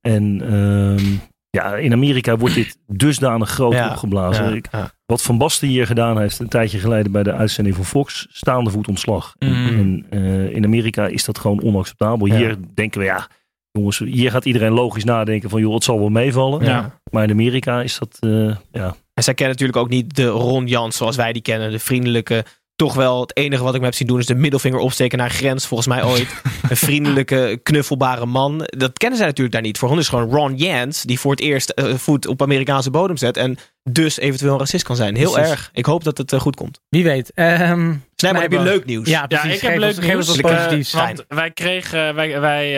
En 0.00 0.40
ehm, 0.42 1.04
ja, 1.50 1.76
in 1.76 1.92
Amerika 1.92 2.36
wordt 2.36 2.54
dit 2.54 2.78
dusdanig 2.86 3.48
groot 3.50 3.72
Ja, 3.72 3.90
opgeblazen. 3.90 4.54
Ik- 4.56 4.68
wat 5.06 5.22
Van 5.22 5.38
Basten 5.38 5.68
hier 5.68 5.86
gedaan 5.86 6.18
heeft 6.20 6.38
een 6.38 6.48
tijdje 6.48 6.78
geleden 6.78 7.12
bij 7.12 7.22
de 7.22 7.32
uitzending 7.32 7.76
van 7.76 7.84
Fox, 7.84 8.26
staande 8.30 8.70
voet 8.70 8.88
ontslag. 8.88 9.34
Mhm. 9.38 9.50
En 9.52 10.06
in 10.52 10.64
Amerika 10.64 11.06
is 11.06 11.24
dat 11.24 11.38
gewoon 11.38 11.62
onacceptabel. 11.62 12.26
Hier 12.34 12.56
denken 12.74 13.00
we, 13.00 13.06
ja, 13.06 13.28
jongens, 13.72 13.98
hier 13.98 14.30
gaat 14.30 14.44
iedereen 14.44 14.72
logisch 14.72 15.04
nadenken 15.04 15.50
van, 15.50 15.60
joh, 15.60 15.74
het 15.74 15.84
zal 15.84 15.98
wel 15.98 16.08
meevallen. 16.08 16.64
Ja. 16.64 17.00
Maar 17.10 17.24
in 17.24 17.30
Amerika 17.30 17.82
is 17.82 17.98
dat, 17.98 18.16
eh, 18.20 18.56
ja, 18.72 18.96
En 19.14 19.22
zij 19.22 19.34
kennen 19.34 19.56
natuurlijk 19.56 19.78
ook 19.78 19.88
niet 19.88 20.16
de 20.16 20.26
Ron 20.26 20.66
Jans 20.66 20.96
zoals 20.96 21.16
wij 21.16 21.32
die 21.32 21.42
kennen. 21.42 21.70
De 21.70 21.78
vriendelijke, 21.78 22.44
toch 22.76 22.94
wel 22.94 23.20
het 23.20 23.36
enige 23.36 23.62
wat 23.62 23.74
ik 23.74 23.80
me 23.80 23.86
heb 23.86 23.94
zien 23.94 24.06
doen 24.06 24.18
is 24.18 24.26
de 24.26 24.34
middelvinger 24.34 24.78
opsteken 24.78 25.18
naar 25.18 25.30
grens. 25.30 25.66
Volgens 25.66 25.88
mij 25.88 26.04
ooit. 26.04 26.42
een 26.70 26.76
vriendelijke, 26.76 27.60
knuffelbare 27.62 28.26
man. 28.26 28.58
Dat 28.66 28.98
kennen 28.98 29.18
zij 29.18 29.26
natuurlijk 29.26 29.54
daar 29.54 29.64
niet. 29.64 29.78
Voor 29.78 29.88
hen 29.88 29.98
is 29.98 30.08
gewoon 30.08 30.30
Ron 30.30 30.56
Jans 30.56 31.02
die 31.02 31.20
voor 31.20 31.30
het 31.30 31.40
eerst 31.40 31.70
eh, 31.70 31.94
voet 31.94 32.26
op 32.26 32.42
Amerikaanse 32.42 32.90
bodem 32.90 33.16
zet. 33.16 33.36
En 33.36 33.58
dus 33.90 34.18
eventueel 34.18 34.52
een 34.52 34.58
racist 34.58 34.84
kan 34.84 34.96
zijn. 34.96 35.16
Heel 35.16 35.32
Precies. 35.32 35.50
erg. 35.50 35.70
Ik 35.72 35.86
hoop 35.86 36.04
dat 36.04 36.18
het 36.18 36.32
eh, 36.32 36.40
goed 36.40 36.56
komt. 36.56 36.80
Wie 36.88 37.04
weet. 37.04 37.32
Ehm 37.34 37.94
Snijboon, 38.14 38.42
heb 38.42 38.52
je 38.52 38.60
leuk 38.60 38.84
nieuws? 38.84 39.08
Ja, 39.08 39.20
Ja, 39.20 39.26
precies. 39.26 39.54
ik 39.54 39.60
heb 39.60 39.70
Geef 39.70 39.80
leuk 39.80 39.96
ons- 39.96 40.06
geef 40.06 40.14
ons 40.14 40.70
nieuws. 40.70 40.92
Eh, 40.94 41.04
want 41.04 41.24
wij 41.28 41.50
kregen, 41.50 42.14
wij, 42.14 42.40
wij, 42.40 42.76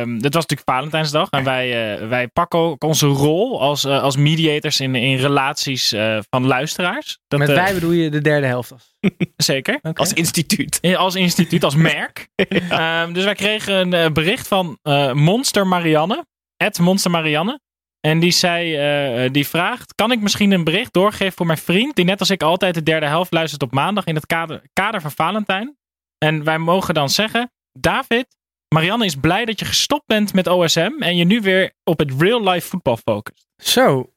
eh, 0.00 0.06
dit 0.06 0.34
was 0.34 0.46
natuurlijk 0.46 0.62
Valentijnsdag. 0.68 1.28
En 1.30 1.44
wij, 1.44 1.94
eh, 1.98 2.08
wij 2.08 2.28
pakken 2.28 2.58
ook 2.58 2.84
onze 2.84 3.06
rol 3.06 3.60
als, 3.60 3.84
als 3.86 4.16
mediators 4.16 4.80
in, 4.80 4.94
in 4.94 5.16
relaties 5.16 5.92
eh, 5.92 6.18
van 6.30 6.46
luisteraars. 6.46 7.18
Dat, 7.28 7.38
Met 7.38 7.48
wij 7.48 7.74
bedoel 7.74 7.90
je 7.90 8.10
de 8.10 8.20
derde 8.20 8.46
helft. 8.46 8.72
als- 8.72 8.94
Zeker. 9.36 9.78
Als 9.94 10.12
instituut. 10.12 10.80
Als 10.96 11.14
instituut, 11.14 11.64
als 11.64 11.74
merk. 11.94 12.28
Ehm, 12.68 13.12
dus 13.12 13.24
wij 13.24 13.34
kregen 13.34 13.92
een 13.92 14.12
bericht 14.12 14.48
van 14.48 14.78
eh, 14.82 15.12
Monster 15.12 15.66
Marianne. 15.66 16.24
Het 16.56 16.78
Monster 16.78 17.10
Marianne. 17.10 17.60
En 18.00 18.20
die 18.20 18.30
zei, 18.30 18.74
eh, 18.74 19.24
eh, 19.24 19.32
die 19.32 19.46
vraagt, 19.46 19.94
kan 19.94 20.12
ik 20.12 20.20
misschien 20.20 20.50
een 20.50 20.64
bericht 20.64 20.92
doorgeven 20.92 21.32
voor 21.32 21.46
mijn 21.46 21.58
vriend, 21.58 21.96
die 21.96 22.04
net 22.04 22.20
als 22.20 22.30
ik 22.30 22.42
altijd 22.42 22.74
de 22.74 22.82
derde 22.82 23.06
helft 23.06 23.32
luistert 23.32 23.62
op 23.62 23.72
maandag 23.72 24.04
in 24.04 24.14
het 24.14 24.26
kader, 24.26 24.62
kader 24.72 25.00
van 25.00 25.10
Valentijn. 25.10 25.76
En 26.18 26.44
wij 26.44 26.58
mogen 26.58 26.94
dan 26.94 27.08
zeggen, 27.08 27.50
David, 27.72 28.26
Marianne 28.74 29.04
is 29.04 29.14
blij 29.14 29.44
dat 29.44 29.58
je 29.58 29.64
gestopt 29.64 30.06
bent 30.06 30.32
met 30.32 30.46
OSM 30.46 30.92
en 30.98 31.16
je 31.16 31.24
nu 31.24 31.40
weer 31.40 31.72
op 31.84 31.98
het 31.98 32.12
real 32.18 32.42
life 32.48 32.68
voetbal 32.68 32.96
focust. 32.96 33.46
Zo. 33.56 34.12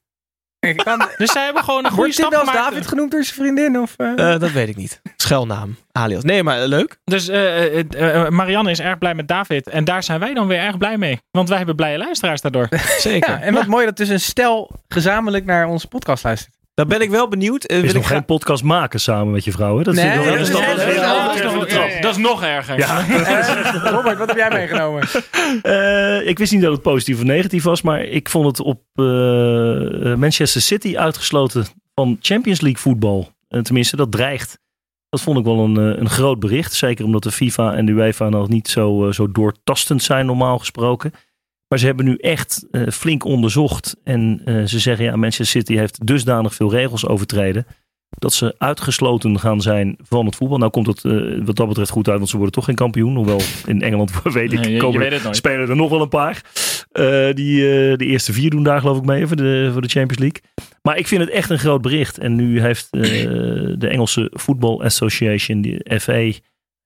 Kan, 0.70 1.08
Dus 1.18 1.32
zij 1.32 1.44
hebben 1.44 1.64
gewoon 1.64 1.84
een 1.84 1.90
goede 1.90 1.96
wordt 1.96 2.16
dit 2.16 2.26
stap 2.26 2.46
gemaakt. 2.46 2.70
David 2.70 2.86
genoemd 2.86 3.10
door 3.10 3.24
zijn 3.24 3.36
vriendin? 3.36 3.78
Of, 3.80 3.94
eh? 3.96 4.32
Eh, 4.32 4.40
dat 4.40 4.50
weet 4.50 4.68
ik 4.68 4.76
niet. 4.76 5.00
Schuilnaam. 5.16 5.76
Alias. 5.92 6.22
Nee, 6.22 6.42
maar 6.42 6.62
eh, 6.62 6.68
leuk. 6.68 6.98
Dus 7.04 7.28
Marianne 8.28 8.70
is 8.70 8.80
erg 8.80 8.98
blij 8.98 9.14
met 9.14 9.28
David. 9.28 9.68
En 9.68 9.84
daar 9.84 10.02
zijn 10.02 10.20
wij 10.20 10.34
dan 10.34 10.46
weer 10.46 10.58
erg 10.58 10.78
blij 10.78 10.98
mee. 10.98 11.20
Want 11.30 11.48
wij 11.48 11.56
hebben 11.56 11.76
blije 11.76 11.98
luisteraars 11.98 12.40
daardoor. 12.40 12.68
Zeker. 12.98 13.30
ja, 13.30 13.40
en 13.40 13.54
wat 13.54 13.66
mooi 13.66 13.84
dat 13.84 13.96
dus 13.96 14.08
een 14.08 14.20
stel 14.20 14.70
gezamenlijk 14.88 15.44
naar 15.44 15.66
onze 15.66 15.88
podcast 15.88 16.24
luistert. 16.24 16.54
Dan 16.74 16.88
ben 16.88 17.00
ik 17.00 17.10
wel 17.10 17.28
benieuwd. 17.28 17.64
Eh, 17.64 17.76
is 17.76 17.82
wil 17.82 17.92
nog 17.92 18.02
ik 18.02 18.08
geen 18.08 18.24
podcast 18.24 18.62
maken 18.62 19.00
samen 19.00 19.32
met 19.32 19.44
je 19.44 19.52
vrouw. 19.52 19.76
Hè? 19.78 19.82
Dat 19.82 19.94
Nee, 19.94 20.04
is, 20.04 20.14
dat 20.14 20.26
dat 20.26 20.38
is- 20.46 22.00
dat 22.00 22.18
nog 22.18 22.42
erger. 22.42 22.78
Ja. 22.78 23.00
Eh, 23.08 23.90
Robert, 23.90 24.18
wat 24.18 24.28
heb 24.28 24.36
jij 24.36 24.50
meegenomen? 24.50 25.02
Eh, 25.62 26.26
ik 26.28 26.38
wist 26.38 26.52
niet 26.52 26.62
dat 26.62 26.72
het 26.72 26.82
positief 26.82 27.16
of 27.16 27.22
negatief 27.24 27.62
was, 27.62 27.82
maar 27.82 28.02
ik 28.04 28.28
vond 28.28 28.46
het 28.46 28.60
op 28.60 28.80
eh, 28.94 29.04
Manchester 30.14 30.60
City 30.60 30.96
uitgesloten 30.96 31.64
van 31.94 32.18
Champions 32.20 32.60
League 32.60 32.80
voetbal. 32.80 33.30
Eh, 33.48 33.60
tenminste, 33.60 33.96
dat 33.96 34.12
dreigt. 34.12 34.58
Dat 35.08 35.20
vond 35.20 35.38
ik 35.38 35.44
wel 35.44 35.58
een, 35.58 35.76
een 35.76 36.10
groot 36.10 36.38
bericht. 36.40 36.72
Zeker 36.72 37.04
omdat 37.04 37.22
de 37.22 37.32
FIFA 37.32 37.74
en 37.74 37.86
de 37.86 37.92
UEFA 37.92 38.28
nog 38.28 38.48
niet 38.48 38.68
zo, 38.68 39.10
zo 39.12 39.30
doortastend 39.32 40.02
zijn, 40.02 40.26
normaal 40.26 40.58
gesproken. 40.58 41.12
Maar 41.72 41.80
ze 41.80 41.86
hebben 41.86 42.04
nu 42.04 42.16
echt 42.16 42.66
eh, 42.70 42.88
flink 42.88 43.24
onderzocht. 43.24 43.96
En 44.04 44.40
eh, 44.44 44.64
ze 44.64 44.78
zeggen, 44.78 45.04
ja, 45.04 45.16
Manchester 45.16 45.46
City 45.46 45.76
heeft 45.76 46.06
dusdanig 46.06 46.54
veel 46.54 46.70
regels 46.70 47.06
overtreden. 47.06 47.66
Dat 48.08 48.32
ze 48.32 48.54
uitgesloten 48.58 49.38
gaan 49.38 49.60
zijn 49.60 49.96
van 50.02 50.26
het 50.26 50.36
voetbal. 50.36 50.58
Nou 50.58 50.70
komt 50.70 50.86
het 50.86 51.04
eh, 51.04 51.12
wat 51.44 51.56
dat 51.56 51.68
betreft 51.68 51.90
goed 51.90 52.08
uit, 52.08 52.16
want 52.18 52.28
ze 52.28 52.36
worden 52.36 52.54
toch 52.54 52.64
geen 52.64 52.74
kampioen. 52.74 53.16
Hoewel 53.16 53.40
in 53.66 53.82
Engeland 53.82 54.22
weet 54.22 54.52
ik, 54.52 54.58
Nee, 54.58 54.68
je, 54.68 54.74
je 54.74 54.80
komen 54.80 55.00
weet 55.00 55.12
het 55.12 55.22
nooit. 55.22 55.36
spelen 55.36 55.68
er 55.68 55.76
nog 55.76 55.90
wel 55.90 56.00
een 56.00 56.08
paar. 56.08 56.42
Die 57.34 57.60
de 57.96 58.06
eerste 58.06 58.32
vier 58.32 58.50
doen 58.50 58.62
daar 58.62 58.80
geloof 58.80 58.98
ik 58.98 59.04
mee 59.04 59.26
voor 59.26 59.36
de, 59.36 59.68
voor 59.72 59.82
de 59.82 59.88
Champions 59.88 60.18
League. 60.18 60.40
Maar 60.82 60.98
ik 60.98 61.08
vind 61.08 61.20
het 61.20 61.30
echt 61.30 61.50
een 61.50 61.58
groot 61.58 61.82
bericht. 61.82 62.18
En 62.18 62.34
nu 62.34 62.60
heeft 62.60 62.88
de 62.90 63.88
Engelse 63.88 64.32
Football 64.34 64.80
Association, 64.80 65.62
de 65.62 65.98
FA, 66.00 66.38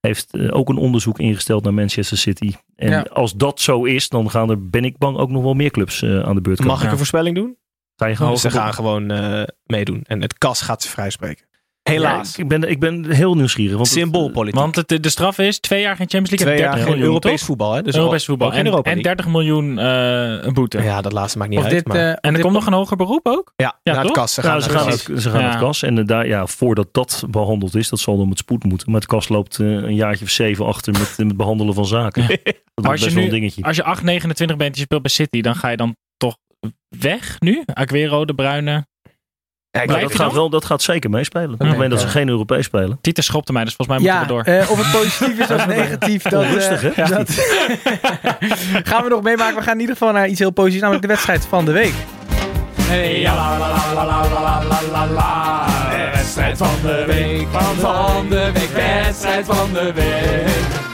heeft 0.07 0.35
eh, 0.35 0.49
ook 0.57 0.69
een 0.69 0.77
onderzoek 0.77 1.19
ingesteld 1.19 1.65
naar 1.65 1.75
Manchester 1.75 2.19
City. 2.19 2.53
En 2.77 2.91
Ja. 2.91 3.01
als 3.01 3.33
dat 3.35 3.61
zo 3.61 3.85
is, 3.85 4.09
dan 4.09 4.31
gaan 4.31 4.51
er, 4.51 4.69
ben 4.69 4.85
ik 4.85 4.99
bang, 4.99 5.17
ook 5.17 5.31
nog 5.31 5.43
wel 5.43 5.55
meer 5.55 5.71
clubs 5.71 6.03
eh, 6.03 6.21
aan 6.21 6.35
de 6.35 6.41
beurt 6.41 6.59
komen. 6.59 6.73
Mag 6.73 6.85
ik 6.85 6.91
een 6.91 6.97
voorspelling 6.97 7.37
doen? 7.37 7.57
Ga 7.97 8.07
je 8.07 8.17
gewoon 8.17 8.39
ze 8.39 8.51
gaan 8.51 8.75
gewoon 8.75 9.11
eh, 9.11 9.43
meedoen. 9.65 10.03
En 10.07 10.23
het 10.23 10.39
kas 10.39 10.61
gaat 10.61 10.83
ze 10.83 10.89
vrijspreken. 10.89 11.47
Helaas. 11.91 12.37
Ja, 12.37 12.43
ik, 12.43 12.49
ben, 12.49 12.71
ik 12.71 12.81
ben 12.81 13.11
heel 13.13 13.35
nieuwsgierig. 13.35 13.75
Want 13.77 13.87
het- 13.89 13.99
Symboolpolitiek. 13.99 14.61
Want 14.61 14.77
het, 14.77 15.03
de 15.03 15.09
straf 15.09 15.39
is 15.39 15.59
twee 15.61 15.81
jaar 15.81 15.97
geen 15.97 16.09
Champions 16.09 16.31
League 16.31 16.47
Twee 16.47 16.59
en 16.59 16.63
jaar 16.63 16.71
30 16.75 16.85
geen 16.89 16.93
miljoen, 16.99 17.09
Europees 17.15 17.39
toch? 17.39 17.49
voetbal. 17.49 17.73
Hè? 17.73 17.83
Dus 17.83 17.97
Europees 17.97 18.25
voetbal. 18.25 18.53
En, 18.53 18.65
Europa 18.67 18.91
en 18.91 18.97
League. 18.97 19.15
30 19.15 19.27
miljoen 19.33 19.79
eh, 19.79 20.45
een 20.47 20.55
boete. 20.55 20.83
Ja, 20.83 21.01
dat 21.01 21.13
laatste 21.13 21.39
maakt 21.39 21.51
niet 21.51 21.59
Of 21.59 21.65
uit. 21.65 21.75
dit, 21.75 21.87
maar, 21.87 21.97
eh, 21.97 22.09
En 22.21 22.35
er 22.35 22.41
komt 22.41 22.53
nog 22.53 22.67
een 22.67 22.73
hoger 22.73 22.97
beroep 22.97 23.27
ook? 23.27 23.53
ja, 23.57 23.79
ja, 23.83 23.93
naar 23.93 23.95
het 24.05 24.07
toch? 24.07 24.17
kas. 24.23 24.35
Ze 24.35 24.43
Ja, 24.43 24.49
gaan, 24.49 24.63
ze 24.63 24.71
gaan, 24.71 24.89
het, 24.89 25.01
ze 25.23 25.31
gaan 25.31 25.41
Ja. 25.41 25.49
het 25.51 25.59
kas. 25.59 25.83
En 25.83 26.07
daar, 26.07 26.27
ja, 26.27 26.47
voordat 26.47 26.89
dat 26.93 27.25
behandeld 27.31 27.75
is, 27.75 27.89
dat 27.89 27.99
zal 27.99 28.17
dan 28.17 28.29
met 28.29 28.39
spoed 28.39 28.65
moeten. 28.65 28.91
Maar 28.91 29.01
het 29.01 29.09
kas 29.09 29.29
loopt 29.29 29.59
eh, 29.61 29.67
een 29.67 29.95
jaartje 29.95 30.25
of 30.25 30.31
zeven 30.31 30.67
achter 30.67 30.93
met, 30.93 31.15
met 31.17 31.27
het 31.27 31.37
behandelen 31.37 31.75
van 31.75 31.87
zaken. 31.87 32.27
Dat 32.75 32.85
is 32.85 32.91
Als 32.91 32.99
je 33.01 33.05
best 33.05 33.17
wel 33.17 33.25
nu- 33.25 33.29
een 33.31 33.35
dingetje. 33.41 33.63
Als 33.63 33.77
je 33.77 33.83
8, 33.85 34.03
29 34.03 34.57
bent 34.57 34.71
en 34.71 34.77
je 34.79 34.85
speelt 34.85 35.03
bij 35.03 35.11
City, 35.11 35.41
dan 35.41 35.55
ga 35.55 35.69
je 35.69 35.77
dan 35.77 35.97
toch 36.17 36.37
weg 36.99 37.37
nu? 37.41 37.63
Aguero, 37.67 38.25
De 38.25 38.35
Bruyne. 38.35 38.87
Ja, 39.85 40.01
dat, 40.01 40.15
gaat 40.15 40.33
wel, 40.33 40.51
dat 40.51 40.65
gaat 40.65 40.83
zeker 40.83 41.11
meespelen. 41.11 41.53
Ik 41.53 41.67
moment 41.67 41.91
dat 41.91 42.01
ze 42.01 42.09
geen 42.09 42.29
Europees 42.29 42.65
spelen. 42.65 42.99
Tieten 43.01 43.25
schopte 43.25 43.53
mij, 43.53 43.65
dus 43.65 43.75
volgens 43.75 43.99
mij 43.99 44.11
moeten 44.13 44.29
we 44.29 44.35
door. 44.35 44.55
Eh, 44.55 44.71
of 44.71 44.79
het 44.79 45.01
positief 45.01 45.39
is 45.39 45.51
of 45.51 45.67
negatief. 45.77 46.23
dat, 46.23 46.43
oh, 46.43 46.51
rustig, 46.51 46.85
eh, 46.85 46.97
hè? 46.97 47.05
Gaan 48.91 49.03
we 49.03 49.09
nog 49.09 49.23
meemaken. 49.23 49.57
We 49.57 49.63
gaan 49.63 49.75
in 49.75 49.81
ieder 49.81 49.97
geval 49.97 50.13
naar 50.13 50.29
iets 50.29 50.39
heel 50.39 50.51
positiefs, 50.51 50.81
namelijk 50.81 51.07
de 51.07 51.13
wedstrijd 51.13 51.47
van 51.47 51.65
de 51.65 51.73
week. 51.73 51.95
Hey, 52.83 53.21
ja, 53.21 53.35
la, 53.35 53.59
la, 53.59 54.05
la, 54.93 55.07
la 55.07 55.65
Wedstrijd 56.13 56.59
van 56.59 56.75
de 56.83 57.05
week, 57.07 57.47
van, 57.51 57.75
van 57.75 58.29
de 58.29 58.51
week, 58.53 58.71
wedstrijd 58.71 59.47
van 59.47 59.73
de 59.73 59.93
week. 59.93 60.86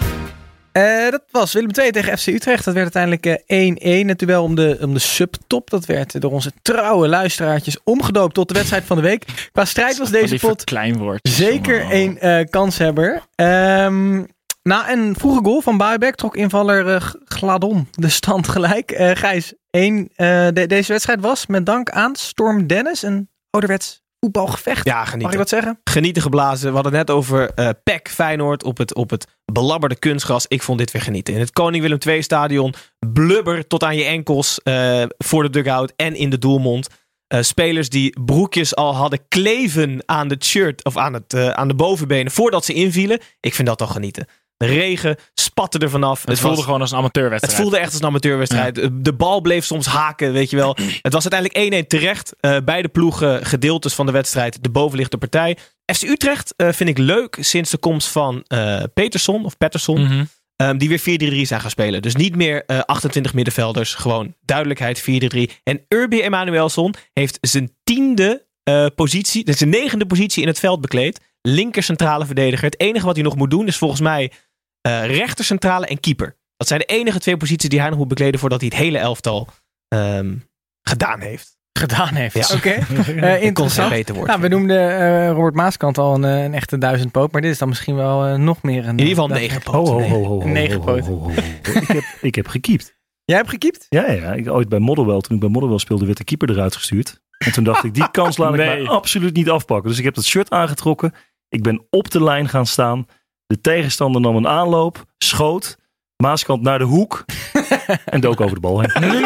Eh, 0.73 1.11
dat 1.11 1.23
was 1.31 1.53
Willem 1.53 1.71
II 1.79 1.91
tegen 1.91 2.19
FC 2.19 2.27
Utrecht. 2.27 2.65
Dat 2.65 2.75
werd 2.75 2.97
uiteindelijk 2.97 3.41
eh, 3.47 4.03
1-1. 4.05 4.07
Het 4.09 4.19
duel 4.19 4.43
om 4.43 4.55
de, 4.55 4.79
om 4.81 4.93
de 4.95 4.99
subtop. 5.01 5.71
Dat 5.71 5.85
werd 5.87 6.21
door 6.21 6.31
onze 6.33 6.53
trouwe 6.63 7.09
luisteraartjes 7.09 7.77
omgedoopt 7.85 8.35
tot 8.35 8.49
de 8.49 8.55
wedstrijd 8.55 8.85
van 8.85 8.97
de 8.97 9.03
week. 9.03 9.49
Qua 9.53 9.65
strijd 9.65 9.99
was 9.99 10.11
deze 10.11 10.35
pot 10.49 10.65
zeker 11.23 11.87
een 11.93 12.19
eh, 12.19 12.45
kanshebber. 12.51 13.23
Ehm, 13.35 14.23
na 14.63 14.91
een 14.93 15.15
vroege 15.19 15.41
goal 15.45 15.61
van 15.61 15.77
Buybek 15.79 16.15
trok 16.15 16.37
invaller 16.37 16.95
eh, 16.95 17.01
G- 17.01 17.15
Gladon 17.25 17.89
de 17.91 18.09
stand 18.09 18.49
gelijk. 18.49 18.91
Eh 18.91 19.11
Gijs, 19.17 19.55
één, 19.71 20.09
eh, 20.15 20.47
de- 20.53 20.67
deze 20.67 20.93
wedstrijd 20.93 21.21
was 21.21 21.47
met 21.47 21.67
dank 21.67 21.91
aan 21.91 22.17
Storm 22.17 22.67
Dennis 22.67 23.03
een 23.03 23.29
ouderwets 23.51 24.02
voetbalgevecht. 24.25 24.85
Ja, 24.87 24.95
Mag 24.95 25.05
ik 25.05 25.11
genieten. 25.11 25.39
wat 25.39 25.49
zeggen? 25.49 25.81
Genieten 25.85 26.23
geblazen. 26.23 26.69
We 26.69 26.75
hadden 26.75 26.95
het 26.95 27.07
net 27.07 27.17
over 27.17 27.51
eh 27.51 27.69
PEC 27.85 28.09
Feyenoord 28.09 28.65
op 28.65 28.79
het, 28.79 28.95
op 28.95 29.11
het 29.11 29.27
belabberde 29.53 29.97
kunstgras. 29.99 30.45
Ik 30.49 30.63
vond 30.63 30.79
dit 30.79 30.91
weer 30.91 31.03
genieten. 31.03 31.35
In 31.35 31.41
het 31.41 31.53
Koning 31.53 31.83
Willem 31.83 31.99
II 32.07 32.23
stadion. 32.23 32.75
Blubber 33.13 33.67
tot 33.67 33.83
aan 33.83 33.97
je 33.97 34.05
enkels 34.05 34.61
eh, 34.63 35.03
voor 35.19 35.43
de 35.43 35.51
dugout 35.51 35.93
en 35.97 36.15
in 36.15 36.31
de 36.31 36.39
doelmond. 36.39 36.89
Eh, 37.27 37.41
spelers 37.43 37.89
die 37.89 38.21
broekjes 38.25 38.77
al 38.77 38.95
hadden 38.95 39.29
kleven 39.29 40.03
aan 40.07 40.29
het 40.31 40.45
shirt 40.45 40.85
of 40.85 40.97
aan, 40.97 41.13
het, 41.13 41.35
aan 41.35 41.69
de 41.69 41.75
bovenbenen 41.75 42.33
voordat 42.33 42.65
ze 42.65 42.73
invielen. 42.73 43.19
Ik 43.41 43.55
vind 43.55 43.69
dat 43.69 43.81
al 43.81 43.87
genieten. 43.87 44.27
De 44.67 44.75
regen 44.75 45.17
spatte 45.35 45.79
er 45.79 45.91
vanaf. 45.91 46.25
Het 46.27 46.39
voelde 46.41 46.57
was- 46.57 46.65
gewoon 46.65 46.81
als 46.81 46.91
een 46.91 46.99
amateurwedstrijd. 46.99 47.57
het 47.57 47.63
voelde 47.63 47.79
echt 47.79 47.93
als 47.93 48.01
een 48.01 48.07
amateurwedstrijd. 48.07 48.89
De 48.93 49.13
bal 49.13 49.41
bleef 49.41 49.65
soms 49.65 49.87
haken, 49.87 50.33
weet 50.33 50.51
je 50.51 50.57
wel. 50.57 50.77
Het 51.03 51.13
was 51.13 51.29
uiteindelijk 51.29 51.85
1-1 51.85 51.87
terecht. 51.89 52.33
Eh, 52.41 52.57
beide 52.65 52.89
ploegen 52.89 53.47
gedeeltes 53.47 53.95
van 53.95 54.07
de 54.07 54.13
wedstrijd 54.13 54.63
de 54.63 54.71
bovenliggende 54.71 55.19
partij. 55.29 55.57
FC 55.95 56.03
Utrecht 56.03 56.55
eh, 56.57 56.69
vind 56.73 56.89
ik 56.89 56.99
leuk 56.99 57.37
sinds 57.41 57.71
de 57.71 57.79
komst 57.79 58.09
van 58.09 58.45
eh 58.47 58.83
Peterson 58.95 59.45
of 59.45 59.57
Patterson. 59.57 60.03
Mhm. 60.03 60.25
ehm, 60.57 60.77
die 60.79 60.89
weer 60.89 61.01
4-3-3 61.01 61.47
zijn 61.47 61.61
gaan 61.61 61.71
spelen. 61.71 62.03
Dus 62.03 62.17
niet 62.17 62.37
meer 62.37 62.65
eh, 62.67 62.79
28 62.81 63.35
middenvelders. 63.35 63.95
Gewoon 63.95 64.35
duidelijkheid 64.41 65.01
4-3. 65.01 65.51
En 65.63 65.85
Urbi 65.89 66.23
Emanuelson 66.23 66.95
heeft 67.13 67.39
zijn 67.41 67.73
tiende 67.85 68.47
eh, 68.63 68.87
positie, 68.95 69.45
dus 69.45 69.59
zijn 69.59 69.71
negende 69.71 70.07
positie 70.07 70.43
in 70.43 70.49
het 70.49 70.59
veld 70.59 70.81
bekleed. 70.81 71.21
Linker 71.43 71.83
centrale 71.83 72.27
verdediger. 72.27 72.65
Het 72.65 72.81
enige 72.81 73.07
wat 73.07 73.15
hij 73.15 73.25
nog 73.25 73.37
moet 73.37 73.51
doen 73.51 73.67
is 73.67 73.77
volgens 73.77 74.01
mij 74.01 74.31
eh 74.83 75.07
rechter 75.17 75.45
centrale 75.45 75.87
en 75.87 76.01
keeper. 76.01 76.37
Dat 76.57 76.69
zijn 76.69 76.81
de 76.81 76.87
enige 76.87 77.19
twee 77.19 77.37
posities 77.37 77.69
die 77.69 77.81
hij 77.81 77.89
nog 77.89 77.99
moet 77.99 78.09
bekleden 78.09 78.41
voordat 78.41 78.61
hij 78.61 78.69
het 78.73 78.79
hele 78.83 78.99
elftal 78.99 79.49
ehm, 79.89 80.35
gedaan 80.83 81.21
heeft. 81.21 81.57
Gedaan 81.79 82.15
heeft. 82.15 82.35
Ja. 82.49 82.57
Oké, 82.57 82.71
Eh, 82.71 82.87
kon 82.87 83.05
geen 83.05 83.43
interessant. 83.43 83.91
beter 83.91 84.15
worden. 84.15 84.31
Nou, 84.39 84.49
we 84.51 84.57
noemden 84.57 84.99
eh, 84.99 85.31
Robert 85.31 85.55
Maaskant 85.55 85.99
al 85.99 86.15
een, 86.15 86.25
eh, 86.25 86.43
een 86.43 86.55
echte 86.55 86.79
duizendpoot. 86.79 87.33
Maar 87.33 87.41
dit 87.41 87.51
is 87.51 87.59
dan 87.59 87.69
misschien 87.69 87.95
wel 87.95 88.25
eh, 88.27 88.35
nog 88.35 88.63
meer 88.63 88.83
een... 88.83 88.91
in 88.91 88.99
ieder 88.99 89.07
geval 89.09 89.29
dat- 89.29 89.39
negen 89.39 89.61
Ho, 89.65 89.73
ho, 89.73 89.83
poten. 89.97 90.09
ho, 90.11 90.25
ho, 90.25 90.41
ho, 90.41 90.47
Negen 90.49 90.81
ho, 90.81 90.87
ho, 90.87 90.95
poten. 90.95 91.05
ho, 91.13 91.19
ho, 91.19 91.25
ho. 91.25 91.31
Ik 91.81 91.87
heb, 91.89 92.05
ik 92.21 92.35
heb 92.35 92.47
gekiept. 92.49 92.97
Jij 93.25 93.37
hebt 93.37 93.49
gekiept? 93.51 93.87
Ja, 93.89 94.11
ja. 94.11 94.33
Ik, 94.33 94.51
ooit 94.51 94.69
bij 94.69 94.79
Modderwell, 94.79 95.21
toen 95.21 95.35
ik 95.35 95.41
bij 95.41 95.49
Modderwell 95.49 95.79
speelde, 95.79 96.05
werd 96.07 96.19
de 96.19 96.25
keeper 96.25 96.51
eruit 96.51 96.77
gestuurd. 96.77 97.21
En 97.39 97.53
toen 97.53 97.65
dacht 97.65 97.85
ik, 97.85 97.95
die 97.95 98.11
kans 98.11 98.37
laat 98.37 98.51
ik 98.51 98.57
mij 98.57 98.87
absoluut 98.87 99.35
niet 99.35 99.51
afpakken. 99.51 99.89
Dus 99.89 99.99
ik 99.99 100.05
heb 100.05 100.15
dat 100.15 100.25
shirt 100.25 100.51
aangetrokken. 100.51 101.13
Ik 101.49 101.63
ben 101.63 101.87
op 101.91 102.11
de 102.11 102.23
lijn 102.23 102.49
gaan 102.49 102.67
staan. 102.67 103.07
De 103.53 103.61
tegenstander 103.61 104.21
nam 104.21 104.37
een 104.37 104.49
aanloop, 104.49 105.05
schoot. 105.19 105.77
Maaskant 106.17 106.63
naar 106.63 106.79
de 106.79 106.85
hoek. 106.85 107.25
en 108.05 108.21
dook 108.21 108.41
over 108.41 108.55
de 108.55 108.61
bal 108.61 108.81
heen. 108.81 108.91
Nee. 109.01 109.25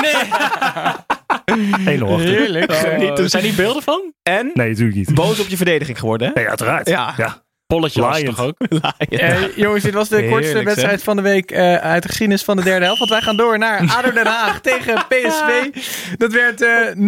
1-0 1.98 2.02
achter. 2.02 2.18
Heerlijk. 2.18 2.70
Er 3.18 3.28
zijn 3.28 3.42
die 3.42 3.54
beelden 3.54 3.82
van? 3.82 4.12
En 4.22 4.50
Nee, 4.54 4.68
natuurlijk 4.68 4.96
niet. 4.96 5.14
boos 5.14 5.40
op 5.40 5.48
je 5.48 5.56
verdediging 5.56 5.98
geworden, 5.98 6.28
hè? 6.28 6.32
Nee, 6.34 6.48
uiteraard. 6.48 6.88
Ja. 6.88 7.14
ja. 7.16 7.44
Polletje 7.66 8.00
was 8.00 8.20
toch 8.22 8.40
ook? 8.40 8.54
Eh, 8.98 9.56
jongens, 9.56 9.82
dit 9.82 9.94
was 9.94 10.08
de 10.08 10.14
Heerlijk, 10.16 10.34
kortste 10.34 10.62
wedstrijd 10.62 11.02
van 11.02 11.16
de 11.16 11.22
week 11.22 11.50
eh, 11.50 11.74
uit 11.76 12.02
de 12.02 12.08
geschiedenis 12.08 12.44
van 12.44 12.56
de 12.56 12.62
derde 12.62 12.84
helft. 12.84 12.98
Want 12.98 13.10
wij 13.10 13.20
gaan 13.20 13.36
door 13.36 13.58
naar 13.58 13.92
ADO 13.96 14.12
Den 14.12 14.26
Haag 14.26 14.60
tegen 14.70 14.94
PSV. 15.08 15.70
Dat 16.16 16.32
werd 16.32 16.62
eh 16.62 16.94
0-3. 16.94 16.98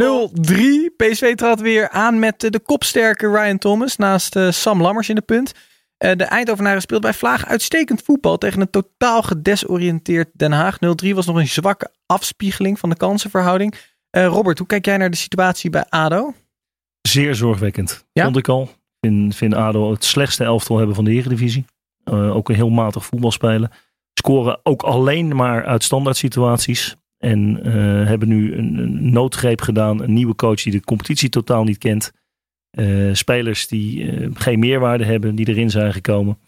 PSV 0.96 1.34
trad 1.34 1.60
weer 1.60 1.88
aan 1.88 2.18
met 2.18 2.44
eh, 2.44 2.50
de 2.50 2.60
kopsterke 2.60 3.30
Ryan 3.30 3.58
Thomas 3.58 3.96
naast 3.96 4.36
eh, 4.36 4.50
Sam 4.50 4.82
Lammers 4.82 5.08
in 5.08 5.14
de 5.14 5.20
punt. 5.20 5.52
Eh, 5.98 6.16
de 6.16 6.24
Eindhovenaren 6.24 6.80
speelt 6.80 7.00
bij 7.00 7.14
Vlaag 7.14 7.46
uitstekend 7.46 8.02
voetbal 8.02 8.38
tegen 8.38 8.60
een 8.60 8.70
totaal 8.70 9.22
gedesoriënteerd 9.22 10.28
Den 10.32 10.52
Haag. 10.52 10.78
0-3 11.04 11.14
was 11.14 11.26
nog 11.26 11.36
een 11.36 11.48
zwakke 11.48 11.90
afspiegeling 12.06 12.78
van 12.78 12.90
de 12.90 12.96
kansenverhouding. 12.96 13.74
Eh, 14.10 14.26
Robert, 14.26 14.58
hoe 14.58 14.66
kijk 14.66 14.84
jij 14.84 14.96
naar 14.96 15.10
de 15.10 15.16
situatie 15.16 15.70
bij 15.70 15.84
ADO? 15.88 16.34
Zeer 17.00 17.34
zorgwekkend. 17.34 18.06
Ja? 18.12 18.24
Vond 18.24 18.36
ik 18.36 18.48
al. 18.48 18.62
Ik 18.62 19.10
vind, 19.10 19.36
vind 19.36 19.54
ADO 19.54 19.90
het 19.90 20.04
slechtste 20.04 20.44
elftal 20.44 20.76
hebben 20.76 20.94
van 20.94 21.04
de 21.04 21.10
Eredivisie. 21.10 21.64
Eh, 22.04 22.36
ook 22.36 22.48
een 22.48 22.54
heel 22.54 22.70
matig 22.70 23.04
voetbal 23.04 23.30
spelen. 23.30 23.70
Scoren 24.14 24.60
ook 24.62 24.82
alleen 24.82 25.36
maar 25.36 25.64
uit 25.64 25.82
standaard 25.82 26.16
situaties. 26.16 26.96
En 27.18 27.54
hebben 28.06 28.28
nu 28.28 28.56
een, 28.56 28.78
een 28.78 29.12
noodgreep 29.12 29.60
gedaan. 29.60 30.02
Een 30.02 30.12
nieuwe 30.12 30.34
coach 30.34 30.62
die 30.62 30.72
de 30.72 30.80
competitie 30.80 31.28
totaal 31.28 31.64
niet 31.64 31.78
kent. 31.78 32.12
Eh, 32.70 33.08
spelers 33.12 33.68
die 33.68 34.10
eh, 34.10 34.28
geen 34.34 34.58
meerwaarde 34.58 35.04
hebben, 35.04 35.34
die 35.34 35.48
erin 35.48 35.70
zijn 35.70 35.92
gekomen. 35.92 36.38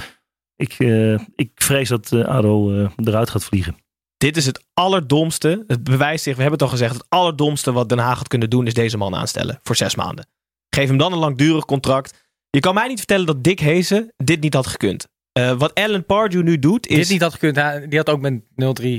Ik, 0.56 0.74
eh, 0.78 1.12
ik 1.36 1.50
vrees 1.54 1.88
dat 1.88 2.12
eh, 2.12 2.24
ADO 2.24 2.74
eh, 2.76 2.90
eruit 2.96 3.30
gaat 3.30 3.44
vliegen. 3.44 3.76
Dit 4.16 4.36
is 4.36 4.46
het 4.46 4.64
allerdomste. 4.74 5.64
Het 5.66 5.84
bewijst 5.84 6.22
zich, 6.24 6.34
we 6.36 6.40
hebben 6.42 6.58
het 6.60 6.68
al 6.68 6.74
gezegd. 6.76 6.94
Het 6.94 7.06
allerdomste 7.08 7.72
wat 7.72 7.88
Den 7.88 7.98
Haag 7.98 8.18
had 8.18 8.28
kunnen 8.28 8.50
doen 8.50 8.66
is 8.66 8.74
deze 8.74 8.96
man 8.96 9.14
aanstellen. 9.14 9.60
Voor 9.62 9.76
zes 9.76 9.94
maanden. 9.94 10.26
Geef 10.74 10.88
hem 10.88 10.96
dan 10.98 11.12
een 11.12 11.18
langdurig 11.18 11.64
contract. 11.64 12.28
Je 12.50 12.60
kan 12.60 12.74
mij 12.74 12.88
niet 12.88 12.98
vertellen 12.98 13.26
dat 13.26 13.44
Dick 13.44 13.60
Hezen 13.60 14.12
dit 14.16 14.40
niet 14.40 14.54
had 14.54 14.66
gekund. 14.66 15.06
Eh, 15.32 15.52
wat 15.52 15.74
Alan 15.74 16.04
Pardew 16.04 16.42
nu 16.42 16.58
doet 16.58 16.86
is... 16.86 16.96
Dit 16.96 17.08
niet 17.08 17.22
had 17.22 17.32
gekund. 17.32 17.56
hij- 17.56 17.88
Die 17.88 17.98
had 17.98 18.08
ook 18.10 18.20
met 18.20 18.32
0-3 18.32 18.44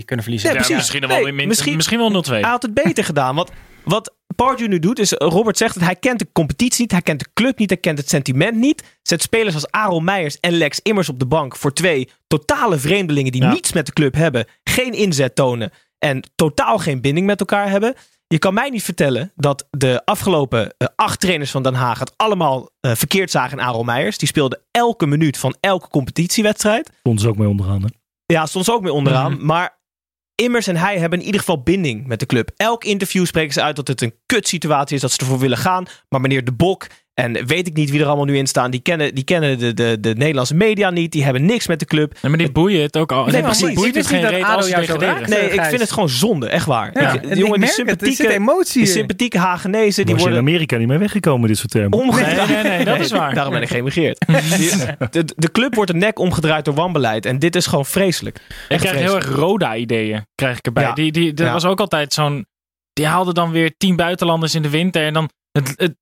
kunnen 0.06 0.24
verliezen. 0.26 0.54
Nee, 0.54 0.64
Ja, 0.68 0.76
misschien, 0.76 1.02
Nee, 1.02 1.24
wel 1.24 1.34
min, 1.34 1.48
misschien- 1.48 1.76
misschien, 1.76 1.98
wel 2.00 2.24
0-2. 2.24 2.30
Hij 2.42 2.50
had 2.50 2.62
het 2.62 2.74
beter 2.74 3.04
gedaan. 3.04 3.36
Want 3.36 3.52
wat 3.84 4.14
Pardew 4.36 4.68
nu 4.68 4.80
doet 4.80 5.00
is, 5.00 5.12
Robert 5.12 5.58
zegt 5.58 5.76
het, 5.76 5.84
hij 5.84 5.96
kent 5.96 6.20
de 6.20 6.28
competitie 6.32 6.82
niet, 6.82 6.92
hij 6.92 7.02
kent 7.02 7.20
de 7.20 7.28
club 7.34 7.58
niet, 7.58 7.70
hij 7.70 7.80
kent 7.80 7.98
het 7.98 8.10
sentiment 8.10 8.56
niet. 8.58 8.98
Zet 9.04 9.22
spelers 9.22 9.54
als 9.54 9.72
Aaron 9.72 10.04
Meijers 10.04 10.40
en 10.40 10.52
Lex 10.52 10.80
Immers 10.82 11.10
op 11.10 11.20
de 11.20 11.26
bank 11.26 11.56
voor 11.56 11.74
twee 11.74 12.10
totale 12.28 12.78
vreemdelingen 12.78 13.32
die 13.32 13.42
Ja. 13.42 13.52
niets 13.52 13.74
met 13.74 13.86
de 13.86 13.94
club 13.94 14.14
hebben, 14.14 14.46
geen 14.64 14.94
inzet 14.94 15.36
tonen 15.36 15.72
en 16.00 16.30
totaal 16.36 16.78
geen 16.78 17.02
binding 17.02 17.26
met 17.26 17.40
elkaar 17.40 17.70
hebben. 17.70 17.94
Je 18.28 18.40
kan 18.40 18.54
mij 18.54 18.70
niet 18.70 18.84
vertellen 18.84 19.32
dat 19.36 19.68
de 19.72 20.02
afgelopen 20.06 20.74
eh, 20.78 20.88
acht 20.96 21.20
trainers 21.20 21.52
van 21.52 21.64
Den 21.64 21.74
Haag 21.74 22.00
het 22.00 22.14
allemaal 22.18 22.70
eh, 22.80 22.92
verkeerd 22.96 23.32
zagen 23.32 23.58
in 23.58 23.64
Aaron 23.64 23.86
Meijers. 23.86 24.18
Die 24.18 24.28
speelde 24.28 24.62
elke 24.72 25.06
minuut 25.06 25.38
van 25.38 25.56
elke 25.60 25.88
competitiewedstrijd. 25.88 26.92
Stond 27.00 27.22
ze 27.22 27.28
ook 27.28 27.38
mee 27.38 27.48
onderaan. 27.48 27.82
Hè? 27.82 27.88
Ja, 28.26 28.46
stond 28.46 28.66
ze 28.66 28.74
ook 28.74 28.82
mee 28.82 28.94
onderaan. 28.94 29.34
Mhm. 29.34 29.46
Maar 29.46 29.80
Immers 30.42 30.68
en 30.68 30.78
hij 30.78 30.98
hebben 30.98 31.20
in 31.20 31.26
ieder 31.26 31.40
geval 31.40 31.64
binding 31.64 32.08
met 32.08 32.20
de 32.20 32.26
club. 32.26 32.52
Elk 32.56 32.84
interview 32.84 33.26
spreken 33.26 33.54
ze 33.54 33.62
uit 33.62 33.76
dat 33.76 33.88
het 33.88 34.02
een 34.02 34.16
kutsituatie 34.26 34.96
is, 34.96 35.02
dat 35.02 35.12
ze 35.12 35.18
ervoor 35.18 35.40
willen 35.40 35.58
gaan. 35.58 35.86
Maar 36.10 36.22
meneer 36.22 36.44
De 36.44 36.52
Bok 36.52 36.88
en 37.14 37.46
weet 37.46 37.68
ik 37.68 37.74
niet 37.76 37.90
wie 37.92 38.00
er 38.00 38.06
allemaal 38.06 38.26
nu 38.26 38.38
in 38.38 38.48
staan, 38.48 38.72
die 38.72 38.80
kennen, 38.80 39.16
die 39.16 39.24
kennen 39.24 39.60
de, 39.60 39.74
de, 39.74 39.98
de 40.00 40.14
Nederlandse 40.16 40.56
media 40.56 40.90
niet. 40.90 41.12
Die 41.12 41.24
hebben 41.24 41.46
niks 41.46 41.68
met 41.68 41.80
de 41.80 41.86
club. 41.86 42.14
Nee, 42.22 42.32
maar 42.32 42.38
dit 42.42 42.54
boeien 42.54 42.82
het 42.82 42.98
ook 42.98 43.12
al. 43.12 43.24
Nee, 43.24 43.32
Nee, 43.34 43.42
precies. 43.42 43.60
precies. 43.60 43.78
Boeit 43.80 43.96
Ik 43.96 44.02
het 44.02 44.10
wist 44.12 44.22
geen 44.24 44.32
reet 44.32 44.44
als 44.56 44.68
jou 44.70 44.86
raakt. 45.00 45.28
Nee, 45.30 45.50
ik 45.50 45.62
vind 45.64 45.82
het 45.82 45.92
gewoon 45.92 46.10
zonde, 46.10 46.48
echt 46.50 46.66
waar. 46.66 47.02
Ja, 47.02 47.14
Ik- 47.14 47.22
en 47.24 47.30
die 47.30 47.38
jongen, 47.38 47.54
die 47.60 47.64
het, 47.66 47.74
sympathieke, 47.76 48.34
emotie 48.34 48.84
die 48.84 48.92
sympathieke 48.92 49.38
Hagenezen, 49.38 49.86
die 49.86 49.94
Die 49.96 50.06
je 50.06 50.12
in 50.14 50.18
worden 50.20 50.40
Amerika 50.40 50.78
niet 50.78 50.88
mee 50.88 50.98
weggekomen, 50.98 51.48
dit 51.48 51.58
soort 51.58 51.72
termen. 51.72 52.00
omgedraaid. 52.00 52.48
Nee, 52.48 52.64
nee, 52.64 52.72
nee, 52.72 52.86
dat 52.86 53.00
is 53.00 53.12
waar. 53.12 53.34
Daarom 53.34 53.54
ben 53.54 53.62
ik 53.62 53.70
geëmigreerd. 53.70 54.26
Die- 54.58 54.72
de, 55.10 55.34
de 55.36 55.52
club 55.52 55.76
wordt 55.76 55.92
de 55.92 55.98
nek 55.98 56.20
omgedraaid 56.20 56.66
door 56.66 56.74
wanbeleid. 56.74 57.26
En 57.26 57.40
dit 57.40 57.56
is 57.56 57.66
gewoon 57.66 57.86
vreselijk. 57.86 58.36
Ik 58.38 58.44
Echt 58.68 58.82
krijg 58.84 58.98
heel 59.00 59.16
erg 59.16 59.30
Roda-ideeën 59.30 60.26
krijg 60.36 60.58
ik 60.58 60.66
erbij. 60.66 60.84
Ja. 60.84 60.94
Die, 60.94 61.12
die, 61.12 61.34
er 61.36 61.46
Ja. 61.46 61.52
was 61.54 61.66
ook 61.66 61.80
altijd 61.80 62.14
zo'n... 62.14 62.46
Die 62.94 63.06
haalde 63.06 63.34
dan 63.34 63.52
weer 63.52 63.74
tien 63.78 63.96
buitenlanders 63.96 64.56
in 64.56 64.62
de 64.62 64.70
winter. 64.70 65.06
En 65.06 65.14
dan... 65.14 65.30
Het, 65.52 65.74
het, 65.76 65.96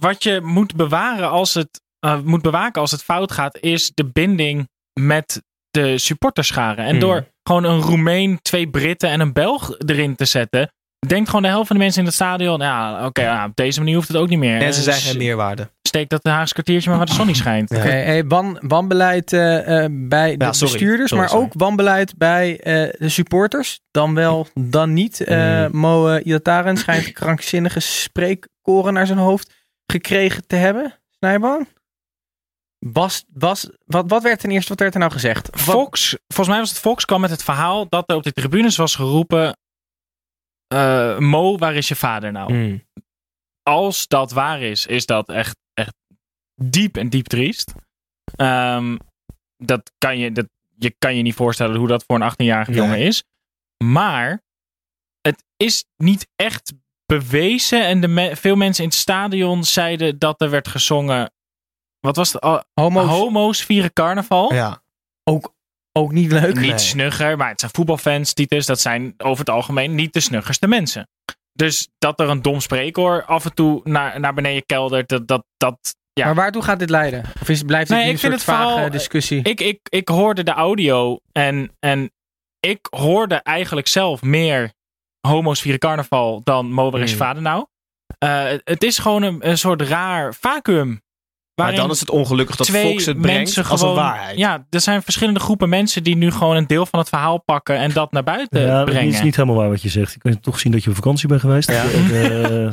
wat 0.00 0.22
je 0.22 0.40
moet 0.42 0.74
bewaren 0.76 1.30
als 1.30 1.54
het... 1.54 1.80
eh, 2.00 2.20
moet 2.24 2.42
bewaken 2.42 2.80
als 2.80 2.90
het 2.90 3.02
fout 3.02 3.32
gaat... 3.32 3.58
is 3.60 3.90
de 3.94 4.04
binding 4.12 4.68
met 5.00 5.42
de 5.70 5.98
supporterscharen. 5.98 6.84
En 6.84 6.90
Hmm. 6.90 7.00
door 7.00 7.26
gewoon 7.42 7.64
een 7.64 7.80
Roemeen, 7.80 8.38
twee 8.42 8.68
Britten 8.70 9.08
en 9.10 9.20
een 9.20 9.32
Belg 9.32 9.74
erin 9.78 10.14
te 10.16 10.24
zetten... 10.24 10.72
denkt 11.06 11.26
gewoon 11.28 11.42
de 11.42 11.48
helft 11.48 11.66
van 11.66 11.76
de 11.76 11.82
mensen 11.82 12.00
in 12.00 12.06
het 12.06 12.14
stadion... 12.16 12.60
ja, 12.60 13.06
oké, 13.06 13.22
ja, 13.22 13.44
op 13.44 13.56
deze 13.56 13.78
manier 13.78 13.94
hoeft 13.94 14.08
het 14.08 14.16
ook 14.16 14.28
niet 14.28 14.38
meer. 14.38 14.62
En 14.62 14.74
ze 14.74 14.82
zijn 14.82 14.96
Eh, 14.96 15.02
geen 15.02 15.18
meerwaarde. 15.18 15.70
Steek 15.82 16.08
dat 16.08 16.22
de 16.22 16.30
Haagse 16.30 16.52
kwartiertje 16.54 16.88
maar 16.88 16.98
waar 16.98 17.06
de 17.08 17.12
zon 17.14 17.26
niet 17.26 17.36
schijnt. 17.36 17.70
Ja. 17.70 17.76
Oké, 17.76 17.88
hey, 17.88 18.24
wan, 18.24 18.58
wanbeleid 18.60 19.32
eh, 19.32 19.84
eh, 19.84 19.90
bij 19.92 20.36
de 20.36 20.44
Ja, 20.44 20.52
sorry. 20.52 20.72
bestuurders, 20.72 21.08
Sorry, 21.08 21.22
maar 21.24 21.32
sorry. 21.32 21.44
ook 21.46 21.52
wanbeleid 21.56 22.16
bij 22.16 22.60
eh, 22.60 22.72
de 22.98 23.08
supporters. 23.08 23.80
Dan 23.90 24.14
wel, 24.14 24.46
dan 24.54 24.92
niet. 24.92 25.20
Eh 25.20 25.36
Mm. 25.66 25.78
Mo 25.80 26.16
Iataren 26.16 26.76
schijnt 26.76 27.12
krankzinnige 27.12 27.80
spreekkoren 27.80 28.92
naar 28.92 29.06
zijn 29.06 29.18
hoofd 29.18 29.52
gekregen 29.92 30.46
te 30.46 30.56
hebben, 30.56 30.98
Snijboon? 31.10 31.66
Was, 32.78 33.24
was, 33.32 33.70
wat, 33.84 34.10
wat 34.10 34.22
werd 34.22 34.40
ten 34.40 34.50
eerste, 34.50 34.68
wat 34.68 34.78
werd 34.80 34.94
er 34.94 35.00
nou 35.00 35.12
gezegd? 35.12 35.50
Wat- 35.50 35.60
Fox, 35.60 36.08
volgens 36.26 36.48
mij 36.48 36.58
was 36.58 36.68
het 36.68 36.78
Fox, 36.78 37.04
kwam 37.04 37.20
met 37.20 37.30
het 37.30 37.42
verhaal 37.44 37.88
dat 37.88 38.10
er 38.10 38.16
op 38.16 38.22
de 38.22 38.32
tribunes 38.32 38.76
was 38.76 38.94
geroepen... 38.94 39.56
eh, 40.66 41.18
Mo, 41.18 41.58
waar 41.58 41.74
is 41.74 41.88
je 41.88 41.96
vader 41.96 42.32
nou? 42.32 42.52
Hmm. 42.52 42.86
Als 43.62 44.06
dat 44.06 44.30
waar 44.32 44.60
is, 44.62 44.86
is 44.86 45.06
dat 45.06 45.28
echt, 45.28 45.56
echt 45.74 45.94
diep 46.62 46.96
en 46.96 47.08
diep 47.08 47.26
triest. 47.26 47.72
Ehm, 48.36 48.96
dat 49.56 49.92
kan 49.98 50.18
je, 50.18 50.32
dat, 50.32 50.46
je 50.76 50.90
kan 50.98 51.16
je 51.16 51.22
niet 51.22 51.34
voorstellen 51.34 51.76
hoe 51.76 51.88
dat 51.88 52.04
voor 52.06 52.20
een 52.20 52.32
18-jarige 52.32 52.70
Nee. 52.70 52.80
jongen 52.80 52.98
is. 52.98 53.24
Maar 53.84 54.42
het 55.20 55.44
is 55.56 55.84
niet 55.96 56.26
echt 56.36 56.72
bewezen. 57.12 57.86
En 57.86 58.00
de 58.00 58.08
me- 58.08 58.36
veel 58.36 58.56
mensen 58.56 58.82
in 58.84 58.88
het 58.90 58.98
stadion 58.98 59.64
zeiden 59.64 60.18
dat 60.18 60.40
er 60.40 60.50
werd 60.50 60.68
gezongen... 60.68 61.32
Wat 62.00 62.16
was 62.16 62.32
het? 62.32 62.42
Oh, 62.42 62.60
Homo's 62.74 63.06
homo's 63.08 63.62
vieren 63.64 63.92
carnaval. 63.92 64.52
Ja. 64.54 64.82
ook, 65.24 65.54
ook 65.92 66.12
niet 66.12 66.32
leuk. 66.32 66.54
Niet 66.54 66.68
Nee. 66.70 66.78
snugger, 66.78 67.36
maar 67.36 67.48
het 67.48 67.60
zijn 67.60 67.72
voetbalfans, 67.74 68.32
Titus. 68.32 68.66
Dat 68.66 68.80
zijn 68.80 69.14
over 69.18 69.38
het 69.38 69.50
algemeen 69.50 69.94
niet 69.94 70.12
de 70.12 70.20
snuggerste 70.20 70.66
mensen. 70.66 71.08
Dus 71.52 71.88
dat 71.98 72.20
er 72.20 72.28
een 72.28 72.42
dom 72.42 72.60
spreekwoord 72.60 73.26
af 73.26 73.44
en 73.44 73.54
toe 73.54 73.80
naar, 73.84 74.20
naar 74.20 74.34
beneden 74.34 74.66
keldert, 74.66 75.08
dat, 75.08 75.28
dat, 75.28 75.44
dat 75.56 75.96
ja. 76.12 76.24
Maar 76.24 76.34
waartoe 76.34 76.62
gaat 76.62 76.78
dit 76.78 76.90
leiden? 76.90 77.24
Of 77.40 77.48
is, 77.48 77.62
blijft 77.62 77.88
dit 77.88 77.96
Nee, 77.96 78.06
een 78.06 78.12
ik 78.12 78.18
vind 78.18 78.32
soort 78.32 78.46
het 78.46 78.56
vage 78.56 78.70
vooral- 78.72 78.90
discussie? 78.90 79.42
ik, 79.42 79.60
ik, 79.60 79.80
ik 79.88 80.08
hoorde 80.08 80.42
de 80.42 80.50
audio 80.52 81.18
en, 81.32 81.76
en 81.80 82.10
ik 82.60 82.86
hoorde 82.90 83.34
eigenlijk 83.34 83.86
zelf 83.86 84.22
meer 84.22 84.72
homo's 85.20 85.60
vieren 85.60 85.80
carnaval 85.80 86.40
dan 86.44 86.72
Mo, 86.72 86.90
waar 86.90 87.00
is 87.00 87.10
je 87.10 87.16
Hmm. 87.16 87.26
vader 87.26 87.42
nou? 87.42 87.66
Eh, 88.18 88.42
het- 88.42 88.60
het 88.64 88.82
is 88.82 88.98
gewoon 88.98 89.22
een, 89.22 89.48
een 89.48 89.58
soort 89.58 89.82
raar 89.82 90.34
vacuüm. 90.34 91.00
Maar 91.54 91.74
dan 91.74 91.90
is 91.90 92.00
het 92.00 92.10
ongelukkig 92.10 92.56
dat 92.56 92.68
Fox 92.70 93.06
het 93.06 93.20
brengt 93.20 93.36
mensen 93.38 93.64
als 93.68 93.80
gewoon, 93.80 93.96
een 93.96 94.02
waarheid. 94.02 94.38
Ja, 94.38 94.66
er 94.70 94.80
zijn 94.80 95.02
verschillende 95.02 95.40
groepen 95.40 95.68
mensen 95.68 96.02
die 96.02 96.16
nu 96.16 96.30
gewoon 96.30 96.56
een 96.56 96.66
deel 96.66 96.86
van 96.86 96.98
het 96.98 97.08
verhaal 97.08 97.42
pakken 97.42 97.76
en 97.76 97.92
dat 97.92 98.12
naar 98.12 98.22
buiten 98.24 98.60
ja, 98.60 98.76
dat 98.76 98.84
brengen. 98.84 99.12
is 99.12 99.22
niet 99.22 99.36
helemaal 99.36 99.56
waar 99.58 99.68
wat 99.68 99.82
je 99.82 99.88
zegt. 99.88 100.12
Je 100.12 100.18
kunt 100.18 100.42
toch 100.42 100.58
zien 100.60 100.72
dat 100.72 100.84
je 100.84 100.90
op 100.90 100.96
vakantie 100.96 101.28
bent 101.28 101.40
geweest. 101.40 101.70
Ja. 101.70 101.84
Eh, 101.84 102.66
eh, 102.66 102.72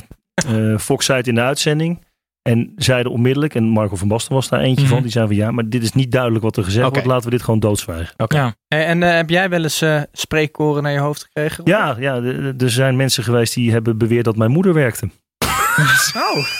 Fox 0.79 1.05
zei 1.05 1.17
het 1.17 1.27
in 1.27 1.35
de 1.35 1.41
uitzending. 1.41 2.04
En 2.49 2.71
zeiden 2.75 3.11
onmiddellijk, 3.11 3.55
en 3.55 3.63
Marco 3.63 3.95
van 3.95 4.07
Basten 4.07 4.33
was 4.33 4.49
daar 4.49 4.59
eentje 4.59 4.83
Mhm. 4.85 4.93
van, 4.93 5.01
die 5.01 5.11
zei 5.11 5.25
van 5.27 5.35
ja, 5.35 5.51
maar 5.51 5.69
dit 5.69 5.83
is 5.83 5.93
niet 5.93 6.11
duidelijk 6.11 6.43
wat 6.43 6.57
er 6.57 6.63
gezegd 6.63 6.89
wordt. 6.89 7.05
Laten 7.05 7.25
we 7.25 7.29
dit 7.29 7.43
gewoon 7.43 7.59
doodzwijgen. 7.59 8.13
Ja. 8.27 8.55
Eh, 8.67 8.89
En 8.89 9.03
eh, 9.03 9.15
heb 9.15 9.29
jij 9.29 9.49
wel 9.49 9.63
eens 9.63 9.81
eh 9.81 10.01
spreekkoren 10.11 10.83
naar 10.83 10.91
je 10.91 10.99
hoofd 10.99 11.21
gekregen? 11.23 11.63
Ja, 11.67 11.95
ja, 11.99 12.21
er 12.57 12.69
zijn 12.69 12.95
mensen 12.95 13.23
geweest 13.23 13.53
die 13.53 13.71
hebben 13.71 13.97
beweerd 13.97 14.25
dat 14.25 14.35
mijn 14.37 14.51
moeder 14.51 14.73
werkte. 14.73 15.09
Oh. 16.15 16.45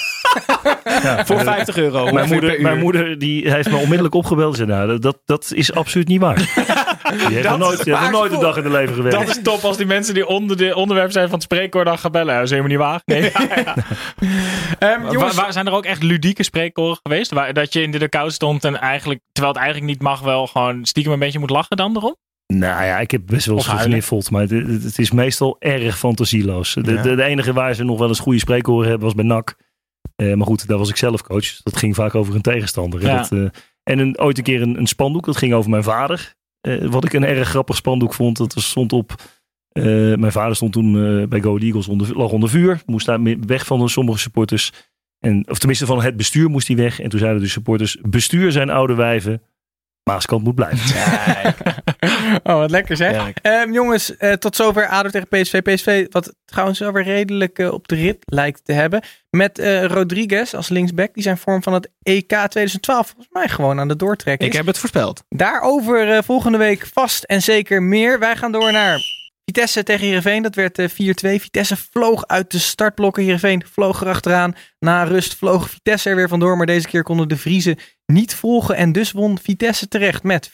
Ja, 1.03 1.25
Voor 1.25 1.35
eh, 1.37 1.43
50 1.43 1.77
euro 1.77 2.11
Mijn 2.11 2.27
moeder, 2.29 2.61
mijn 2.61 2.79
moeder 2.79 3.19
die 3.19 3.51
heeft 3.51 3.69
me 3.69 3.75
onmiddellijk 3.77 4.15
opgebeld 4.15 4.59
en 4.59 4.67
zei, 4.67 4.85
nou, 4.85 4.99
dat, 4.99 5.19
dat 5.25 5.51
is 5.55 5.73
absoluut 5.73 6.07
niet 6.07 6.19
waar. 6.19 6.53
Die 7.09 7.27
heeft 7.27 7.49
nog 7.49 7.57
nooit, 7.57 7.83
die 7.83 7.93
heeft 7.97 8.11
nog 8.11 8.19
nooit 8.19 8.31
een 8.31 8.39
dag 8.39 8.57
in 8.57 8.63
de 8.63 8.69
leven 8.69 8.95
gewerkt. 8.95 9.17
Dat 9.19 9.27
is 9.27 9.41
top 9.43 9.63
als 9.63 9.77
die 9.77 9.85
mensen 9.85 10.13
die 10.13 10.27
onder 10.27 10.57
de 10.57 10.75
onderwerp 10.75 11.11
zijn 11.11 11.25
van 11.25 11.33
het 11.33 11.43
spreekwoord 11.43 11.85
dan 11.85 11.97
gaan 11.97 12.11
bellen. 12.11 12.33
Dat 12.35 12.43
is 12.43 12.49
helemaal 12.49 12.71
niet 12.71 12.79
waar. 12.79 13.01
Nee. 13.05 13.31
Ehm, 14.79 15.01
Wa- 15.01 15.11
jongens, 15.11 15.35
waar, 15.35 15.53
zijn 15.53 15.67
er 15.67 15.73
ook 15.73 15.85
echt 15.85 16.03
ludieke 16.03 16.43
spreekkoren 16.43 16.97
geweest? 17.03 17.31
Waar, 17.31 17.53
dat 17.53 17.73
je 17.73 17.81
in 17.81 17.91
de 17.91 17.99
dugout 17.99 18.33
stond 18.33 18.63
en 18.63 18.79
eigenlijk, 18.81 19.19
terwijl 19.31 19.53
het 19.55 19.63
eigenlijk 19.63 19.93
niet 19.93 20.03
mag, 20.03 20.19
wel 20.21 20.47
gewoon 20.47 20.85
stiekem 20.85 21.13
een 21.13 21.19
beetje 21.19 21.39
moet 21.39 21.49
lachen 21.49 21.77
dan 21.77 21.95
erom? 21.95 22.15
Nou 22.53 22.83
ja, 22.85 22.99
ik 22.99 23.11
heb 23.11 23.21
best 23.25 23.45
wel 23.45 23.55
eens 23.55 23.67
gesniffeld, 23.67 24.31
maar 24.31 24.41
het, 24.41 24.97
is 24.99 25.11
meestal 25.11 25.55
erg 25.59 25.97
fantasieloos. 25.97 26.73
De, 26.73 26.93
Ja. 26.93 27.01
de, 27.01 27.15
de 27.15 27.23
enige 27.23 27.53
waar 27.53 27.73
ze 27.73 27.83
nog 27.83 27.99
wel 27.99 28.07
eens 28.07 28.19
goede 28.19 28.39
spreekhoren 28.39 28.87
hebben 28.87 29.05
was 29.05 29.15
bij 29.15 29.25
NAC. 29.25 29.55
Eh, 30.15 30.33
maar 30.33 30.47
goed, 30.47 30.67
daar 30.67 30.77
was 30.77 30.89
ik 30.89 30.95
zelf 30.97 31.21
coach. 31.23 31.39
dus 31.39 31.59
Dat 31.63 31.77
ging 31.77 31.95
vaak 31.95 32.15
over 32.15 32.35
een 32.35 32.41
tegenstander. 32.41 33.01
Ja. 33.01 33.17
Dat, 33.17 33.31
eh, 33.31 33.39
en 33.83 33.99
een, 33.99 34.19
ooit 34.19 34.37
een 34.37 34.43
keer 34.43 34.61
een, 34.61 34.77
een 34.77 34.87
spandoek, 34.87 35.25
dat 35.25 35.37
ging 35.37 35.53
over 35.53 35.69
mijn 35.69 35.83
vader. 35.83 36.33
Eh, 36.65 36.85
wat 36.85 37.05
ik 37.05 37.13
een 37.13 37.23
erg 37.23 37.47
grappig 37.47 37.75
spandoek 37.75 38.13
vond, 38.13 38.37
dat 38.37 38.53
stond 38.57 38.93
op... 38.93 39.15
eh, 39.71 39.83
mijn 40.15 40.31
vader 40.31 40.55
stond 40.55 40.73
toen 40.73 41.19
eh, 41.21 41.27
bij 41.27 41.41
Go 41.41 41.57
Eagles 41.57 41.87
onder, 41.87 42.17
lag 42.17 42.31
onder 42.31 42.49
vuur. 42.49 42.81
Moest 42.85 43.05
daar 43.05 43.19
weg 43.45 43.65
van 43.65 43.89
sommige 43.89 44.19
supporters. 44.19 44.71
En, 45.19 45.49
of 45.49 45.57
tenminste 45.57 45.85
van 45.85 46.01
het 46.01 46.17
bestuur 46.17 46.49
moest 46.49 46.67
hij 46.67 46.75
weg. 46.75 46.99
En 46.99 47.09
toen 47.09 47.19
zeiden 47.19 47.41
de 47.41 47.47
supporters, 47.47 47.97
bestuur 48.01 48.51
zijn 48.51 48.69
oude 48.69 48.93
wijven. 48.93 49.41
Maaskant 50.09 50.43
moet 50.43 50.55
blijven. 50.55 50.95
oh, 52.43 52.57
wat 52.57 52.71
lekker 52.71 52.97
zeg. 52.97 53.31
Ehm, 53.41 53.73
jongens, 53.73 54.17
eh, 54.17 54.33
tot 54.33 54.55
zover 54.55 54.87
ADO 54.87 55.09
tegen 55.09 55.27
PSV. 55.27 55.61
PSV, 55.61 56.05
wat 56.09 56.35
trouwens 56.45 56.79
wel 56.79 56.91
weer 56.91 57.03
redelijk 57.03 57.59
eh, 57.59 57.71
op 57.71 57.87
de 57.87 57.95
rit 57.95 58.17
lijkt 58.25 58.65
te 58.65 58.73
hebben. 58.73 59.01
Met 59.29 59.59
eh, 59.59 59.85
Rodriguez 59.85 60.53
als 60.53 60.69
linksback. 60.69 61.13
Die 61.13 61.23
zijn 61.23 61.37
vorm 61.37 61.63
van 61.63 61.73
het 61.73 61.89
EK 62.03 62.27
2012 62.27 63.07
volgens 63.07 63.27
mij 63.31 63.47
gewoon 63.47 63.79
aan 63.79 63.87
de 63.87 63.95
doortrekken 63.95 64.47
Ik 64.47 64.53
heb 64.53 64.65
het 64.65 64.77
voorspeld. 64.77 65.23
Daarover 65.29 66.23
volgende 66.23 66.57
week 66.57 66.87
vast 66.93 67.23
en 67.23 67.41
zeker 67.41 67.83
meer. 67.83 68.19
Wij 68.19 68.35
gaan 68.35 68.51
door 68.51 68.71
naar 68.71 68.99
Vitesse 69.45 69.83
tegen 69.83 70.05
Heerenveen. 70.05 70.43
Dat 70.43 70.55
werd 70.55 70.79
eh, 70.79 70.89
4-2. 70.89 71.41
Vitesse 71.41 71.77
vloog 71.91 72.27
uit 72.27 72.51
de 72.51 72.59
startblokken. 72.59 73.23
Heerenveen 73.23 73.63
vloog 73.71 74.01
erachteraan. 74.01 74.55
Na 74.79 75.03
rust 75.03 75.35
vloog 75.35 75.69
Vitesse 75.69 76.09
er 76.09 76.15
weer 76.15 76.27
vandoor. 76.27 76.57
Maar 76.57 76.65
deze 76.65 76.87
keer 76.87 77.03
konden 77.03 77.27
de 77.27 77.37
Vriezen 77.37 77.77
niet 78.05 78.35
volgen. 78.35 78.75
En 78.75 78.91
dus 78.91 79.11
won 79.11 79.39
Vitesse 79.39 79.87
terecht 79.87 80.23
met 80.23 80.51
4-2. 80.51 80.53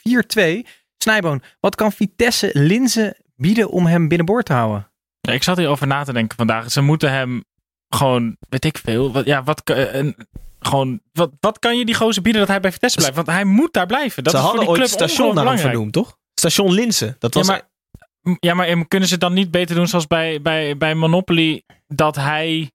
Snijboon, 0.97 1.41
wat 1.59 1.75
kan 1.75 1.91
Vitesse 1.91 2.49
Linzen 2.53 3.15
bieden 3.35 3.69
om 3.69 3.85
hem 3.85 4.07
binnenboord 4.07 4.45
te 4.45 4.53
houden? 4.53 4.91
Ja, 5.21 5.33
ik 5.33 5.43
zat 5.43 5.57
hierover 5.57 5.87
na 5.87 6.03
te 6.03 6.13
denken 6.13 6.37
vandaag. 6.37 6.71
Ze 6.71 6.81
moeten 6.81 7.11
hem 7.11 7.43
gewoon, 7.89 8.37
weet 8.49 8.65
ik 8.65 8.77
veel, 8.77 9.11
wat, 9.11 9.25
ja, 9.25 9.43
wat, 9.43 9.61
eh, 9.63 9.93
een, 9.93 10.15
gewoon, 10.59 11.01
wat, 11.13 11.31
wat 11.39 11.59
kan 11.59 11.77
je 11.77 11.85
die 11.85 11.95
gozer 11.95 12.21
bieden 12.21 12.41
dat 12.41 12.49
hij 12.49 12.59
bij 12.59 12.71
Vitesse 12.71 12.97
blijft? 12.97 13.15
Want 13.15 13.27
hij 13.27 13.43
moet 13.43 13.73
daar 13.73 13.85
blijven. 13.85 14.23
Dat 14.23 14.33
Ze 14.33 14.39
is 14.39 14.45
voor 14.45 14.53
hadden 14.53 14.75
die 14.75 14.81
ooit 14.81 14.89
club 14.89 14.99
station 14.99 15.35
naar 15.35 15.35
hem 15.35 15.53
ongelooflijk 15.53 15.69
vernoemd, 15.69 15.93
toch? 15.93 16.17
Station 16.33 16.73
Linsen. 16.73 17.15
Dat 17.19 17.33
was 17.33 17.47
Ja, 17.47 17.53
maar, 17.53 18.37
ja, 18.39 18.53
maar 18.53 18.87
kunnen 18.87 19.07
ze 19.07 19.13
het 19.13 19.23
dan 19.23 19.33
niet 19.33 19.51
beter 19.51 19.75
doen 19.75 19.87
zoals 19.87 20.07
bij, 20.07 20.41
bij, 20.41 20.77
bij 20.77 20.95
Monopoly, 20.95 21.63
dat 21.87 22.15
hij 22.15 22.71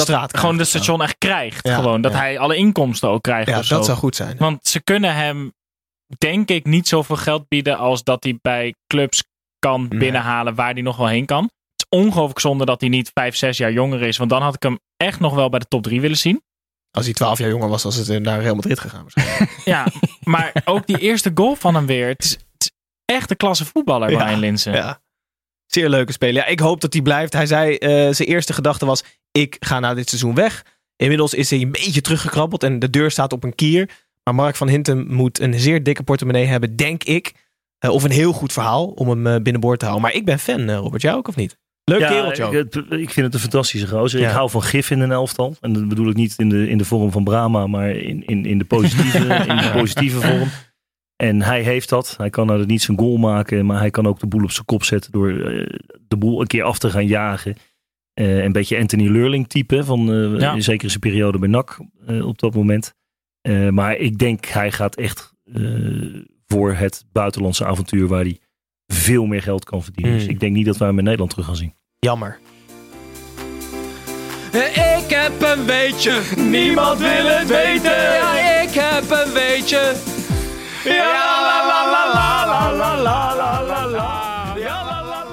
straat. 0.00 0.36
gewoon 0.38 0.56
de 0.56 0.64
station 0.64 1.02
echt 1.02 1.18
krijgt? 1.18 1.66
Ja, 1.66 1.74
gewoon, 1.74 2.00
dat 2.00 2.12
ja. 2.12 2.18
hij 2.18 2.38
alle 2.38 2.56
inkomsten 2.56 3.08
ook 3.08 3.22
krijgt 3.22 3.48
Ja, 3.48 3.58
of 3.58 3.64
zo. 3.64 3.74
dat 3.76 3.84
zou 3.84 3.98
goed 3.98 4.16
zijn. 4.16 4.36
Want 4.38 4.66
ze 4.66 4.82
kunnen 4.82 5.14
hem, 5.14 5.52
denk 6.18 6.48
ik, 6.48 6.64
niet 6.64 6.88
zoveel 6.88 7.16
geld 7.16 7.48
bieden 7.48 7.78
als 7.78 8.04
dat 8.04 8.22
hij 8.24 8.38
bij 8.42 8.74
clubs 8.86 9.24
kan 9.58 9.86
Nee. 9.88 9.98
binnenhalen 9.98 10.54
waar 10.54 10.72
hij 10.72 10.82
nog 10.82 10.96
wel 10.96 11.06
heen 11.08 11.26
kan. 11.26 11.42
Het 11.42 11.86
is 11.90 11.98
ongelooflijk 11.98 12.40
zonde 12.40 12.64
dat 12.64 12.80
hij 12.80 12.88
niet 12.90 13.10
5, 13.14 13.36
6 13.36 13.56
jaar 13.56 13.72
jonger 13.72 14.02
is. 14.02 14.16
Want 14.16 14.30
dan 14.30 14.42
had 14.42 14.54
ik 14.54 14.62
hem 14.62 14.78
echt 14.96 15.20
nog 15.20 15.34
wel 15.34 15.48
bij 15.48 15.58
de 15.58 15.66
top 15.68 15.82
3 15.82 16.00
willen 16.00 16.16
zien. 16.18 16.42
Als 16.90 17.04
hij 17.04 17.14
12 17.14 17.38
jaar 17.38 17.48
jonger 17.48 17.68
was, 17.68 17.82
was 17.82 17.94
het 17.96 18.22
naar 18.22 18.40
Real 18.40 18.54
Madrid 18.54 18.78
gegaan. 18.80 19.06
Ja, 19.64 19.86
maar 20.24 20.52
ook 20.64 20.86
die 20.86 20.98
eerste 20.98 21.30
goal 21.34 21.54
van 21.54 21.74
hem 21.74 21.86
weer. 21.86 22.08
Het 22.08 22.24
is, 22.24 22.30
het 22.30 22.40
is 22.58 22.70
echt 23.04 23.30
een 23.30 23.36
klasse 23.36 23.64
voetballer, 23.64 24.10
Ja, 24.10 24.24
Brian 24.24 24.38
Linsen. 24.40 24.72
ja. 24.72 25.00
Zeer 25.66 25.88
leuke 25.88 26.12
speler. 26.12 26.42
Ja, 26.42 26.46
ik 26.48 26.60
hoop 26.60 26.80
dat 26.80 26.92
hij 26.92 27.02
blijft. 27.02 27.32
Hij 27.32 27.46
zei, 27.46 27.76
eh, 27.76 27.88
zijn 28.14 28.28
eerste 28.28 28.52
gedachte 28.52 28.86
was, 28.86 29.04
ik 29.32 29.56
ga 29.60 29.80
na 29.80 29.94
dit 29.94 30.08
seizoen 30.08 30.34
weg. 30.34 30.64
Inmiddels 30.96 31.34
is 31.34 31.50
hij 31.50 31.60
een 31.60 31.72
beetje 31.72 32.00
teruggekrabbeld 32.00 32.62
en 32.62 32.78
de 32.78 32.90
deur 32.90 33.10
staat 33.10 33.32
op 33.32 33.44
een 33.44 33.54
kier. 33.54 33.90
Maar 34.24 34.34
Mark 34.34 34.56
van 34.56 34.68
Hintem 34.68 35.06
moet 35.08 35.40
een 35.40 35.60
zeer 35.60 35.82
dikke 35.82 36.02
portemonnee 36.02 36.44
hebben, 36.44 36.76
denk 36.76 37.04
ik. 37.04 37.32
Eh, 37.78 37.90
of 37.90 38.02
een 38.02 38.10
heel 38.10 38.32
goed 38.32 38.52
verhaal 38.52 38.86
om 38.86 39.08
hem 39.08 39.26
eh, 39.26 39.42
binnenboord 39.42 39.78
te 39.78 39.84
houden. 39.84 40.06
Maar 40.06 40.16
ik 40.16 40.24
ben 40.24 40.38
fan, 40.38 40.68
eh, 40.68 40.76
Robert. 40.76 41.02
Jij 41.02 41.14
ook 41.14 41.28
of 41.28 41.36
niet? 41.36 41.58
Leuk 41.84 42.00
Ja, 42.00 42.08
kereltje 42.08 42.44
ook. 42.44 42.52
ik, 42.52 42.74
ik 42.74 43.10
vind 43.10 43.26
het 43.26 43.34
een 43.34 43.40
fantastische 43.40 43.86
gozer. 43.86 44.20
Ja. 44.20 44.28
Ik 44.28 44.34
hou 44.34 44.50
van 44.50 44.62
gif 44.62 44.90
in 44.90 45.00
een 45.00 45.12
elftal. 45.12 45.56
En 45.60 45.72
dat 45.72 45.88
bedoel 45.88 46.08
ik 46.08 46.16
niet 46.16 46.34
in 46.36 46.48
de, 46.48 46.68
in 46.68 46.78
de 46.78 46.84
vorm 46.84 47.10
van 47.10 47.24
Brahma, 47.24 47.66
maar 47.66 47.90
in, 47.90 48.26
in, 48.26 48.46
in, 48.46 48.58
de, 48.58 48.64
positieve, 48.64 49.18
in 49.48 49.56
de 49.56 49.70
positieve 49.72 50.20
vorm. 50.20 50.48
En 51.16 51.42
hij 51.42 51.62
heeft 51.62 51.88
dat. 51.88 52.14
Hij 52.16 52.30
kan 52.30 52.46
nou 52.46 52.66
niet 52.66 52.82
zijn 52.82 52.98
goal 52.98 53.16
maken, 53.16 53.66
maar 53.66 53.78
hij 53.78 53.90
kan 53.90 54.06
ook 54.06 54.20
de 54.20 54.26
boel 54.26 54.42
op 54.42 54.50
zijn 54.50 54.64
kop 54.64 54.84
zetten 54.84 55.12
door 55.12 55.32
de 56.08 56.16
boel 56.16 56.40
een 56.40 56.46
keer 56.46 56.62
af 56.62 56.78
te 56.78 56.90
gaan 56.90 57.06
jagen. 57.06 57.56
Uh, 58.20 58.44
een 58.44 58.52
beetje 58.52 58.78
Anthony 58.78 59.08
Lurling 59.08 59.48
type. 59.48 59.84
Van, 59.84 60.10
uh, 60.10 60.40
ja. 60.40 60.60
Zeker 60.60 60.88
zijn 60.88 61.00
periode 61.00 61.38
bij 61.38 61.48
NAC 61.48 61.78
eh, 62.06 62.26
op 62.26 62.38
dat 62.38 62.54
moment. 62.54 62.94
maar 63.70 63.96
ik 63.96 64.18
denk 64.18 64.44
hij 64.44 64.72
gaat 64.72 64.96
echt 64.96 65.34
voor 66.46 66.74
het 66.74 67.04
buitenlandse 67.12 67.64
avontuur 67.64 68.08
waar 68.08 68.22
hij 68.22 68.38
veel 68.86 69.26
meer 69.26 69.42
geld 69.42 69.64
kan 69.64 69.82
verdienen. 69.82 70.14
Dus 70.14 70.22
hmm. 70.22 70.32
ik 70.32 70.40
denk 70.40 70.54
niet 70.54 70.66
dat 70.66 70.76
wij 70.76 70.88
hem 70.88 70.98
in 70.98 71.04
Nederland 71.04 71.30
terug 71.30 71.46
gaan 71.46 71.56
zien. 71.56 71.74
Jammer. 71.98 72.38
Ik 74.52 75.10
heb 75.10 75.42
een 75.42 75.66
beetje. 75.66 76.20
niemand 76.36 76.98
wil 76.98 77.26
het 77.26 77.48
weten. 77.48 78.02
Ja, 78.02 78.60
ik 78.62 78.74
heb 78.74 79.10
een 79.10 79.32
beetje. 79.32 79.94
Ja, 80.84 80.96
la 80.96 81.66
la 81.66 81.90
la 81.90 83.02
la 83.02 83.36
la. 83.36 83.59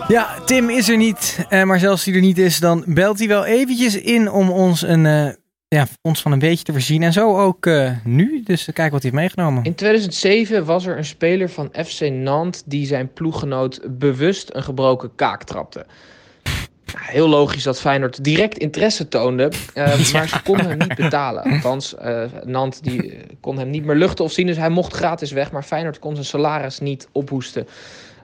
Ja, 0.07 0.39
Tim 0.45 0.69
is 0.69 0.89
er 0.89 0.97
niet. 0.97 1.45
eh, 1.49 1.63
maar 1.63 1.79
zelfs 1.79 1.93
als 1.93 2.05
hij 2.05 2.13
er 2.13 2.21
niet 2.21 2.37
is, 2.37 2.59
dan 2.59 2.83
belt 2.87 3.19
hij 3.19 3.27
wel 3.27 3.45
eventjes 3.45 4.01
in 4.01 4.31
om 4.31 4.49
ons, 4.49 4.81
een, 4.81 5.05
eh, 5.05 5.29
ja, 5.67 5.87
ons 6.01 6.21
van 6.21 6.31
een 6.31 6.39
beetje 6.39 6.63
te 6.63 6.71
voorzien. 6.71 7.03
En 7.03 7.13
zo 7.13 7.37
ook 7.39 7.65
eh, 7.65 7.91
nu. 8.03 8.41
Dus 8.43 8.63
kijk 8.73 8.91
wat 8.91 9.01
hij 9.01 9.11
heeft 9.11 9.13
meegenomen. 9.13 9.63
In 9.63 9.75
2007 9.75 10.65
was 10.65 10.85
er 10.85 10.97
een 10.97 11.05
speler 11.05 11.49
van 11.49 11.69
FC 11.85 12.09
Nantes 12.09 12.63
die 12.65 12.85
zijn 12.85 13.13
ploeggenoot 13.13 13.81
bewust 13.89 14.49
een 14.53 14.63
gebroken 14.63 15.11
kaak 15.15 15.43
trapte. 15.43 15.85
Heel 16.97 17.29
logisch 17.29 17.63
dat 17.63 17.79
Feyenoord 17.79 18.23
direct 18.23 18.57
interesse 18.57 19.07
toonde, 19.07 19.51
maar 20.13 20.27
ze 20.27 20.41
konden 20.43 20.67
hem 20.69 20.77
niet 20.77 20.95
betalen. 20.95 21.43
Althans, 21.43 21.95
Nant 22.43 22.83
die 22.83 23.17
kon 23.41 23.57
hem 23.57 23.69
niet 23.69 23.85
meer 23.85 23.95
luchten 23.95 24.25
of 24.25 24.31
zien, 24.31 24.47
dus 24.47 24.57
hij 24.57 24.69
mocht 24.69 24.93
gratis 24.93 25.31
weg. 25.31 25.51
Maar 25.51 25.63
Feyenoord 25.63 25.99
kon 25.99 26.13
zijn 26.13 26.25
salaris 26.25 26.79
niet 26.79 27.07
ophoesten. 27.11 27.67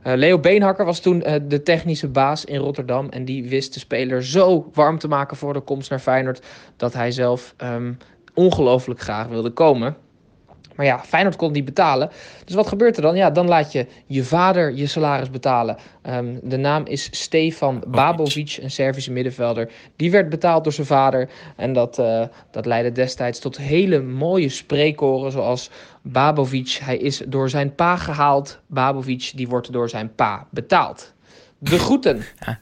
Eh, 0.04 0.14
Leo 0.16 0.39
Beenhakker 0.39 0.86
was 0.86 0.99
toen 0.99 1.24
eh, 1.24 1.41
de 1.47 1.64
technische 1.64 2.08
baas 2.08 2.45
in 2.45 2.60
Rotterdam. 2.60 3.10
En 3.10 3.26
die 3.26 3.49
wist 3.49 3.74
de 3.74 3.80
speler 3.80 4.24
zo 4.24 4.70
warm 4.74 4.97
te 4.99 5.08
maken 5.08 5.38
voor 5.38 5.54
de 5.54 5.60
komst 5.60 5.89
naar 5.89 5.99
Feyenoord. 5.99 6.45
dat 6.78 6.93
hij 6.93 7.12
zelf 7.12 7.54
ehm, 7.58 7.93
ongelooflijk 8.34 8.99
graag 8.99 9.28
wilde 9.28 9.49
komen. 9.49 9.95
Maar 10.76 10.86
ja, 10.86 10.99
Feyenoord 10.99 11.36
kon 11.36 11.51
niet 11.51 11.66
betalen. 11.66 12.10
Dus 12.45 12.56
wat 12.56 12.68
gebeurt 12.68 12.95
er 12.95 13.01
dan? 13.01 13.16
Ja, 13.16 13.30
dan 13.32 13.47
laat 13.47 13.72
je 13.72 13.88
je 14.06 14.24
vader 14.24 14.74
je 14.74 14.88
salaris 14.88 15.30
betalen. 15.30 15.78
Ehm, 16.01 16.36
de 16.41 16.58
naam 16.58 16.86
is 16.86 17.08
Stefan 17.12 17.84
Babovic, 17.88 18.58
een 18.62 18.72
Servische 18.72 19.12
middenvelder. 19.12 19.72
Die 19.95 20.12
werd 20.12 20.30
betaald 20.30 20.64
door 20.64 20.74
zijn 20.74 20.88
vader. 20.88 21.30
En 21.56 21.74
dat, 21.74 21.99
eh, 21.99 22.24
dat 22.51 22.66
leidde 22.66 22.91
destijds 22.91 23.39
tot 23.39 23.58
hele 23.58 24.01
mooie 24.01 24.49
spreekkoren. 24.49 25.32
Zoals 25.32 25.70
Babovic, 26.04 26.80
hij 26.82 26.97
is 26.97 27.22
door 27.28 27.49
zijn 27.49 27.76
pa 27.76 27.97
gehaald. 27.97 28.60
Babovic, 28.68 29.32
die 29.36 29.47
wordt 29.47 29.72
door 29.74 29.89
zijn 29.89 30.16
pa 30.16 30.47
betaald. 30.51 31.14
De 31.58 31.80
groeten. 31.80 32.22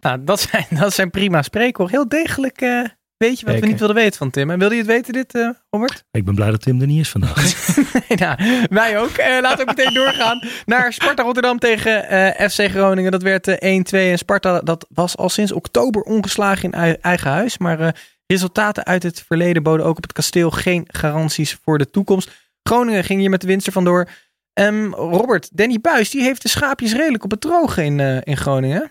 Nou, 0.00 0.24
dat 0.24 0.40
zijn, 0.40 0.66
dat 0.70 0.92
zijn 0.94 1.10
prima 1.10 1.42
spreekwoorden. 1.42 1.96
Heel 1.96 2.08
degelijk 2.08 2.60
eh, 2.60 2.84
weet 3.16 3.40
je 3.40 3.46
wat 3.46 3.58
we 3.58 3.66
niet 3.66 3.78
wilden 3.78 3.96
weten 3.96 4.18
van 4.18 4.30
Tim. 4.30 4.50
En 4.50 4.58
wilde 4.58 4.74
je 4.74 4.80
het 4.80 4.90
weten 4.90 5.12
dit, 5.12 5.34
eh, 5.34 5.48
Robert? 5.70 6.04
Ik 6.10 6.24
ben 6.24 6.34
blij 6.34 6.50
dat 6.50 6.60
Tim 6.62 6.80
er 6.80 6.86
niet 6.86 7.00
is 7.00 7.08
vandaag. 7.08 7.66
nou, 8.22 8.38
wij 8.70 8.98
ook. 8.98 9.10
Eh, 9.10 9.40
laten 9.40 9.64
we 9.64 9.70
ook 9.70 9.76
meteen 9.76 9.94
doorgaan 9.94 10.42
naar 10.66 10.92
Sparta 10.92 11.22
Rotterdam 11.22 11.58
tegen 11.58 12.08
eh, 12.08 12.48
FC 12.48 12.70
Groningen. 12.70 13.10
Dat 13.12 13.22
werd 13.22 13.48
eh, 13.48 13.78
1-2 13.78 13.82
en 13.90 14.18
Sparta 14.18 14.60
dat 14.60 14.86
was 14.88 15.16
al 15.16 15.28
sinds 15.28 15.52
oktober 15.52 16.02
ongeslagen 16.02 16.64
in 16.64 16.72
ei- 16.72 16.96
eigen 17.00 17.30
huis. 17.30 17.58
Maar 17.58 17.80
eh, 17.80 17.88
resultaten 18.26 18.84
uit 18.84 19.02
het 19.02 19.24
verleden 19.26 19.62
boden 19.62 19.86
ook 19.86 19.96
op 19.96 20.02
het 20.02 20.12
kasteel 20.12 20.50
geen 20.50 20.84
garanties 20.86 21.58
voor 21.64 21.78
de 21.78 21.90
toekomst. 21.90 22.30
Groningen 22.68 23.04
ging 23.04 23.20
hier 23.20 23.30
met 23.30 23.40
de 23.40 23.46
winst 23.46 23.72
vandoor. 23.72 24.08
Ehm, 24.52 24.84
Robert, 24.92 25.56
Danny 25.56 25.78
Buis, 25.80 26.10
die 26.10 26.22
heeft 26.22 26.42
de 26.42 26.48
schaapjes 26.48 26.92
redelijk 26.94 27.24
op 27.24 27.30
het 27.30 27.40
droog 27.40 27.76
in, 27.76 28.00
eh, 28.00 28.16
in 28.22 28.36
Groningen. 28.36 28.90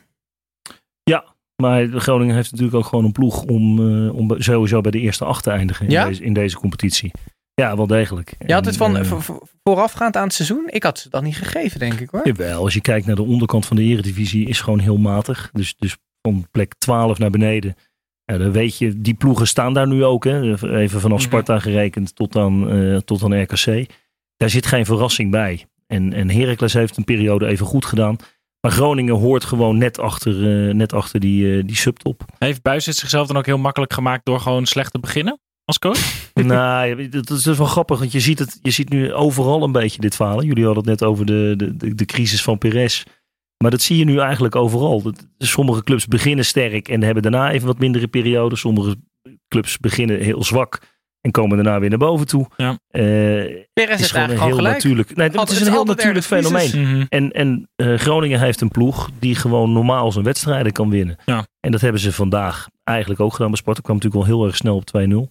Maar 1.61 1.87
Groningen 1.87 2.35
heeft 2.35 2.51
natuurlijk 2.51 2.77
ook 2.77 2.85
gewoon 2.85 3.05
een 3.05 3.11
ploeg 3.11 3.43
om, 3.43 3.79
eh, 3.79 4.15
om 4.15 4.35
sowieso 4.41 4.81
bij 4.81 4.91
de 4.91 4.99
eerste 4.99 5.25
acht 5.25 5.43
te 5.43 5.51
eindigen 5.51 5.85
in, 5.85 5.91
Ja? 5.91 6.05
deze, 6.05 6.23
in 6.23 6.33
deze 6.33 6.57
competitie. 6.57 7.11
Ja, 7.53 7.75
wel 7.75 7.87
degelijk. 7.87 8.33
Je 8.45 8.53
had 8.53 8.65
het 8.65 8.77
van 8.77 8.97
eh, 8.97 9.03
vo- 9.05 9.19
vo- 9.19 9.41
voorafgaand 9.63 10.17
aan 10.17 10.23
het 10.23 10.33
seizoen. 10.33 10.63
Ik 10.67 10.83
had 10.83 10.99
ze 10.99 11.09
dat 11.09 11.23
niet 11.23 11.35
gegeven, 11.37 11.79
denk 11.79 11.99
ik 11.99 12.09
hoor. 12.09 12.21
Jawel, 12.27 12.63
als 12.63 12.73
je 12.73 12.81
kijkt 12.81 13.05
naar 13.05 13.15
de 13.15 13.21
onderkant 13.23 13.65
van 13.65 13.75
de 13.75 13.83
eredivisie 13.83 14.47
is 14.47 14.61
gewoon 14.61 14.79
heel 14.79 14.97
matig. 14.97 15.49
Dus, 15.53 15.75
dus 15.77 15.97
van 16.21 16.47
plek 16.51 16.73
12 16.77 17.17
naar 17.17 17.29
beneden. 17.29 17.75
Ja, 18.31 18.37
dan 18.37 18.51
weet 18.51 18.77
je, 18.77 19.01
die 19.01 19.13
ploegen 19.13 19.47
staan 19.47 19.73
daar 19.73 19.87
nu 19.87 20.03
ook. 20.03 20.23
Hè. 20.23 20.41
Even 20.77 20.99
vanaf 21.01 21.17
Mhm. 21.17 21.27
Sparta 21.27 21.59
gerekend 21.59 22.15
tot 22.15 22.35
aan, 22.35 22.69
eh, 22.69 22.97
tot 22.97 23.23
aan 23.23 23.41
RKC. 23.41 23.85
Daar 24.37 24.49
zit 24.49 24.65
geen 24.65 24.85
verrassing 24.85 25.31
bij. 25.31 25.65
En, 25.87 26.13
en 26.13 26.29
Heracles 26.29 26.73
heeft 26.73 26.97
een 26.97 27.03
periode 27.03 27.47
even 27.47 27.65
goed 27.65 27.85
gedaan. 27.85 28.15
Maar 28.61 28.71
Groningen 28.71 29.15
hoort 29.15 29.43
gewoon 29.43 29.77
net 29.77 29.99
achter, 29.99 30.67
eh, 30.67 30.73
net 30.73 30.93
achter 30.93 31.19
die, 31.19 31.57
eh, 31.57 31.63
die 31.65 31.75
subtop. 31.75 32.23
Heeft 32.37 32.61
Buis 32.61 32.85
het 32.85 32.95
zichzelf 32.95 33.27
dan 33.27 33.37
ook 33.37 33.45
heel 33.45 33.57
makkelijk 33.57 33.93
gemaakt 33.93 34.25
door 34.25 34.39
gewoon 34.39 34.65
slecht 34.65 34.91
te 34.93 34.99
beginnen 34.99 35.39
als 35.65 35.79
coach? 35.79 35.99
nou, 36.33 37.09
dat 37.09 37.29
is 37.29 37.43
dus 37.43 37.57
wel 37.57 37.67
grappig, 37.67 37.99
want 37.99 38.11
je 38.11 38.19
ziet, 38.19 38.39
het, 38.39 38.59
je 38.61 38.71
ziet 38.71 38.89
nu 38.89 39.13
overal 39.13 39.63
een 39.63 39.71
beetje 39.71 40.01
dit 40.01 40.15
falen. 40.15 40.45
Jullie 40.45 40.65
hadden 40.65 40.89
het 40.89 40.99
net 40.99 41.09
over 41.09 41.25
de, 41.25 41.53
de, 41.57 41.77
de, 41.77 41.95
de 41.95 42.05
crisis 42.05 42.43
van 42.43 42.57
Perez. 42.57 43.03
Maar 43.57 43.71
dat 43.71 43.81
zie 43.81 43.97
je 43.97 44.05
nu 44.05 44.19
eigenlijk 44.19 44.55
overal. 44.55 45.01
Dat- 45.01 45.27
Sommige 45.37 45.83
clubs 45.83 46.05
beginnen 46.07 46.45
sterk 46.45 46.87
en 46.87 47.03
hebben 47.03 47.23
daarna 47.23 47.51
even 47.51 47.67
wat 47.67 47.79
mindere 47.79 48.07
perioden. 48.07 48.57
Sommige 48.57 48.95
clubs 49.47 49.77
beginnen 49.77 50.19
heel 50.19 50.43
zwak 50.43 50.79
en 51.21 51.31
komen 51.31 51.55
daarna 51.55 51.79
weer 51.79 51.89
naar 51.89 51.97
boven 51.97 52.27
toe. 52.27 52.45
Ja. 52.57 52.69
Eh, 52.69 53.01
Perez 53.73 53.99
is 53.99 54.11
gewoon 54.11 54.29
een 54.29 54.29
eigenlijk 54.29 54.39
heel 54.39 54.49
al 54.49 54.55
gelijk. 54.55 54.73
natuurlijk. 54.73 55.15
Nee, 55.15 55.29
het 55.29 55.49
is 55.49 55.61
een 55.61 55.71
heel 55.71 55.83
natuurlijk 55.85 56.25
fenomeen. 56.25 56.69
crisis. 56.69 57.05
En, 57.09 57.31
en 57.31 57.69
eh, 57.75 57.93
Groningen 57.93 58.39
heeft 58.39 58.61
een 58.61 58.69
ploeg 58.69 59.09
die 59.19 59.35
gewoon 59.35 59.71
normaal 59.73 60.11
zijn 60.11 60.25
wedstrijden 60.25 60.71
kan 60.71 60.89
winnen. 60.89 61.15
Ja. 61.25 61.45
En 61.59 61.71
dat 61.71 61.81
hebben 61.81 62.01
ze 62.01 62.11
vandaag 62.13 62.67
eigenlijk 62.83 63.19
ook 63.19 63.31
gedaan. 63.31 63.47
Bij 63.47 63.57
Sparta 63.57 63.81
kwam 63.81 63.95
natuurlijk 63.95 64.25
wel 64.25 64.35
heel 64.35 64.45
erg 64.45 64.55
snel 64.55 64.75
op 64.75 64.87
2-0. 64.87 65.29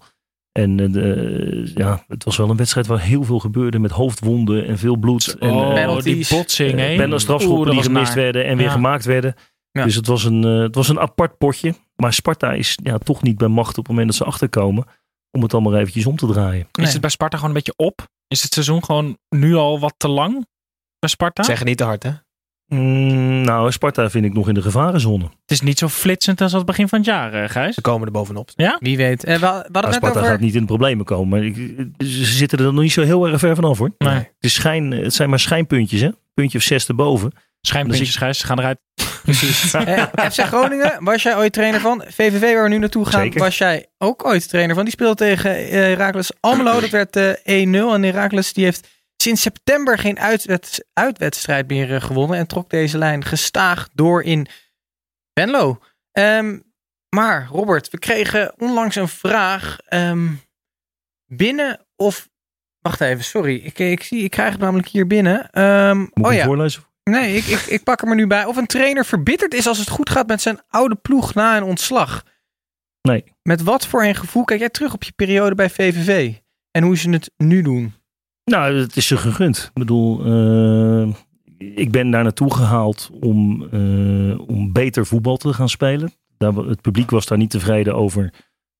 En 0.56 0.80
eh, 0.80 0.92
de- 0.92 1.70
ja, 1.74 2.04
het 2.08 2.24
was 2.24 2.36
wel 2.36 2.50
een 2.50 2.56
wedstrijd 2.56 2.86
waar 2.86 3.00
heel 3.00 3.22
veel 3.24 3.38
gebeurde 3.38 3.78
met 3.78 3.90
hoofdwonden 3.90 4.66
en 4.66 4.78
veel 4.78 4.96
bloed. 4.96 5.36
en, 5.38 5.50
oh, 5.50 5.68
eh, 5.68 5.74
penalties. 5.74 6.28
die 6.28 6.38
botsing, 6.38 6.72
eh, 6.72 6.78
hè? 6.78 6.96
bijna 6.96 7.12
Oeh, 7.12 7.20
strafschoppen 7.20 7.70
die 7.70 7.82
gemist 7.82 8.14
naar. 8.14 8.22
werden 8.22 8.44
en 8.44 8.56
weer 8.56 8.66
Ja. 8.66 8.72
gemaakt 8.72 9.04
werden. 9.04 9.34
Ja. 9.70 9.84
Dus 9.84 9.94
het 9.94 10.06
was, 10.06 10.24
een, 10.24 10.44
eh, 10.44 10.58
het 10.58 10.74
was 10.74 10.88
een 10.88 11.00
apart 11.00 11.38
potje. 11.38 11.74
Maar 11.96 12.12
Sparta 12.12 12.52
is 12.52 12.78
ja, 12.82 12.98
toch 12.98 13.22
niet 13.22 13.38
bij 13.38 13.48
macht 13.48 13.70
op 13.70 13.76
het 13.76 13.88
moment 13.88 14.06
dat 14.06 14.16
ze 14.16 14.24
achterkomen. 14.24 14.84
Om 15.30 15.42
het 15.42 15.52
allemaal 15.54 15.76
eventjes 15.76 16.06
om 16.06 16.16
te 16.16 16.26
draaien. 16.26 16.68
Nee. 16.72 16.86
Is 16.86 16.92
het 16.92 17.00
bij 17.00 17.10
Sparta 17.10 17.36
gewoon 17.36 17.50
een 17.50 17.62
beetje 17.64 17.74
op? 17.86 18.08
Is 18.28 18.42
het 18.42 18.52
seizoen 18.52 18.84
gewoon 18.84 19.18
nu 19.28 19.54
al 19.54 19.80
wat 19.80 19.94
te 19.96 20.08
lang 20.08 20.46
bij 20.98 21.08
Sparta? 21.08 21.42
Zeg 21.42 21.58
het 21.58 21.68
niet 21.68 21.76
te 21.78 21.84
hard, 21.84 22.02
hè? 22.02 22.10
Mm, 22.68 23.40
nou, 23.40 23.72
Sparta 23.72 24.10
vind 24.10 24.24
ik 24.24 24.34
nog 24.34 24.48
in 24.48 24.54
de 24.54 24.62
gevarenzone. 24.62 25.24
Het 25.24 25.50
is 25.50 25.60
niet 25.60 25.78
zo 25.78 25.88
flitsend 25.88 26.40
als 26.40 26.52
het 26.52 26.64
begin 26.64 26.88
van 26.88 26.98
het 26.98 27.06
jaar, 27.06 27.32
eh, 27.32 27.48
Gijs. 27.48 27.74
Ze 27.74 27.80
komen 27.80 28.06
er 28.06 28.12
bovenop. 28.12 28.50
Wie 28.78 28.96
weet. 28.96 29.24
Eh, 29.24 29.34
we, 29.34 29.40
we 29.40 29.46
hadden 29.46 29.72
Nou, 29.72 29.92
Sparta 29.94 30.18
over... 30.18 30.30
gaat 30.30 30.40
niet 30.40 30.54
in 30.54 30.60
de 30.60 30.66
problemen 30.66 31.04
komen. 31.04 31.28
Maar 31.28 31.44
ik, 31.44 31.56
ze 31.98 32.24
zitten 32.24 32.58
er 32.58 32.64
nog 32.72 32.82
niet 32.82 32.92
zo 32.92 33.02
heel 33.02 33.28
erg 33.28 33.38
ver 33.38 33.54
vanaf 33.54 33.78
hoor. 33.78 33.90
Nee. 33.98 34.14
Het, 34.14 34.28
is 34.40 34.54
schijn, 34.54 34.90
het 34.90 35.14
zijn 35.14 35.30
maar 35.30 35.38
schijnpuntjes 35.38 36.00
hè. 36.00 36.10
Puntje 36.34 36.58
of 36.58 36.64
zes 36.64 36.88
erboven. 36.88 37.32
Schijnpuntjes, 37.60 38.16
Gijs, 38.16 38.38
ze 38.38 38.46
gaan 38.46 38.58
eruit. 38.58 38.78
Eh, 39.72 40.02
FC 40.30 40.40
Groningen, 40.40 41.04
was 41.04 41.22
jij 41.22 41.36
ooit 41.36 41.52
trainer 41.52 41.80
van? 41.80 42.02
VVV, 42.06 42.54
waar 42.54 42.62
we 42.62 42.68
nu 42.68 42.78
naartoe 42.78 43.04
gaan, 43.06 43.20
Zeker. 43.20 43.40
was 43.40 43.58
jij 43.58 43.86
ook 43.98 44.26
ooit 44.26 44.48
trainer 44.48 44.74
van. 44.74 44.84
Die 44.84 44.92
speelde 44.92 45.14
tegen 45.14 45.56
eh 45.56 45.70
Heracles 45.70 46.30
Almelo. 46.40 46.80
Dat 46.80 46.90
werd 46.90 47.16
eh 47.16 47.66
1-0. 47.66 47.94
En 47.94 48.02
Heracles 48.02 48.52
die 48.52 48.64
heeft 48.64 48.88
sinds 49.26 49.42
september 49.42 49.98
geen 49.98 50.18
uitwed- 50.18 50.86
uitwedstrijd 50.92 51.68
meer 51.68 51.94
eh, 51.94 52.00
gewonnen. 52.00 52.38
En 52.38 52.46
trok 52.46 52.70
deze 52.70 52.98
lijn 52.98 53.24
gestaag 53.24 53.88
door 53.94 54.22
in 54.22 54.46
Venlo. 55.34 55.78
Ehm, 56.12 56.58
maar 57.08 57.46
Robert, 57.50 57.90
we 57.90 57.98
kregen 57.98 58.54
onlangs 58.58 58.96
een 58.96 59.08
vraag. 59.08 59.78
ehm, 59.86 60.32
binnen 61.26 61.86
of... 61.96 62.28
Wacht 62.78 63.00
even, 63.00 63.24
sorry. 63.24 63.56
Ik, 63.56 63.78
ik, 63.78 64.02
zie, 64.02 64.24
ik 64.24 64.30
krijg 64.30 64.52
het 64.52 64.60
namelijk 64.60 64.88
hier 64.88 65.06
binnen. 65.06 65.50
Ehm, 65.50 65.98
Moet 65.98 66.26
oh 66.26 66.32
ja. 66.32 66.44
voorlezen? 66.44 66.84
Nee, 67.02 67.36
ik, 67.36 67.44
ik, 67.44 67.60
ik 67.60 67.84
pak 67.84 68.00
hem 68.00 68.10
er 68.10 68.16
nu 68.16 68.26
bij. 68.26 68.44
Of 68.44 68.56
een 68.56 68.66
trainer 68.66 69.04
verbitterd 69.04 69.54
is 69.54 69.66
als 69.66 69.78
het 69.78 69.88
goed 69.88 70.10
gaat 70.10 70.26
met 70.26 70.40
zijn 70.40 70.60
oude 70.68 70.94
ploeg 70.94 71.34
na 71.34 71.56
een 71.56 71.62
ontslag. 71.62 72.24
Nee. 73.02 73.24
Met 73.42 73.62
wat 73.62 73.86
voor 73.86 74.04
een 74.04 74.14
gevoel 74.14 74.44
kijk 74.44 74.60
jij 74.60 74.68
terug 74.70 74.94
op 74.94 75.02
je 75.02 75.12
periode 75.12 75.54
bij 75.54 75.70
VVV? 75.70 76.34
En 76.70 76.82
hoe 76.82 76.96
ze 76.96 77.10
het 77.10 77.30
nu 77.36 77.62
doen? 77.62 77.94
Nou, 78.50 78.78
het 78.78 78.96
is 78.96 79.06
ze 79.06 79.16
gegund. 79.16 79.56
Ik 79.74 79.78
bedoel, 79.80 80.24
eh, 80.24 81.14
ik 81.76 81.90
ben 81.90 82.10
daar 82.10 82.22
naartoe 82.22 82.54
gehaald 82.54 83.10
om, 83.20 83.62
eh, 83.70 84.48
om 84.48 84.72
beter 84.72 85.06
voetbal 85.06 85.36
te 85.36 85.52
gaan 85.52 85.68
spelen. 85.68 86.12
Daar, 86.38 86.54
het 86.54 86.80
publiek 86.80 87.10
was 87.10 87.26
daar 87.26 87.38
niet 87.38 87.50
tevreden 87.50 87.94
over 87.94 88.32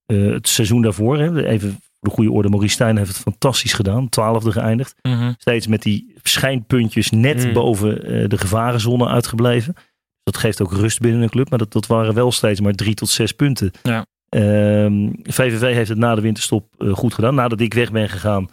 eh, 0.07 0.31
het 0.33 0.49
seizoen 0.49 0.83
daarvoor. 0.83 1.19
Hè. 1.19 1.45
Even 1.47 1.71
voor 1.71 2.09
de 2.09 2.11
goede 2.11 2.31
orde, 2.31 2.49
Maurice 2.49 2.75
Stijn 2.75 2.97
heeft 2.97 3.09
het 3.09 3.19
fantastisch 3.19 3.73
gedaan. 3.73 4.09
Twaalfde 4.09 4.53
geëindigd. 4.53 4.95
Steeds 5.39 5.67
met 5.67 5.83
die 5.83 6.15
schijnpuntjes 6.23 7.11
net 7.11 7.47
Mm. 7.47 7.53
boven 7.53 7.95
de 8.29 8.39
gevarenzone 8.39 9.07
uitgebleven. 9.07 9.75
Dat 10.23 10.37
geeft 10.37 10.61
ook 10.63 10.73
rust 10.73 11.01
binnen 11.01 11.23
een 11.23 11.29
club. 11.31 11.51
Maar 11.51 11.59
dat, 11.59 11.73
dat 11.73 11.87
waren 11.87 12.15
wel 12.15 12.33
steeds 12.33 12.61
maar 12.61 12.73
drie 12.73 12.95
tot 12.95 13.09
zes 13.09 13.33
punten. 13.33 13.71
Ja. 13.83 14.07
Ehm, 14.29 15.11
VVV 15.23 15.75
heeft 15.75 15.89
het 15.89 15.99
na 15.99 16.15
de 16.15 16.21
winterstop 16.21 16.75
goed 16.93 17.15
gedaan. 17.15 17.35
Nadat 17.35 17.61
ik 17.61 17.75
weg 17.75 17.93
ben 17.93 18.09
gegaan, 18.09 18.49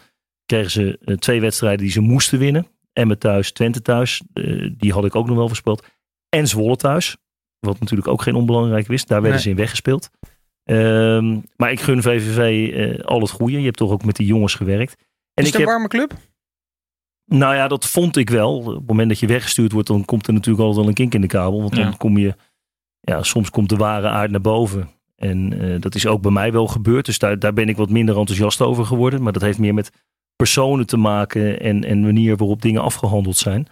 kregen 0.46 0.70
ze 0.70 0.98
eh, 1.04 1.16
twee 1.16 1.40
wedstrijden 1.40 1.80
die 1.80 1.90
ze 1.90 2.00
moesten 2.00 2.38
winnen. 2.38 2.66
Emmen 2.92 3.18
thuis, 3.18 3.52
Twente 3.52 3.82
thuis. 3.82 4.22
Eh, 4.32 4.70
die 4.76 4.92
had 4.92 5.04
ik 5.04 5.14
ook 5.14 5.26
nog 5.26 5.36
wel 5.36 5.46
voorspeld. 5.46 5.86
En 6.28 6.48
Zwolle 6.48 6.76
thuis. 6.76 7.16
Wat 7.58 7.80
natuurlijk 7.80 8.08
ook 8.08 8.22
geen 8.22 8.34
onbelangrijk 8.34 8.86
wist. 8.86 9.08
Daar 9.08 9.20
werden 9.22 9.32
Nee. 9.34 9.42
ze 9.42 9.50
in 9.50 9.56
weggespeeld. 9.56 10.10
Ehm, 10.64 11.40
maar 11.56 11.70
ik 11.70 11.80
gun 11.80 12.02
VVV 12.02 12.72
eh, 12.72 13.04
al 13.04 13.20
het 13.20 13.30
goede. 13.30 13.58
Je 13.58 13.64
hebt 13.64 13.76
toch 13.76 13.90
ook 13.90 14.04
met 14.04 14.16
die 14.16 14.26
jongens 14.26 14.54
gewerkt. 14.54 14.92
En 15.34 15.42
is 15.42 15.44
het 15.44 15.54
een 15.54 15.60
heb, 15.60 15.70
warme 15.70 15.88
club? 15.88 16.14
nou 17.26 17.54
ja, 17.54 17.68
dat 17.68 17.86
vond 17.86 18.16
ik 18.16 18.30
wel. 18.30 18.56
Op 18.58 18.66
het 18.66 18.86
moment 18.86 19.08
dat 19.08 19.18
je 19.18 19.26
weggestuurd 19.26 19.72
wordt, 19.72 19.88
dan 19.88 20.04
komt 20.04 20.26
er 20.26 20.32
natuurlijk 20.32 20.60
altijd 20.60 20.80
wel 20.80 20.88
een 20.88 20.94
kink 20.94 21.14
in 21.14 21.20
de 21.20 21.26
kabel. 21.26 21.60
Want 21.60 21.74
dan 21.74 21.96
kom 21.96 22.18
je, 22.18 22.34
ja, 23.00 23.22
soms 23.22 23.50
komt 23.50 23.68
de 23.68 23.76
ware 23.76 24.08
aard 24.08 24.30
naar 24.30 24.40
boven. 24.40 24.90
En 25.16 25.80
dat 25.80 25.94
is 25.94 26.06
ook 26.06 26.22
bij 26.22 26.30
mij 26.30 26.52
wel 26.52 26.66
gebeurd. 26.66 27.06
Dus 27.06 27.18
daar, 27.18 27.38
daar 27.38 27.52
ben 27.52 27.68
ik 27.68 27.76
wat 27.76 27.90
minder 27.90 28.18
enthousiast 28.18 28.60
over 28.60 28.84
geworden. 28.84 29.22
Maar 29.22 29.32
dat 29.32 29.42
heeft 29.42 29.58
meer 29.58 29.74
met 29.74 29.90
personen 30.36 30.86
te 30.86 30.96
maken 30.96 31.60
en, 31.60 31.84
en 31.84 32.00
manier 32.00 32.36
waarop 32.36 32.62
dingen 32.62 32.82
afgehandeld 32.82 33.36
zijn. 33.36 33.66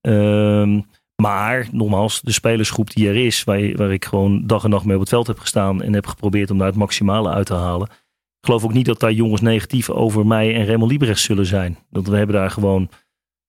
Ehm, 0.00 0.80
maar 1.22 1.68
nogmaals, 1.72 2.20
de 2.20 2.32
spelersgroep 2.32 2.90
die 2.90 3.08
er 3.08 3.16
is, 3.16 3.44
waar, 3.44 3.76
waar 3.76 3.92
ik 3.92 4.04
gewoon 4.04 4.46
dag 4.46 4.64
en 4.64 4.70
nacht 4.70 4.84
mee 4.84 4.94
op 4.94 5.00
het 5.00 5.08
veld 5.08 5.26
heb 5.26 5.38
gestaan 5.38 5.82
en 5.82 5.92
heb 5.92 6.06
geprobeerd 6.06 6.50
om 6.50 6.58
daar 6.58 6.66
het 6.66 6.76
maximale 6.76 7.30
uit 7.30 7.46
te 7.46 7.54
halen. 7.54 7.88
Ik 8.40 8.46
geloof 8.46 8.64
ook 8.64 8.72
niet 8.72 8.86
dat 8.86 9.00
daar 9.00 9.12
jongens 9.12 9.40
negatief 9.40 9.90
over 9.90 10.26
mij 10.26 10.54
en 10.54 10.66
Raymond 10.66 10.90
Liebrecht 10.90 11.20
zullen 11.20 11.46
zijn. 11.46 11.78
Want 11.90 12.08
we 12.08 12.16
hebben 12.16 12.36
daar 12.36 12.50
gewoon 12.50 12.90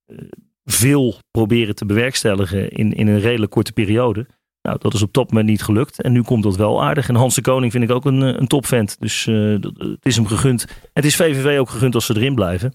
eh, 0.06 0.18
veel 0.64 1.16
proberen 1.32 1.76
te 1.76 1.86
bewerkstelligen 1.86 2.70
in, 2.70 2.94
in 2.94 3.08
een 3.08 3.20
redelijk 3.20 3.52
korte 3.52 3.72
periode. 3.74 4.28
Nou, 4.70 4.82
dat 4.82 4.94
is 4.94 5.02
op 5.02 5.14
dat 5.14 5.30
moment 5.30 5.50
niet 5.50 5.62
gelukt. 5.64 6.02
En 6.02 6.12
nu 6.12 6.22
komt 6.22 6.44
dat 6.44 6.56
wel 6.56 6.84
aardig. 6.84 7.10
En 7.10 7.16
Hans 7.16 7.36
de 7.36 7.42
Koning 7.42 7.72
vind 7.72 7.84
ik 7.84 7.92
ook 7.92 8.06
een, 8.06 8.24
eh, 8.24 8.40
een 8.40 8.48
topvent. 8.48 8.96
Dus 9.00 9.28
eh, 9.28 9.56
dat- 9.60 9.74
het 9.78 10.06
is 10.06 10.16
hem 10.16 10.26
gegund. 10.28 10.66
Het 10.94 11.06
is 11.06 11.16
VVV 11.16 11.60
ook 11.60 11.70
gegund 11.70 11.96
als 11.96 12.06
ze 12.06 12.16
erin 12.16 12.36
blijven. 12.36 12.74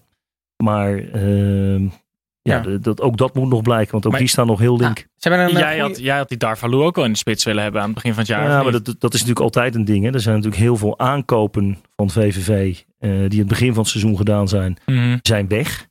Maar 0.63 0.97
ehm, 0.97 1.83
ja, 1.83 1.89
Ja. 2.41 2.59
de- 2.59 2.79
dat, 2.79 3.01
ook 3.01 3.17
dat 3.17 3.35
moet 3.35 3.49
nog 3.49 3.61
blijken. 3.61 3.91
Want 3.91 4.05
ook 4.05 4.11
Maar- 4.11 4.21
die 4.21 4.29
staan 4.29 4.47
nog 4.47 4.59
heel 4.59 4.77
link. 4.77 4.97
Ze 4.97 5.29
hebben 5.29 5.39
een, 5.47 5.53
eh, 5.53 5.59
Jij 5.59 5.67
goeie- 5.79 5.81
had, 5.81 5.99
jij 5.99 6.17
had 6.17 6.29
die 6.29 6.37
Darvalu 6.37 6.75
ook 6.77 6.97
al 6.97 7.03
in 7.05 7.11
de 7.11 7.17
spits 7.17 7.43
willen 7.43 7.63
hebben 7.63 7.81
aan 7.81 7.85
het 7.87 7.95
begin 7.95 8.11
van 8.11 8.19
het 8.19 8.29
jaar. 8.29 8.49
Ja, 8.49 8.63
maar 8.63 8.71
dat, 8.71 8.85
dat 8.85 9.13
is 9.13 9.19
natuurlijk 9.19 9.39
altijd 9.39 9.75
een 9.75 9.85
ding. 9.85 10.03
Hè. 10.05 10.11
Er 10.13 10.19
zijn 10.19 10.35
natuurlijk 10.35 10.61
heel 10.61 10.77
veel 10.77 10.99
aankopen 10.99 11.77
van 11.95 12.09
VVV 12.09 12.77
eh, 12.99 13.09
die 13.09 13.19
in 13.31 13.37
het 13.39 13.47
begin 13.47 13.73
van 13.73 13.81
het 13.83 13.91
seizoen 13.91 14.17
gedaan 14.17 14.47
zijn, 14.47 14.77
Mhm. 14.85 15.17
zijn 15.21 15.47
weg. 15.47 15.87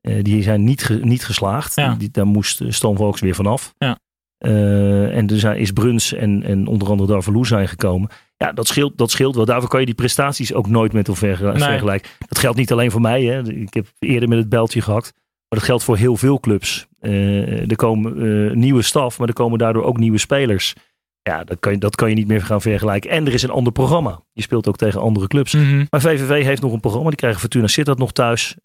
Eh, 0.00 0.22
die 0.24 0.42
zijn 0.42 0.64
niet, 0.64 0.82
ge- 0.82 1.00
niet 1.02 1.24
geslaagd. 1.24 1.74
Ja. 1.74 1.94
Die, 1.94 2.10
daar 2.10 2.26
moest 2.26 2.60
eh, 2.60 2.70
Stan 2.70 2.96
Volks 2.96 3.20
weer 3.20 3.34
vanaf. 3.34 3.74
Ja. 3.78 3.98
Eh, 4.38 5.16
en 5.16 5.28
er 5.28 5.38
zijn, 5.38 5.56
is 5.58 5.72
Bruns 5.72 6.12
en, 6.12 6.42
en 6.42 6.66
onder 6.66 6.88
andere 6.88 7.08
Darvalu 7.08 7.44
zijn 7.44 7.68
gekomen. 7.68 8.10
Ja, 8.36 8.52
dat 8.52 8.66
scheelt, 8.66 8.98
dat 8.98 9.10
scheelt 9.10 9.34
wel. 9.34 9.44
Daarvoor 9.44 9.68
kan 9.68 9.80
je 9.80 9.86
die 9.86 9.94
prestaties 9.94 10.54
ook 10.54 10.68
nooit 10.68 10.92
met 10.92 11.08
elkaar 11.08 11.42
Nee. 11.42 11.58
vergelijken. 11.62 12.10
Dat 12.28 12.38
geldt 12.38 12.56
niet 12.58 12.72
alleen 12.72 12.90
voor 12.90 13.00
mij. 13.00 13.22
Hè. 13.24 13.48
Ik 13.52 13.74
heb 13.74 13.86
eerder 13.98 14.28
met 14.28 14.38
het 14.38 14.48
beltje 14.48 14.80
gehakt. 14.80 15.12
Maar 15.48 15.58
dat 15.58 15.68
geldt 15.68 15.84
voor 15.84 15.96
heel 15.96 16.16
veel 16.16 16.40
clubs. 16.40 16.86
Eh, 17.00 17.70
er 17.70 17.76
komen 17.76 18.12
eh, 18.48 18.54
nieuwe 18.56 18.82
staf, 18.82 19.18
maar 19.18 19.28
er 19.28 19.34
komen 19.34 19.58
daardoor 19.58 19.84
ook 19.84 19.98
nieuwe 19.98 20.18
spelers. 20.18 20.74
Ja, 21.22 21.44
dat 21.44 21.56
kan, 21.60 21.72
je, 21.72 21.78
dat 21.78 21.94
kan 21.94 22.08
je 22.08 22.14
niet 22.14 22.26
meer 22.28 22.42
gaan 22.42 22.60
vergelijken. 22.60 23.10
En 23.10 23.26
er 23.26 23.32
is 23.32 23.42
een 23.42 23.50
ander 23.50 23.72
programma. 23.72 24.20
Je 24.32 24.42
speelt 24.42 24.68
ook 24.68 24.76
tegen 24.76 25.00
andere 25.00 25.26
clubs. 25.26 25.54
Mhm. 25.54 25.84
Maar 25.90 26.00
VVV 26.00 26.44
heeft 26.44 26.62
nog 26.62 26.72
een 26.72 26.80
programma. 26.80 27.08
Die 27.08 27.18
krijgen 27.18 27.40
Fortuna 27.40 27.66
Sittard 27.66 27.98
nog 27.98 28.12
thuis. 28.12 28.56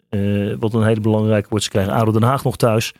wat 0.58 0.74
een 0.74 0.84
hele 0.84 1.00
belangrijke 1.00 1.48
wordt. 1.48 1.64
Ze 1.64 1.70
krijgen 1.70 1.92
ADO 1.92 2.12
Den 2.12 2.22
Haag 2.22 2.44
nog 2.44 2.56
thuis. 2.56 2.92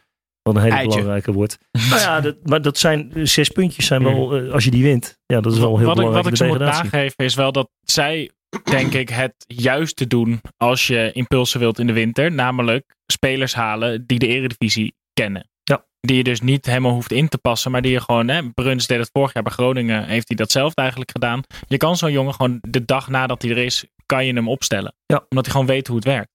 Wat 0.45 0.57
een 0.57 0.62
hele 0.62 0.74
Eitje. 0.74 0.88
belangrijke 0.88 1.32
wordt. 1.32 1.59
nou 1.90 2.01
ja, 2.01 2.20
dat, 2.20 2.36
maar 2.42 2.62
dat 2.62 2.78
zijn 2.78 3.12
eh, 3.14 3.24
zes 3.24 3.49
puntjes. 3.49 3.86
Zijn 3.86 4.03
wel, 4.03 4.36
eh, 4.36 4.53
als 4.53 4.64
je 4.64 4.70
die 4.70 4.82
wint. 4.82 5.18
Ja, 5.26 5.40
dat 5.40 5.53
is 5.53 5.59
wel 5.59 5.78
heel 5.78 5.86
wat, 5.86 5.97
ik, 5.97 6.05
belangrijk 6.05 6.24
wat 6.24 6.32
ik 6.32 6.38
ze 6.38 6.47
moet 6.47 6.59
nageven 6.59 7.24
is 7.24 7.34
wel 7.34 7.53
dat 7.53 7.70
zij, 7.82 8.30
denk 8.64 8.92
ik, 8.92 9.09
het 9.09 9.34
juiste 9.47 10.07
doen 10.07 10.40
als 10.57 10.86
je 10.86 11.11
impulsen 11.12 11.61
wilt 11.61 11.78
in 11.78 11.86
de 11.86 11.92
winter. 11.92 12.32
Namelijk 12.32 12.95
spelers 13.07 13.55
halen 13.55 14.07
die 14.07 14.18
de 14.18 14.26
eredivisie 14.26 14.95
kennen. 15.12 15.49
Ja. 15.62 15.84
Die 16.01 16.16
je 16.16 16.24
dus 16.24 16.40
niet 16.40 16.66
helemaal 16.66 16.92
hoeft 16.92 17.12
in 17.12 17.28
te 17.28 17.38
passen, 17.38 17.70
maar 17.70 17.82
die 17.82 17.92
je 17.92 18.01
gewoon, 18.01 18.28
hè, 18.28 18.51
Bruns 18.51 18.86
deed 18.86 18.99
het 18.99 19.11
vorig 19.12 19.32
jaar 19.32 19.42
bij 19.42 19.53
Groningen, 19.53 20.05
heeft 20.07 20.28
hij 20.28 20.36
datzelfde 20.36 20.80
eigenlijk 20.80 21.11
gedaan. 21.11 21.40
Je 21.68 21.76
kan 21.76 21.97
zo'n 21.97 22.12
jongen 22.12 22.34
gewoon 22.34 22.59
de 22.61 22.84
dag 22.84 23.09
nadat 23.09 23.42
hij 23.42 23.51
er 23.51 23.59
is, 23.59 23.84
kan 24.07 24.26
je 24.26 24.32
hem 24.32 24.49
opstellen. 24.49 24.95
Ja. 25.07 25.26
Omdat 25.28 25.45
hij 25.45 25.55
gewoon 25.55 25.66
weet 25.66 25.86
hoe 25.86 25.97
het 25.97 26.05
werkt. 26.05 26.32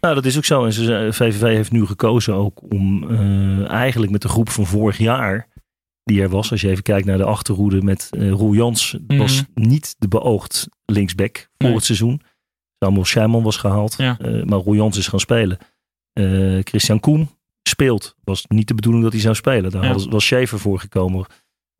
Nou, 0.00 0.14
dat 0.14 0.24
is 0.24 0.36
ook 0.36 0.44
zo. 0.44 0.64
En 0.64 0.72
VVV 1.14 1.40
heeft 1.40 1.72
nu 1.72 1.86
gekozen 1.86 2.34
ook 2.34 2.72
om 2.72 3.10
eh, 3.10 3.68
eigenlijk 3.68 4.12
met 4.12 4.22
de 4.22 4.28
groep 4.28 4.48
van 4.50 4.66
vorig 4.66 4.98
jaar, 4.98 5.48
die 6.04 6.22
er 6.22 6.28
was, 6.28 6.50
als 6.50 6.60
je 6.60 6.68
even 6.68 6.82
kijkt 6.82 7.06
naar 7.06 7.16
de 7.18 7.24
achterhoede 7.24 7.82
met 7.82 8.08
eh 8.10 8.30
Roel 8.30 8.54
Jans, 8.54 8.96
Mhm. 9.06 9.18
was 9.18 9.44
niet 9.54 9.94
de 9.98 10.08
beoogd 10.08 10.68
linksback 10.84 11.36
voor 11.36 11.66
Nee. 11.68 11.74
het 11.74 11.84
seizoen. 11.84 12.20
Samuel 12.78 13.04
Scheiman 13.04 13.42
was 13.42 13.56
gehaald, 13.56 13.94
Ja. 13.96 14.18
eh, 14.18 14.42
maar 14.42 14.58
Roel 14.58 14.74
Jans 14.74 14.98
is 14.98 15.08
gaan 15.08 15.20
spelen. 15.20 15.58
Christian 16.64 17.00
Koen 17.00 17.28
speelt. 17.62 18.16
Was 18.24 18.44
niet 18.48 18.68
de 18.68 18.74
bedoeling 18.74 19.04
dat 19.04 19.12
hij 19.12 19.22
zou 19.22 19.34
spelen. 19.34 19.70
Daar 19.70 19.82
Ja. 19.82 19.88
hadden- 19.88 20.10
was 20.10 20.24
Schaefer 20.26 20.58
voor 20.58 20.78
gekomen. 20.80 21.26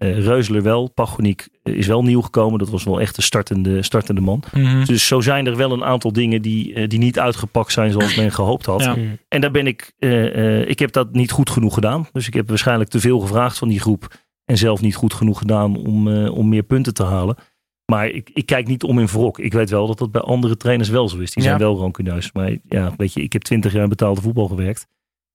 Eh 0.00 0.18
Reusler 0.18 0.62
wel. 0.62 0.88
Pagoniek 0.88 1.48
is 1.62 1.86
wel 1.86 2.02
nieuw 2.02 2.20
gekomen. 2.20 2.58
Dat 2.58 2.70
was 2.70 2.84
wel 2.84 3.00
echt 3.00 3.16
de 3.16 3.22
startende, 3.22 3.82
startende 3.82 4.20
man. 4.20 4.42
Dus 4.84 5.06
zo 5.06 5.20
zijn 5.20 5.46
er 5.46 5.56
wel 5.56 5.72
een 5.72 5.84
aantal 5.84 6.12
dingen 6.12 6.42
die, 6.42 6.74
eh, 6.74 6.88
die 6.88 6.98
niet 6.98 7.18
uitgepakt 7.18 7.72
zijn 7.72 7.90
zoals 7.90 8.16
men 8.16 8.32
gehoopt 8.32 8.66
had. 8.66 8.84
Ja. 8.84 8.96
En 9.28 9.40
daar 9.40 9.50
ben 9.50 9.66
ik, 9.66 9.92
eh, 9.98 10.60
eh, 10.60 10.68
ik 10.68 10.78
heb 10.78 10.92
dat 10.92 11.12
niet 11.12 11.30
goed 11.30 11.50
genoeg 11.50 11.74
gedaan. 11.74 12.06
Dus 12.12 12.26
ik 12.26 12.34
heb 12.34 12.48
waarschijnlijk 12.48 12.90
te 12.90 13.00
veel 13.00 13.18
gevraagd 13.18 13.58
van 13.58 13.68
die 13.68 13.80
groep. 13.80 14.14
En 14.44 14.56
zelf 14.56 14.80
niet 14.80 14.94
goed 14.94 15.14
genoeg 15.14 15.38
gedaan 15.38 15.76
om, 15.76 16.08
eh, 16.08 16.36
om 16.36 16.48
meer 16.48 16.62
punten 16.62 16.94
te 16.94 17.04
halen. 17.04 17.36
Maar 17.86 18.08
ik, 18.08 18.30
ik 18.34 18.46
kijk 18.46 18.66
niet 18.66 18.82
om 18.82 18.98
in 18.98 19.06
wrok. 19.06 19.38
Ik 19.38 19.52
weet 19.52 19.70
wel 19.70 19.86
dat 19.86 19.98
dat 19.98 20.10
bij 20.10 20.20
andere 20.20 20.56
trainers 20.56 20.88
wel 20.88 21.08
zo 21.08 21.18
is. 21.18 21.32
Die 21.32 21.42
zijn 21.42 21.58
wel 21.58 21.78
rancuneus. 21.78 22.32
Maar 22.32 22.56
ja, 22.68 22.92
weet 22.96 23.12
je, 23.12 23.22
ik 23.22 23.32
heb 23.32 23.42
twintig 23.42 23.72
jaar 23.72 23.82
in 23.82 23.88
betaalde 23.88 24.20
voetbal 24.20 24.48
gewerkt. 24.48 24.86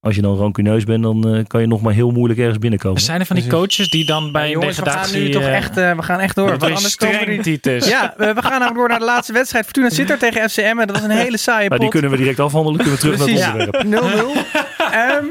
Als 0.06 0.16
je 0.16 0.22
dan 0.22 0.38
rancuneus 0.38 0.84
bent, 0.84 1.04
dan 1.04 1.36
eh, 1.36 1.44
kan 1.48 1.62
je 1.62 1.68
nog 1.68 1.82
maar 1.82 1.94
heel 1.94 2.12
moeilijk 2.12 2.40
ergens 2.40 2.58
binnenkomen. 2.60 3.02
Zijn 3.02 3.20
er 3.20 3.26
van 3.26 3.36
die 3.36 3.48
coaches 3.48 3.90
die 3.90 4.06
dan 4.06 4.32
bij 4.32 4.42
Ja, 4.42 4.48
een 4.48 4.54
jongens, 4.54 4.78
we 4.78 4.84
gaan 4.84 4.92
degradatie... 4.94 5.24
nu 5.24 5.30
toch 5.30 5.42
eh, 5.42 5.56
echt, 5.56 5.78
eh, 5.78 5.96
we 5.96 6.04
gaan 6.04 6.20
echt 6.20 6.36
door. 6.36 6.48
dat 6.48 6.60
want 6.60 6.72
er 6.72 6.78
anders 6.78 6.96
komen 6.96 7.20
we 7.20 7.50
niet-. 7.50 7.86
Ja, 7.86 8.14
we, 8.18 8.34
we 8.34 8.42
gaan 8.42 8.52
namelijk 8.52 8.76
door 8.76 8.90
naar 8.90 9.00
de 9.00 9.06
laatste 9.06 9.34
wedstrijd. 9.34 9.64
Fortuna 9.66 9.90
Sittard 9.90 10.20
tegen 10.20 10.50
FCM. 10.50 10.62
En 10.80 10.88
dat 10.88 10.92
was 10.92 11.02
een 11.02 11.10
hele 11.26 11.38
saaie 11.38 11.70
Maar 11.70 11.80
die 11.80 11.88
pot. 11.90 12.00
kunnen 12.00 12.12
we 12.18 12.18
direct 12.24 12.40
afhandelen. 12.40 12.80
Kunnen 12.80 12.96
we 12.96 13.02
terug 13.02 13.18
Precies. 13.18 13.40
naar 13.40 13.58
het 13.58 13.84
onderwerp. 13.84 14.46
0-0. 14.46 14.64
Ehm, 14.92 15.26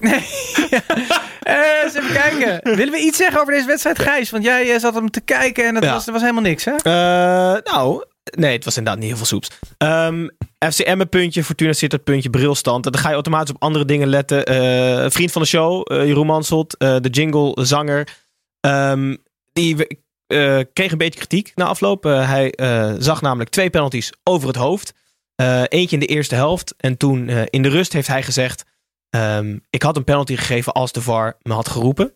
nee. 0.00 0.20
Eh, 1.42 1.56
eens 1.84 1.94
even 1.94 2.12
kijken. 2.12 2.74
Willen 2.76 2.92
we 2.92 2.98
iets 2.98 3.16
zeggen 3.16 3.40
over 3.40 3.52
deze 3.52 3.66
wedstrijd, 3.66 3.98
Gijs? 3.98 4.30
Want 4.30 4.44
jij 4.44 4.78
zat 4.78 4.94
hem 4.94 5.10
te 5.10 5.20
kijken 5.20 5.64
en 5.66 5.74
het 5.74 5.84
Ja. 5.84 5.92
was, 5.92 6.06
er 6.06 6.12
was 6.12 6.20
helemaal 6.20 6.42
niks, 6.42 6.64
hè? 6.64 6.72
Eh, 6.76 7.72
nou, 7.72 8.04
nee, 8.36 8.52
het 8.52 8.64
was 8.64 8.76
inderdaad 8.76 9.00
niet 9.00 9.08
heel 9.08 9.18
veel 9.18 9.26
soeps. 9.26 9.50
Ehm 9.78 10.26
FCM 10.70 11.00
een 11.00 11.08
puntje, 11.08 11.44
Fortuna 11.44 11.72
Sittard 11.72 12.04
puntje, 12.04 12.30
brilstand. 12.30 12.86
En 12.86 12.92
dan 12.92 13.00
ga 13.00 13.08
je 13.08 13.14
automatisch 13.14 13.54
op 13.54 13.62
andere 13.62 13.84
dingen 13.84 14.08
letten. 14.08 14.46
Eh, 14.46 15.10
vriend 15.10 15.32
van 15.32 15.42
de 15.42 15.48
show, 15.48 15.92
eh, 15.92 16.06
Jeroen 16.06 16.26
Manselt, 16.26 16.76
eh, 16.76 16.96
de 17.00 17.08
jingle 17.08 17.64
zanger. 17.64 18.20
ehm, 18.60 19.16
die 19.52 20.00
kreeg 20.72 20.92
een 20.92 20.98
beetje 20.98 21.18
kritiek 21.18 21.52
na 21.54 21.64
afloop. 21.64 22.02
Hij 22.02 22.54
zag 22.98 23.20
namelijk 23.20 23.50
twee 23.50 23.70
penalties 23.70 24.12
over 24.22 24.48
het 24.48 24.56
hoofd. 24.56 24.94
Eentje 25.68 25.96
in 25.96 26.00
de 26.00 26.06
eerste 26.06 26.34
helft. 26.34 26.74
En 26.76 26.96
toen 26.96 27.28
in 27.28 27.62
de 27.62 27.68
rust 27.68 27.92
heeft 27.92 28.08
hij 28.08 28.22
gezegd... 28.22 28.64
ehm, 29.10 29.58
ik 29.70 29.82
had 29.82 29.96
een 29.96 30.04
penalty 30.04 30.36
gegeven 30.36 30.72
als 30.72 30.92
de 30.92 31.00
VAR 31.00 31.36
me 31.42 31.52
had 31.52 31.68
geroepen. 31.68 32.14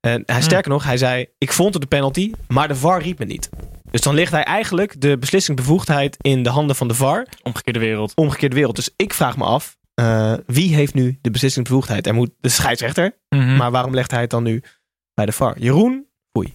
En 0.00 0.22
hij, 0.26 0.42
sterker 0.42 0.70
nog, 0.70 0.84
hij 0.84 0.96
zei... 0.96 1.26
ik 1.38 1.52
vond 1.52 1.74
het 1.74 1.82
een 1.82 1.88
penalty, 1.88 2.32
maar 2.48 2.68
de 2.68 2.74
VAR 2.76 3.02
riep 3.02 3.18
me 3.18 3.24
niet. 3.24 3.48
Dus 3.90 4.00
dan 4.00 4.14
ligt 4.14 4.32
hij 4.32 4.42
eigenlijk 4.42 5.00
de 5.00 5.18
beslissingsbevoegdheid 5.18 6.16
in 6.20 6.42
de 6.42 6.50
handen 6.50 6.76
van 6.76 6.88
de 6.88 6.94
VAR. 6.94 7.26
Omgekeerde 7.42 7.78
wereld. 7.78 8.12
Omgekeerde 8.14 8.54
wereld. 8.56 8.76
Dus 8.76 8.90
ik 8.96 9.14
vraag 9.14 9.36
me 9.36 9.44
af, 9.44 9.76
eh, 9.94 10.32
wie 10.46 10.74
heeft 10.74 10.94
nu 10.94 11.18
de 11.20 11.30
beslissingsbevoegdheid? 11.30 12.06
Er 12.06 12.14
moet 12.14 12.30
de 12.40 12.48
scheidsrechter, 12.48 13.16
Mhm. 13.28 13.56
maar 13.56 13.70
waarom 13.70 13.94
legt 13.94 14.10
hij 14.10 14.20
het 14.20 14.30
dan 14.30 14.42
nu 14.42 14.62
bij 15.14 15.26
de 15.26 15.32
VAR? 15.32 15.54
Jeroen? 15.58 16.04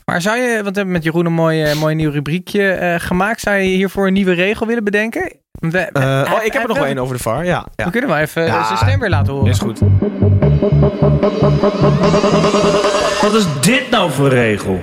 Maar 0.05 0.21
zou 0.21 0.37
je, 0.37 0.47
want 0.55 0.65
we 0.69 0.73
hebben 0.75 0.91
met 0.91 1.03
Jeroen 1.03 1.25
een 1.25 1.33
mooi, 1.33 1.63
eh, 1.63 1.75
mooi 1.75 1.95
nieuw 1.95 2.11
rubriekje 2.11 2.71
eh, 2.71 2.99
gemaakt. 2.99 3.39
Zou 3.41 3.55
je 3.57 3.63
hiervoor 3.75 4.07
een 4.07 4.13
nieuwe 4.13 4.33
regel 4.33 4.67
willen 4.67 4.83
bedenken? 4.83 5.33
We, 5.51 5.77
Eh, 5.79 6.31
oh, 6.33 6.43
ik 6.43 6.53
heb 6.53 6.61
er 6.61 6.67
nog 6.67 6.77
wel 6.77 6.85
één 6.85 6.97
over 6.97 7.15
de 7.15 7.21
VAR. 7.21 7.45
Ja, 7.45 7.65
ja. 7.75 7.85
We 7.85 7.91
kunnen 7.91 8.09
wel 8.09 8.19
even 8.19 8.43
Ja. 8.45 8.65
zijn 8.65 8.77
stem 8.77 8.99
weer 8.99 9.09
laten 9.09 9.33
horen. 9.33 9.49
Is 9.49 9.59
goed. 9.59 9.79
Wat 13.21 13.33
is 13.33 13.45
dit 13.61 13.89
nou 13.89 14.11
voor 14.11 14.29
regel? 14.29 14.81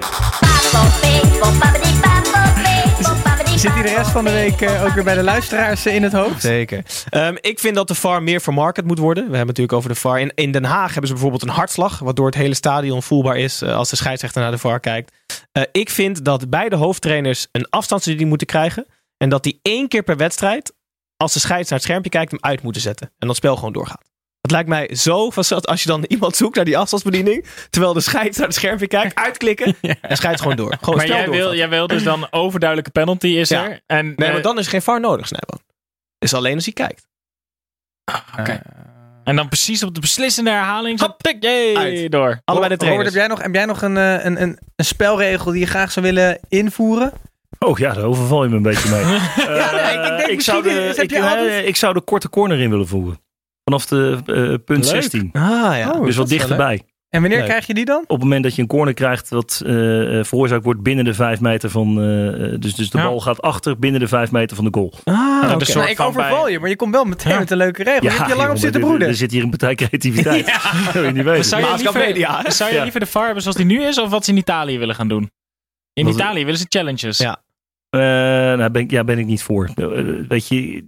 Zit 3.59 3.73
hij 3.73 3.83
de 3.83 3.95
rest 3.95 4.11
van 4.11 4.25
de 4.25 4.31
week 4.31 4.61
eh, 4.61 4.85
ook 4.85 4.93
weer 4.93 5.05
bij 5.05 5.15
de 5.15 5.23
luisteraars 5.23 5.87
eh, 5.87 5.95
in 5.95 6.03
het 6.03 6.13
hoofd? 6.13 6.41
Zeker. 6.41 6.85
Ehm, 7.09 7.37
ik 7.41 7.59
vind 7.59 7.75
dat 7.75 7.89
de 7.89 7.95
VAR 7.95 8.23
meer 8.23 8.41
vermarket 8.41 8.85
moet 8.85 8.99
worden. 8.99 9.25
We 9.31 9.37
hebben 9.37 9.39
het 9.39 9.59
natuurlijk 9.59 9.77
over 9.77 9.89
de 9.89 9.95
VAR. 9.95 10.21
In, 10.35 10.53
Den 10.53 10.65
Haag 10.65 10.91
hebben 10.91 11.07
ze 11.07 11.13
bijvoorbeeld 11.13 11.43
een 11.43 11.49
hartslag, 11.49 11.99
waardoor 11.99 12.27
het 12.27 12.35
hele 12.35 12.55
stadion 12.55 13.03
voelbaar 13.03 13.37
is 13.37 13.63
eh, 13.63 13.77
als 13.77 13.91
de 13.91 13.97
scheidsrechter 13.97 14.41
naar 14.41 14.51
de 14.51 14.59
VAR 14.59 14.81
kijkt. 14.81 15.13
Ik 15.73 15.91
vind 15.91 16.25
dat 16.25 16.51
beide 16.51 16.77
hoofdtrainers 16.77 17.47
een 17.53 17.67
afstandsbediening 17.71 18.29
moeten 18.29 18.47
krijgen. 18.47 18.87
En 19.17 19.29
dat 19.29 19.43
die 19.43 19.59
één 19.63 19.89
keer 19.89 20.03
per 20.03 20.17
wedstrijd, 20.17 20.75
als 21.17 21.33
de 21.33 21.41
scheids 21.41 21.69
naar 21.69 21.79
het 21.79 21.87
schermpje 21.87 22.11
kijkt, 22.11 22.31
hem 22.31 22.41
uit 22.43 22.63
moeten 22.63 22.83
zetten. 22.83 23.13
En 23.19 23.27
dat 23.27 23.37
spel 23.37 23.57
gewoon 23.57 23.73
doorgaat. 23.73 24.09
Het 24.41 24.51
lijkt 24.51 24.69
mij 24.69 24.95
zo 24.95 25.31
van 25.31 25.45
als 25.63 25.83
je 25.83 25.89
dan 25.89 26.05
iemand 26.15 26.37
zoekt 26.37 26.57
naar 26.57 26.65
die 26.65 26.79
afstandsbediening, 26.79 27.47
terwijl 27.71 27.93
de 27.93 28.01
scheids 28.01 28.37
naar 28.39 28.47
het 28.47 28.57
schermpje 28.57 28.87
kijkt, 28.87 29.15
uitklikken 29.27 29.77
en 30.01 30.17
scheids 30.17 30.41
gewoon 30.41 30.57
door. 30.57 30.77
Gewoon 30.81 30.97
Maar 30.97 31.07
jij 31.07 31.29
wil, 31.31 31.55
jij 31.55 31.69
wil 31.69 31.87
dus 31.87 32.03
dan 32.03 32.27
overduidelijke 32.31 32.91
penalty 32.91 33.27
is 33.29 33.49
Ja. 33.49 33.65
er. 33.69 33.81
En, 33.87 34.07
Nee, 34.17 34.27
eh, 34.29 34.33
maar 34.33 34.43
dan 34.43 34.59
is 34.59 34.65
er 34.65 34.71
geen 34.71 34.83
VAR 34.83 35.01
nodig, 35.01 35.27
Snijboon. 35.27 35.61
Is 36.19 36.35
alleen 36.35 36.55
als 36.55 36.65
hij 36.65 36.73
kijkt. 36.75 37.07
Oké. 38.39 38.61
En 39.25 39.37
dan 39.37 39.49
precies 39.49 39.83
op 39.83 39.95
de 39.95 40.01
beslissende 40.01 40.51
herhaling. 40.51 40.99
Zo, 40.99 41.15
tik, 41.19 41.37
jee, 41.43 41.79
Uit. 41.79 42.11
door. 42.13 42.41
Allebei 42.45 42.45
de 42.45 42.55
Robert, 42.55 42.79
trainers. 42.81 43.05
heb 43.05 43.15
jij 43.15 43.27
nog, 43.27 43.43
heb 43.43 43.55
jij 43.55 43.65
nog 43.65 43.83
een, 43.83 43.97
eh, 43.97 44.25
een, 44.25 44.43
een, 44.43 44.59
een 44.77 44.85
spelregel 44.85 45.51
die 45.51 45.61
je 45.61 45.67
graag 45.67 45.93
zou 45.93 46.07
willen 46.07 46.41
invoeren? 46.49 47.13
Oh 47.59 47.79
ja, 47.79 47.93
daar 47.95 48.05
overval 48.05 48.43
je 48.43 48.49
me 48.51 48.57
een 48.57 48.63
beetje 48.63 48.91
mee. 48.91 49.05
nee, 49.05 49.19
ik- 50.11 50.17
denk 50.19 50.31
ik, 50.31 50.41
zou 50.41 50.63
misschien 50.63 50.83
de, 50.83 50.89
is- 50.89 50.97
heb 50.97 51.05
ik, 51.05 51.11
je 51.11 51.17
eh, 51.17 51.31
altijd- 51.31 51.67
ik 51.67 51.77
zou 51.77 51.95
de 51.95 52.01
korte 52.01 52.29
corner 52.29 52.61
in 52.61 52.71
willen 52.71 52.89
voeren. 52.89 53.21
Vanaf 53.69 53.87
de 53.87 54.17
eh, 54.27 54.35
punt 54.65 54.85
Leuk. 54.85 55.03
16. 55.03 55.31
Ah 55.33 55.43
ja. 55.79 55.91
Oh, 55.97 56.05
dus 56.05 56.17
wat 56.17 56.29
dichterbij. 56.29 56.83
En 57.09 57.21
wanneer 57.21 57.39
Leuk. 57.39 57.49
krijg 57.49 57.67
je 57.67 57.75
die 57.75 57.85
dan? 57.85 58.01
Op 58.03 58.09
het 58.09 58.21
moment 58.21 58.43
dat 58.43 58.55
je 58.55 58.63
een 58.63 58.69
corner 58.69 58.95
krijgt 58.95 59.29
wat 59.29 59.63
eh, 59.67 60.19
eh, 60.19 60.25
veroorzaakt 60.25 60.65
wordt 60.65 60.83
binnen 60.83 61.05
de 61.05 61.15
5 61.15 61.41
meter 61.41 61.71
van... 61.71 62.01
eh, 62.01 62.29
eh, 62.53 62.61
dus, 62.61 62.75
dus 62.75 62.91
de 62.91 62.99
Ja. 62.99 63.05
bal 63.05 63.21
gaat 63.21 63.43
achter 63.43 63.79
binnen 63.79 64.01
de 64.01 64.09
5 64.09 64.31
meter 64.33 64.57
van 64.57 64.65
de 64.65 64.71
goal. 64.75 64.93
Ah, 65.05 65.15
Nou, 65.43 65.65
soort 65.65 65.75
Nou, 65.79 65.89
ik 65.91 65.97
van 65.97 66.07
overval 66.07 66.43
bij- 66.43 66.53
je, 66.53 66.59
maar 66.61 66.69
je 66.69 66.77
komt 66.77 66.95
wel 66.95 67.05
meteen 67.05 67.33
Ja. 67.33 67.39
met 67.39 67.51
een 67.51 67.57
leuke 67.57 67.83
regel. 67.83 68.03
je 68.03 68.11
hebt 68.11 68.29
je 68.31 68.37
lang 68.37 68.51
op 68.51 68.57
zitten 68.57 68.81
er- 68.81 68.87
broeden. 68.87 69.09
Er 69.09 69.15
zit 69.15 69.31
hier 69.31 69.43
een 69.43 69.51
partij 69.51 69.75
creativiteit. 69.75 70.47
Dat 70.85 70.93
wil 70.93 71.05
je 71.05 71.11
niet 71.13 71.25
weten. 71.25 71.45
Zou 71.45 71.63
je, 71.63 71.75
liever, 71.77 71.99
Media. 72.01 72.43
zou 72.51 72.71
je 72.71 72.77
Ja. 72.77 72.83
liever 72.83 73.01
de 73.01 73.07
VAR 73.07 73.25
hebben 73.25 73.43
zoals 73.43 73.57
die 73.57 73.67
nu 73.67 73.83
is, 73.83 73.99
of 73.99 74.11
wat 74.11 74.25
ze 74.25 74.31
in 74.31 74.37
Italië 74.37 74.79
willen 74.79 74.95
gaan 74.95 75.09
doen? 75.09 75.31
In 75.93 76.05
Wat- 76.05 76.15
Italië 76.15 76.45
willen 76.45 76.59
ze 76.61 76.67
challenges. 76.69 77.19
Ja. 77.19 77.43
Eh, 77.91 78.01
nou, 78.59 78.71
ben, 78.71 78.83
ik- 78.83 78.91
ja, 78.91 79.05
ben 79.05 79.19
ik 79.19 79.27
niet 79.27 79.43
voor. 79.43 79.71
Eh, 79.75 79.87
weet 80.29 80.49
je, 80.49 80.85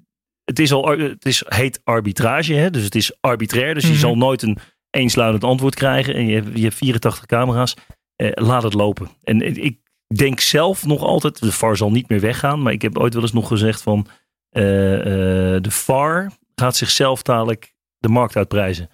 het 0.51 0.59
is 0.59 0.73
al, 0.73 0.89
het 0.99 1.25
is, 1.25 1.43
heet 1.49 1.81
arbitrage, 1.85 2.55
hè? 2.55 2.71
dus 2.71 2.85
het 2.85 2.95
is 2.95 3.17
arbitrair. 3.21 3.75
Dus 3.75 3.83
je 3.85 3.91
Mhm. 3.91 3.99
zal 3.99 4.17
nooit 4.17 4.43
een 4.43 4.59
eensluidend 4.91 5.45
antwoord 5.45 5.75
krijgen. 5.75 6.15
En 6.15 6.27
je 6.27 6.35
hebt, 6.35 6.49
je 6.57 6.63
hebt 6.63 6.75
84 6.75 7.27
camera's. 7.27 7.75
eh, 8.17 8.31
laat 8.35 8.63
het 8.63 8.75
lopen. 8.75 9.09
En 9.23 9.65
ik 9.65 9.79
denk 10.15 10.41
zelf 10.41 10.87
nog 10.87 11.03
altijd, 11.03 11.41
de 11.41 11.53
VAR 11.53 11.77
zal 11.77 11.91
niet 11.91 12.09
meer 12.09 12.21
weggaan. 12.21 12.63
Maar 12.63 12.73
ik 12.73 12.83
heb 12.83 12.99
ooit 12.99 13.13
wel 13.15 13.23
eens 13.23 13.33
nog 13.33 13.49
gezegd 13.49 13.83
van, 13.83 14.07
eh, 14.51 14.95
eh, 15.55 15.63
de 15.63 15.71
VAR 15.71 16.33
gaat 16.55 16.77
zichzelf 16.77 17.23
dadelijk 17.23 17.75
de 17.99 18.09
markt 18.09 18.37
uitprijzen. 18.37 18.91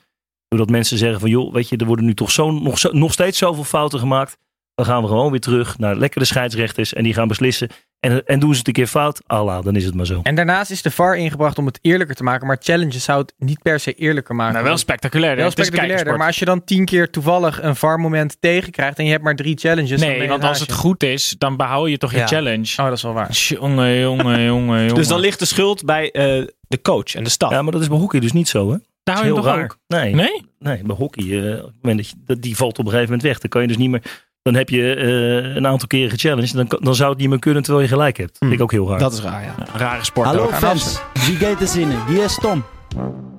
Doordat 0.48 0.70
mensen 0.70 0.98
zeggen 0.98 1.20
van, 1.20 1.30
joh, 1.30 1.52
weet 1.52 1.68
je, 1.68 1.76
er 1.76 1.86
worden 1.86 2.04
nu 2.04 2.14
toch 2.14 2.30
zo, 2.30 2.50
nog, 2.50 2.78
zo, 2.78 2.90
nog 2.92 3.12
steeds 3.12 3.38
zoveel 3.38 3.64
fouten 3.64 3.98
gemaakt. 3.98 4.36
Dan 4.74 4.86
gaan 4.86 5.02
we 5.02 5.09
gewoon 5.09 5.30
weer 5.30 5.40
terug 5.40 5.78
naar 5.78 5.96
lekkere 5.96 6.24
scheidsrechters 6.24 6.92
en 6.92 7.02
die 7.04 7.14
gaan 7.14 7.28
beslissen. 7.28 7.68
En, 8.01 8.24
en 8.26 8.38
doen 8.38 8.53
ze 8.53 8.59
het 8.59 8.66
een 8.66 8.72
keer 8.72 8.86
fout, 8.86 9.22
Allah, 9.26 9.64
dan 9.64 9.76
is 9.76 9.84
het 9.84 9.94
maar 9.94 10.07
zo. 10.07 10.20
En 10.22 10.34
daarnaast 10.34 10.70
is 10.70 10.82
de 10.82 10.90
VAR 10.90 11.16
ingebracht 11.16 11.59
om 11.59 11.66
het 11.66 11.78
eerlijker 11.82 12.16
te 12.16 12.22
maken. 12.22 12.47
Maar 12.47 12.57
challenges 12.61 13.05
zou 13.05 13.20
het 13.20 13.34
niet 13.38 13.62
per 13.62 13.80
se 13.80 13.94
eerlijker 13.94 14.34
maken. 14.34 14.53
Nou, 14.55 14.64
wel 14.64 14.76
spectaculair. 14.76 15.36
Wel 15.36 15.44
Het 15.49 15.59
is 15.59 15.64
spectaculairder. 15.66 16.05
kijkersport. 16.07 16.18
Maar 16.18 16.26
als 16.26 16.38
je 16.38 16.44
dan 16.44 16.64
tien 16.64 16.84
keer 16.84 17.11
toevallig 17.11 17.62
een 17.62 17.76
VAR-moment 17.76 18.36
tegenkrijgt 18.40 18.99
en 18.99 19.05
je 19.05 19.11
hebt 19.11 19.22
maar 19.24 19.36
drie 19.36 19.57
challenges. 19.59 20.01
Nee, 20.01 20.28
want 20.28 20.44
als 20.44 20.61
het 20.61 20.72
goed 20.72 21.03
is, 21.03 21.34
dan 21.38 21.57
behoud 21.57 21.88
je 21.88 21.99
toch 21.99 22.11
je 22.12 22.18
Ja. 22.18 22.26
challenge. 22.26 22.74
Oh, 22.76 22.84
dat 22.84 22.97
is 22.97 23.03
wel 23.03 23.12
waar. 23.12 23.30
Jongen, 23.32 24.01
jongen, 24.01 24.01
jongen, 24.01 24.44
jongen. 24.44 24.94
Dus 24.94 25.09
dan 25.09 25.20
ligt 25.20 25.38
de 25.38 25.44
schuld 25.47 25.84
bij 25.84 26.11
eh, 26.11 26.47
de 26.68 26.80
coach 26.82 27.14
en 27.14 27.24
de 27.24 27.30
staf. 27.30 27.51
Ja, 27.51 27.62
maar 27.62 27.72
dat 27.72 27.80
is 27.80 27.88
bij 27.88 27.99
hockey 27.99 28.20
dus 28.20 28.32
niet 28.32 28.49
zo, 28.49 28.70
hè? 28.70 28.76
Daar 29.03 29.14
hou 29.16 29.26
je 29.28 29.34
hem 29.34 29.42
raar. 29.44 29.55
toch 29.55 29.62
ook? 29.64 29.78
Nee, 29.86 30.14
Nee? 30.14 30.42
nee, 30.59 30.82
bij 30.82 30.97
hockey, 30.97 31.24
eh, 31.24 31.59
op 31.59 31.64
het 31.64 31.74
moment 31.82 31.97
dat 31.99 32.09
je, 32.09 32.14
dat, 32.24 32.42
die 32.42 32.57
valt 32.57 32.78
op 32.78 32.84
een 32.84 32.90
gegeven 32.90 33.05
moment 33.11 33.22
weg. 33.22 33.38
Dan 33.38 33.49
kan 33.51 33.62
je 33.62 33.68
dus 33.68 33.76
niet 33.76 33.90
meer. 33.90 34.03
Dan 34.47 34.55
heb 34.55 34.68
je 34.68 34.94
eh, 34.94 35.55
een 35.55 35.66
aantal 35.66 35.88
keren 35.88 36.11
gechallenged. 36.11 36.53
Dan, 36.55 36.66
kan- 36.66 36.80
dan 36.82 36.94
zou 36.94 37.11
het 37.11 37.18
niet 37.18 37.28
meer 37.28 37.38
kunnen 37.38 37.62
terwijl 37.62 37.84
je 37.84 37.90
gelijk 37.90 38.16
hebt. 38.16 38.36
Vind 38.38 38.53
ik 38.53 38.61
ook 38.61 38.70
heel 38.70 38.88
raar. 38.88 38.99
Dat 38.99 39.12
is 39.12 39.20
raar, 39.20 39.42
ja. 39.44 39.55
Rare 39.76 40.05
sport 40.05 40.26
Hallo 40.26 40.49
fans, 40.53 41.01
wie 41.26 41.36
gaat 41.36 41.61
er 41.61 41.66
zinnen? 41.66 41.99
Hier 42.09 42.24
is 42.24 42.34
Tom. 42.40 42.64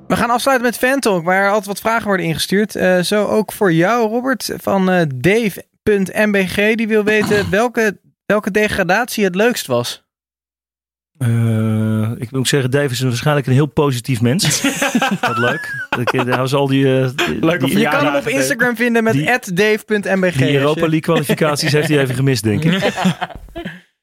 We 0.08 0.16
gaan 0.16 0.30
afsluiten 0.30 0.68
met 0.68 0.78
Fantalk, 0.78 1.24
waar 1.26 1.47
altijd 1.47 1.66
wat 1.66 1.80
vragen 1.80 2.08
worden 2.08 2.26
ingestuurd. 2.26 2.76
Eh, 2.76 2.99
zo 2.99 3.26
ook 3.26 3.51
voor 3.51 3.74
jou, 3.74 4.10
Robert, 4.10 4.53
van 4.58 4.89
eh 4.89 5.01
Dave.mbg. 5.16 6.76
Die 6.76 6.88
wil 6.88 7.03
weten 7.03 7.49
welke, 7.49 7.99
welke 8.26 8.51
degradatie 8.51 9.24
het 9.24 9.36
leukst 9.36 9.68
was. 9.68 10.05
Eh, 11.18 12.11
ik 12.18 12.32
moet 12.32 12.47
zeggen, 12.47 12.72
Dave 12.72 12.91
is 12.91 12.99
waarschijnlijk 12.99 13.47
een 13.47 13.53
heel 13.53 13.65
positief 13.65 14.22
mens. 14.22 14.61
Wat 15.22 15.38
leuk. 15.38 15.88
Eh, 15.89 16.24
hij 16.26 16.38
was 16.38 16.53
al 16.53 16.68
die, 16.68 16.99
eh, 16.99 17.09
die, 17.15 17.45
Leuk 17.45 17.59
die, 17.59 17.80
Je 17.80 17.89
kan 17.89 18.05
hem 18.05 18.15
op 18.15 18.28
Instagram 18.28 18.76
vinden 18.76 19.03
met 19.03 19.41
@dave.mbg. 19.53 20.36
die 20.36 20.57
Europa 20.57 20.82
League 20.82 20.99
kwalificaties 20.99 21.72
heeft 21.72 21.88
hij 21.88 21.99
even 21.99 22.15
gemist, 22.15 22.43
denk 22.43 22.63
ik. 22.63 22.84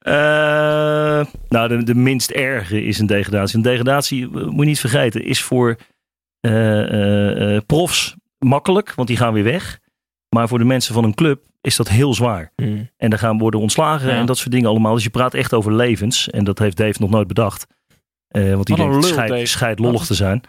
Eh, 0.04 1.24
nou, 1.48 1.68
de, 1.68 1.82
de 1.84 1.94
minst 1.94 2.30
erge 2.30 2.84
is 2.84 2.98
een 2.98 3.06
degradatie. 3.06 3.56
Een 3.56 3.62
degradatie, 3.62 4.28
moet 4.28 4.58
je 4.58 4.64
niet 4.64 4.80
vergeten, 4.80 5.24
is 5.24 5.42
voor 5.42 5.76
eh, 6.44 6.80
eh, 6.82 7.56
eh, 7.56 7.62
profs 7.66 8.14
makkelijk, 8.38 8.94
want 8.94 9.08
die 9.08 9.16
gaan 9.16 9.32
weer 9.32 9.44
weg. 9.44 9.78
Maar 10.34 10.48
voor 10.48 10.58
de 10.58 10.64
mensen 10.64 10.94
van 10.94 11.04
een 11.04 11.14
club 11.14 11.42
is 11.60 11.76
dat 11.76 11.88
heel 11.88 12.14
zwaar. 12.14 12.52
Hmm. 12.56 12.90
En 12.96 13.10
dan 13.10 13.18
gaan 13.18 13.38
worden 13.38 13.60
ontslagen 13.60 14.08
Ja. 14.08 14.16
en 14.16 14.26
dat 14.26 14.38
soort 14.38 14.50
dingen 14.50 14.68
allemaal. 14.68 14.94
Dus 14.94 15.02
je 15.04 15.10
praat 15.10 15.34
echt 15.34 15.52
over 15.52 15.72
levens. 15.72 16.30
En 16.30 16.44
dat 16.44 16.58
heeft 16.58 16.76
Dave 16.76 17.00
nog 17.00 17.10
nooit 17.10 17.26
bedacht. 17.28 17.66
Eh, 18.28 18.54
want 18.54 18.66
die 18.66 18.76
denkt 18.76 18.92
lul, 19.28 19.46
scheid, 19.46 19.78
lollig 19.78 20.06
te 20.06 20.14
zijn. 20.14 20.40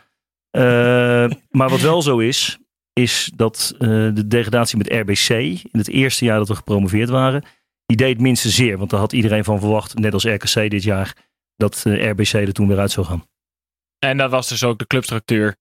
Eh, 0.50 0.62
maar 1.60 1.70
wat 1.70 1.82
wel 1.82 2.02
zo 2.02 2.18
is, 2.18 2.58
is 2.94 3.32
dat 3.36 3.74
eh, 3.78 3.88
de 3.90 4.28
degradatie 4.28 4.78
met 4.78 4.92
RBC 4.92 5.30
in 5.30 5.80
het 5.80 5.90
eerste 5.90 6.26
jaar 6.26 6.38
dat 6.38 6.48
we 6.48 6.56
gepromoveerd 6.56 7.10
waren, 7.10 7.44
die 7.86 7.98
deed 7.98 8.20
minstens 8.20 8.56
zeer. 8.56 8.78
Want 8.78 8.90
daar 8.90 9.00
had 9.00 9.14
iedereen 9.14 9.44
van 9.44 9.60
verwacht, 9.60 9.98
net 10.00 10.14
als 10.14 10.24
RKC 10.26 10.70
dit 10.70 10.84
jaar, 10.84 11.16
dat 11.56 11.84
eh, 11.86 12.10
RBC 12.10 12.34
er 12.34 12.54
toen 12.54 12.68
weer 12.68 12.80
uit 12.80 12.92
zou 12.92 13.06
gaan. 13.06 13.24
En 14.00 14.18
dat 14.18 14.32
was 14.32 14.48
dus 14.50 14.64
ook 14.64 14.80
de 14.80 14.88
clubstructuur 14.88 15.56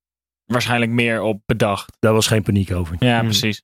waarschijnlijk 0.45 0.91
meer 0.91 1.21
op 1.21 1.41
bedacht. 1.47 1.97
Daar 1.99 2.13
was 2.13 2.27
geen 2.27 2.43
paniek 2.43 2.73
over. 2.73 2.97
Ja, 2.99 3.19
Hmm. 3.19 3.25
precies. 3.29 3.63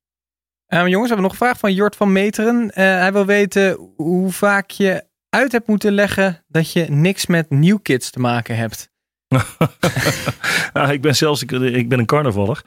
Eh, 0.70 0.78
jongens, 0.78 1.00
we 1.00 1.14
hebben 1.14 1.22
nog 1.22 1.32
een 1.32 1.46
vraag 1.46 1.58
van 1.58 1.74
Jort 1.74 1.96
van 1.96 2.12
Meteren. 2.12 2.70
Eh, 2.70 2.84
hij 2.84 3.12
wil 3.12 3.26
weten 3.26 3.92
hoe 3.96 4.32
vaak 4.32 4.70
je 4.70 5.04
uit 5.28 5.52
hebt 5.52 5.66
moeten 5.66 5.92
leggen 5.92 6.44
dat 6.48 6.72
je 6.72 6.86
niks 6.88 7.26
met 7.26 7.50
New 7.50 7.78
Kids 7.82 8.10
te 8.10 8.20
maken 8.20 8.56
hebt. 8.56 8.90
Nou, 10.72 10.92
ik 10.92 11.00
ben 11.00 11.16
zelfs 11.16 11.42
ik, 11.42 11.50
ik 11.50 11.88
ben 11.88 11.98
een 11.98 12.06
carnavaller. 12.06 12.62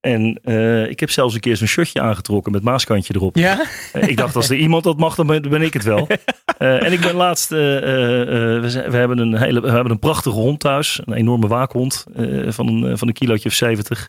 En 0.00 0.40
eh, 0.44 0.90
ik 0.90 1.00
heb 1.00 1.10
zelfs 1.10 1.34
een 1.34 1.40
keer 1.40 1.56
zo'n 1.56 1.66
shirtje 1.66 2.00
aangetrokken 2.00 2.52
met 2.52 2.62
maaskantje 2.62 3.14
erop. 3.14 3.36
Ja? 3.36 3.60
Eh, 3.92 4.08
ik 4.08 4.16
dacht, 4.16 4.36
als 4.36 4.50
er 4.50 4.56
iemand 4.56 4.84
dat 4.84 4.98
mag, 4.98 5.14
dan 5.14 5.26
ben, 5.26 5.62
ik 5.62 5.72
het 5.72 5.84
wel. 5.84 6.06
Eh, 6.58 6.84
en 6.84 6.92
ik 6.92 7.00
ben 7.00 7.14
laatst, 7.14 7.48
we, 7.48 8.62
zijn- 8.66 8.90
we, 8.90 8.96
hebben 8.96 9.18
een 9.18 9.36
hele, 9.36 9.60
we 9.60 9.70
hebben 9.70 9.92
een 9.92 9.98
prachtige 9.98 10.36
hond 10.36 10.60
thuis. 10.60 11.00
Een 11.04 11.12
enorme 11.12 11.46
waakhond 11.46 12.04
van, 12.48 12.68
een, 12.68 12.98
van 12.98 13.08
een 13.08 13.14
kilootje 13.14 13.48
of 13.48 13.54
70. 13.54 14.08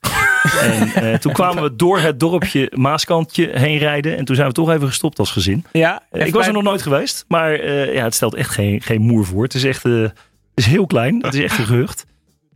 en 0.93 1.19
toen 1.19 1.33
kwamen 1.33 1.63
we 1.63 1.75
door 1.75 1.99
het 1.99 2.19
dorpje 2.19 2.71
Maaskantje 2.75 3.49
heen 3.53 3.77
rijden. 3.77 4.17
En 4.17 4.25
toen 4.25 4.35
zijn 4.35 4.47
we 4.47 4.53
toch 4.53 4.71
even 4.71 4.87
gestopt 4.87 5.19
als 5.19 5.31
gezin. 5.31 5.65
Ja. 5.71 6.01
Ik 6.11 6.33
was 6.33 6.47
er 6.47 6.53
nog 6.53 6.63
nooit 6.63 6.81
geweest. 6.81 7.25
Maar 7.27 7.65
ja, 7.93 8.03
het 8.03 8.15
stelt 8.15 8.35
echt 8.35 8.49
geen, 8.49 8.81
geen 8.81 9.01
moer 9.01 9.25
voor. 9.25 9.43
Het 9.43 9.53
is 9.53 9.63
echt 9.63 9.83
het 9.83 10.11
is 10.53 10.65
heel 10.65 10.85
klein. 10.85 11.21
Het 11.21 11.33
is 11.33 11.43
echt 11.43 11.57
een 11.57 11.65
gehucht. 11.65 12.05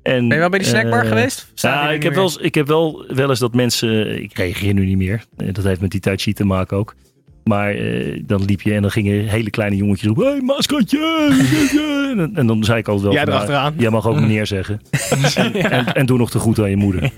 En, 0.04 0.28
Ben 0.28 0.34
je 0.34 0.40
wel 0.40 0.50
bij 0.50 0.60
die 0.60 0.68
snackbar 0.68 1.02
eh, 1.04 1.08
geweest? 1.08 1.52
Ja, 1.56 1.90
ik 1.90 2.04
heb, 2.04 2.14
wel, 2.14 2.24
eens- 2.24 2.38
ik 2.38 2.56
heb 2.56 2.68
wel, 2.68 3.06
wel 3.08 3.30
eens 3.30 3.40
dat 3.40 3.54
mensen. 3.54 4.22
Ik 4.24 4.38
reageer 4.38 4.74
nu 4.74 4.86
niet 4.86 4.98
meer. 4.98 5.24
Eh, 5.38 5.48
Dat 5.54 5.64
heeft 5.64 5.82
met 5.82 5.92
die 5.92 6.00
Tai 6.00 6.18
Chi 6.18 6.34
te 6.34 6.46
maken 6.46 6.78
ook. 6.78 6.96
Maar 7.44 7.70
eh, 7.76 8.22
dan 8.26 8.46
liep 8.46 8.62
je 8.62 8.74
en 8.74 8.82
dan 8.82 8.92
gingen 8.92 9.28
hele 9.28 9.50
kleine 9.50 9.76
jongetjes 9.76 10.10
op. 10.10 10.18
Hé, 10.18 10.24
hey, 10.24 10.40
en, 12.10 12.18
dan- 12.18 12.36
en 12.36 12.48
dan 12.48 12.64
zei 12.64 12.80
ik 12.80 12.88
altijd 12.88 13.06
wel. 13.06 13.14
Jij 13.14 13.26
van, 13.40 13.48
nou. 13.52 13.74
Jij 13.78 13.90
mag 13.90 14.08
ook 14.08 14.20
meneer 14.20 14.48
zeggen. 14.48 14.82
en, 15.36 15.54
en, 15.72 15.94
en 15.94 16.06
doe 16.06 16.18
nog 16.18 16.30
te 16.30 16.40
goed 16.40 16.60
aan 16.60 16.70
je 16.70 16.76
moeder. 16.78 17.02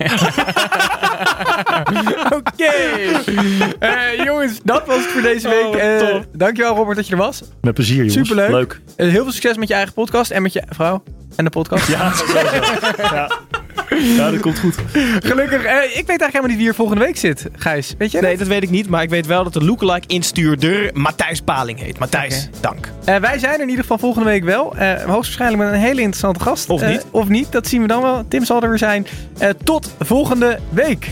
Oké. 2.55 2.71
Eh, 3.79 4.23
jongens, 4.23 4.59
dat 4.63 4.85
was 4.85 4.95
het 4.97 5.05
voor 5.05 5.21
deze 5.21 5.49
week. 5.49 5.63
wat 5.65 5.75
Eh, 5.75 6.15
dankjewel 6.31 6.75
Robert 6.75 6.95
dat 6.97 7.07
je 7.07 7.11
er 7.11 7.19
was. 7.19 7.43
Met 7.61 7.73
plezier, 7.73 7.95
jongens. 8.05 8.13
Superleuk. 8.13 8.49
Leuk. 8.49 8.79
Eh, 8.95 9.07
heel 9.09 9.23
veel 9.23 9.31
succes 9.31 9.57
met 9.57 9.67
je 9.67 9.73
eigen 9.73 9.93
podcast 9.93 10.31
en 10.31 10.41
met 10.41 10.53
je 10.53 10.63
vrouw 10.69 11.03
en 11.35 11.43
de 11.43 11.49
podcast. 11.51 11.87
Ja, 11.87 12.13
ja. 12.97 13.31
ja, 13.99 14.31
dat 14.31 14.39
komt 14.39 14.59
goed. 14.59 14.75
Gelukkig. 15.19 15.63
eh, 15.63 15.83
ik 15.83 15.91
weet 15.93 16.07
eigenlijk 16.07 16.21
helemaal 16.21 16.47
niet 16.47 16.57
wie 16.57 16.67
er 16.67 16.75
volgende 16.75 17.03
week 17.03 17.17
zit. 17.17 17.45
Gijs, 17.55 17.95
weet 17.97 18.11
je? 18.11 18.21
Nee, 18.21 18.37
dat 18.37 18.47
weet 18.47 18.63
ik 18.63 18.69
niet. 18.69 18.89
Maar 18.89 19.03
ik 19.03 19.09
weet 19.09 19.25
wel 19.25 19.43
dat 19.43 19.53
de 19.53 19.63
lookalike 19.63 20.07
instuurder 20.07 20.89
Matthijs 20.93 21.41
Paling 21.41 21.79
heet. 21.79 21.99
Matthijs, 21.99 22.49
dank. 22.59 22.89
Eh, 23.05 23.15
wij 23.15 23.39
zijn 23.39 23.53
er 23.53 23.59
in 23.61 23.67
ieder 23.69 23.81
geval 23.83 23.97
volgende 23.97 24.29
week 24.29 24.43
wel. 24.43 24.75
Eh, 24.75 24.93
hoogstwaarschijnlijk 24.93 25.63
met 25.63 25.73
een 25.73 25.79
hele 25.79 26.01
interessante 26.01 26.39
gast. 26.39 26.69
Of 26.69 26.81
Eh, 26.81 26.89
niet. 26.89 27.05
of 27.11 27.27
niet, 27.27 27.51
dat 27.51 27.67
zien 27.67 27.81
we 27.81 27.87
dan 27.87 28.01
wel. 28.01 28.25
Tim 28.27 28.45
zal 28.45 28.61
er 28.61 28.69
weer 28.69 28.77
zijn. 28.77 29.07
Eh, 29.37 29.49
tot 29.63 29.93
volgende 29.99 30.59
week. 30.69 31.11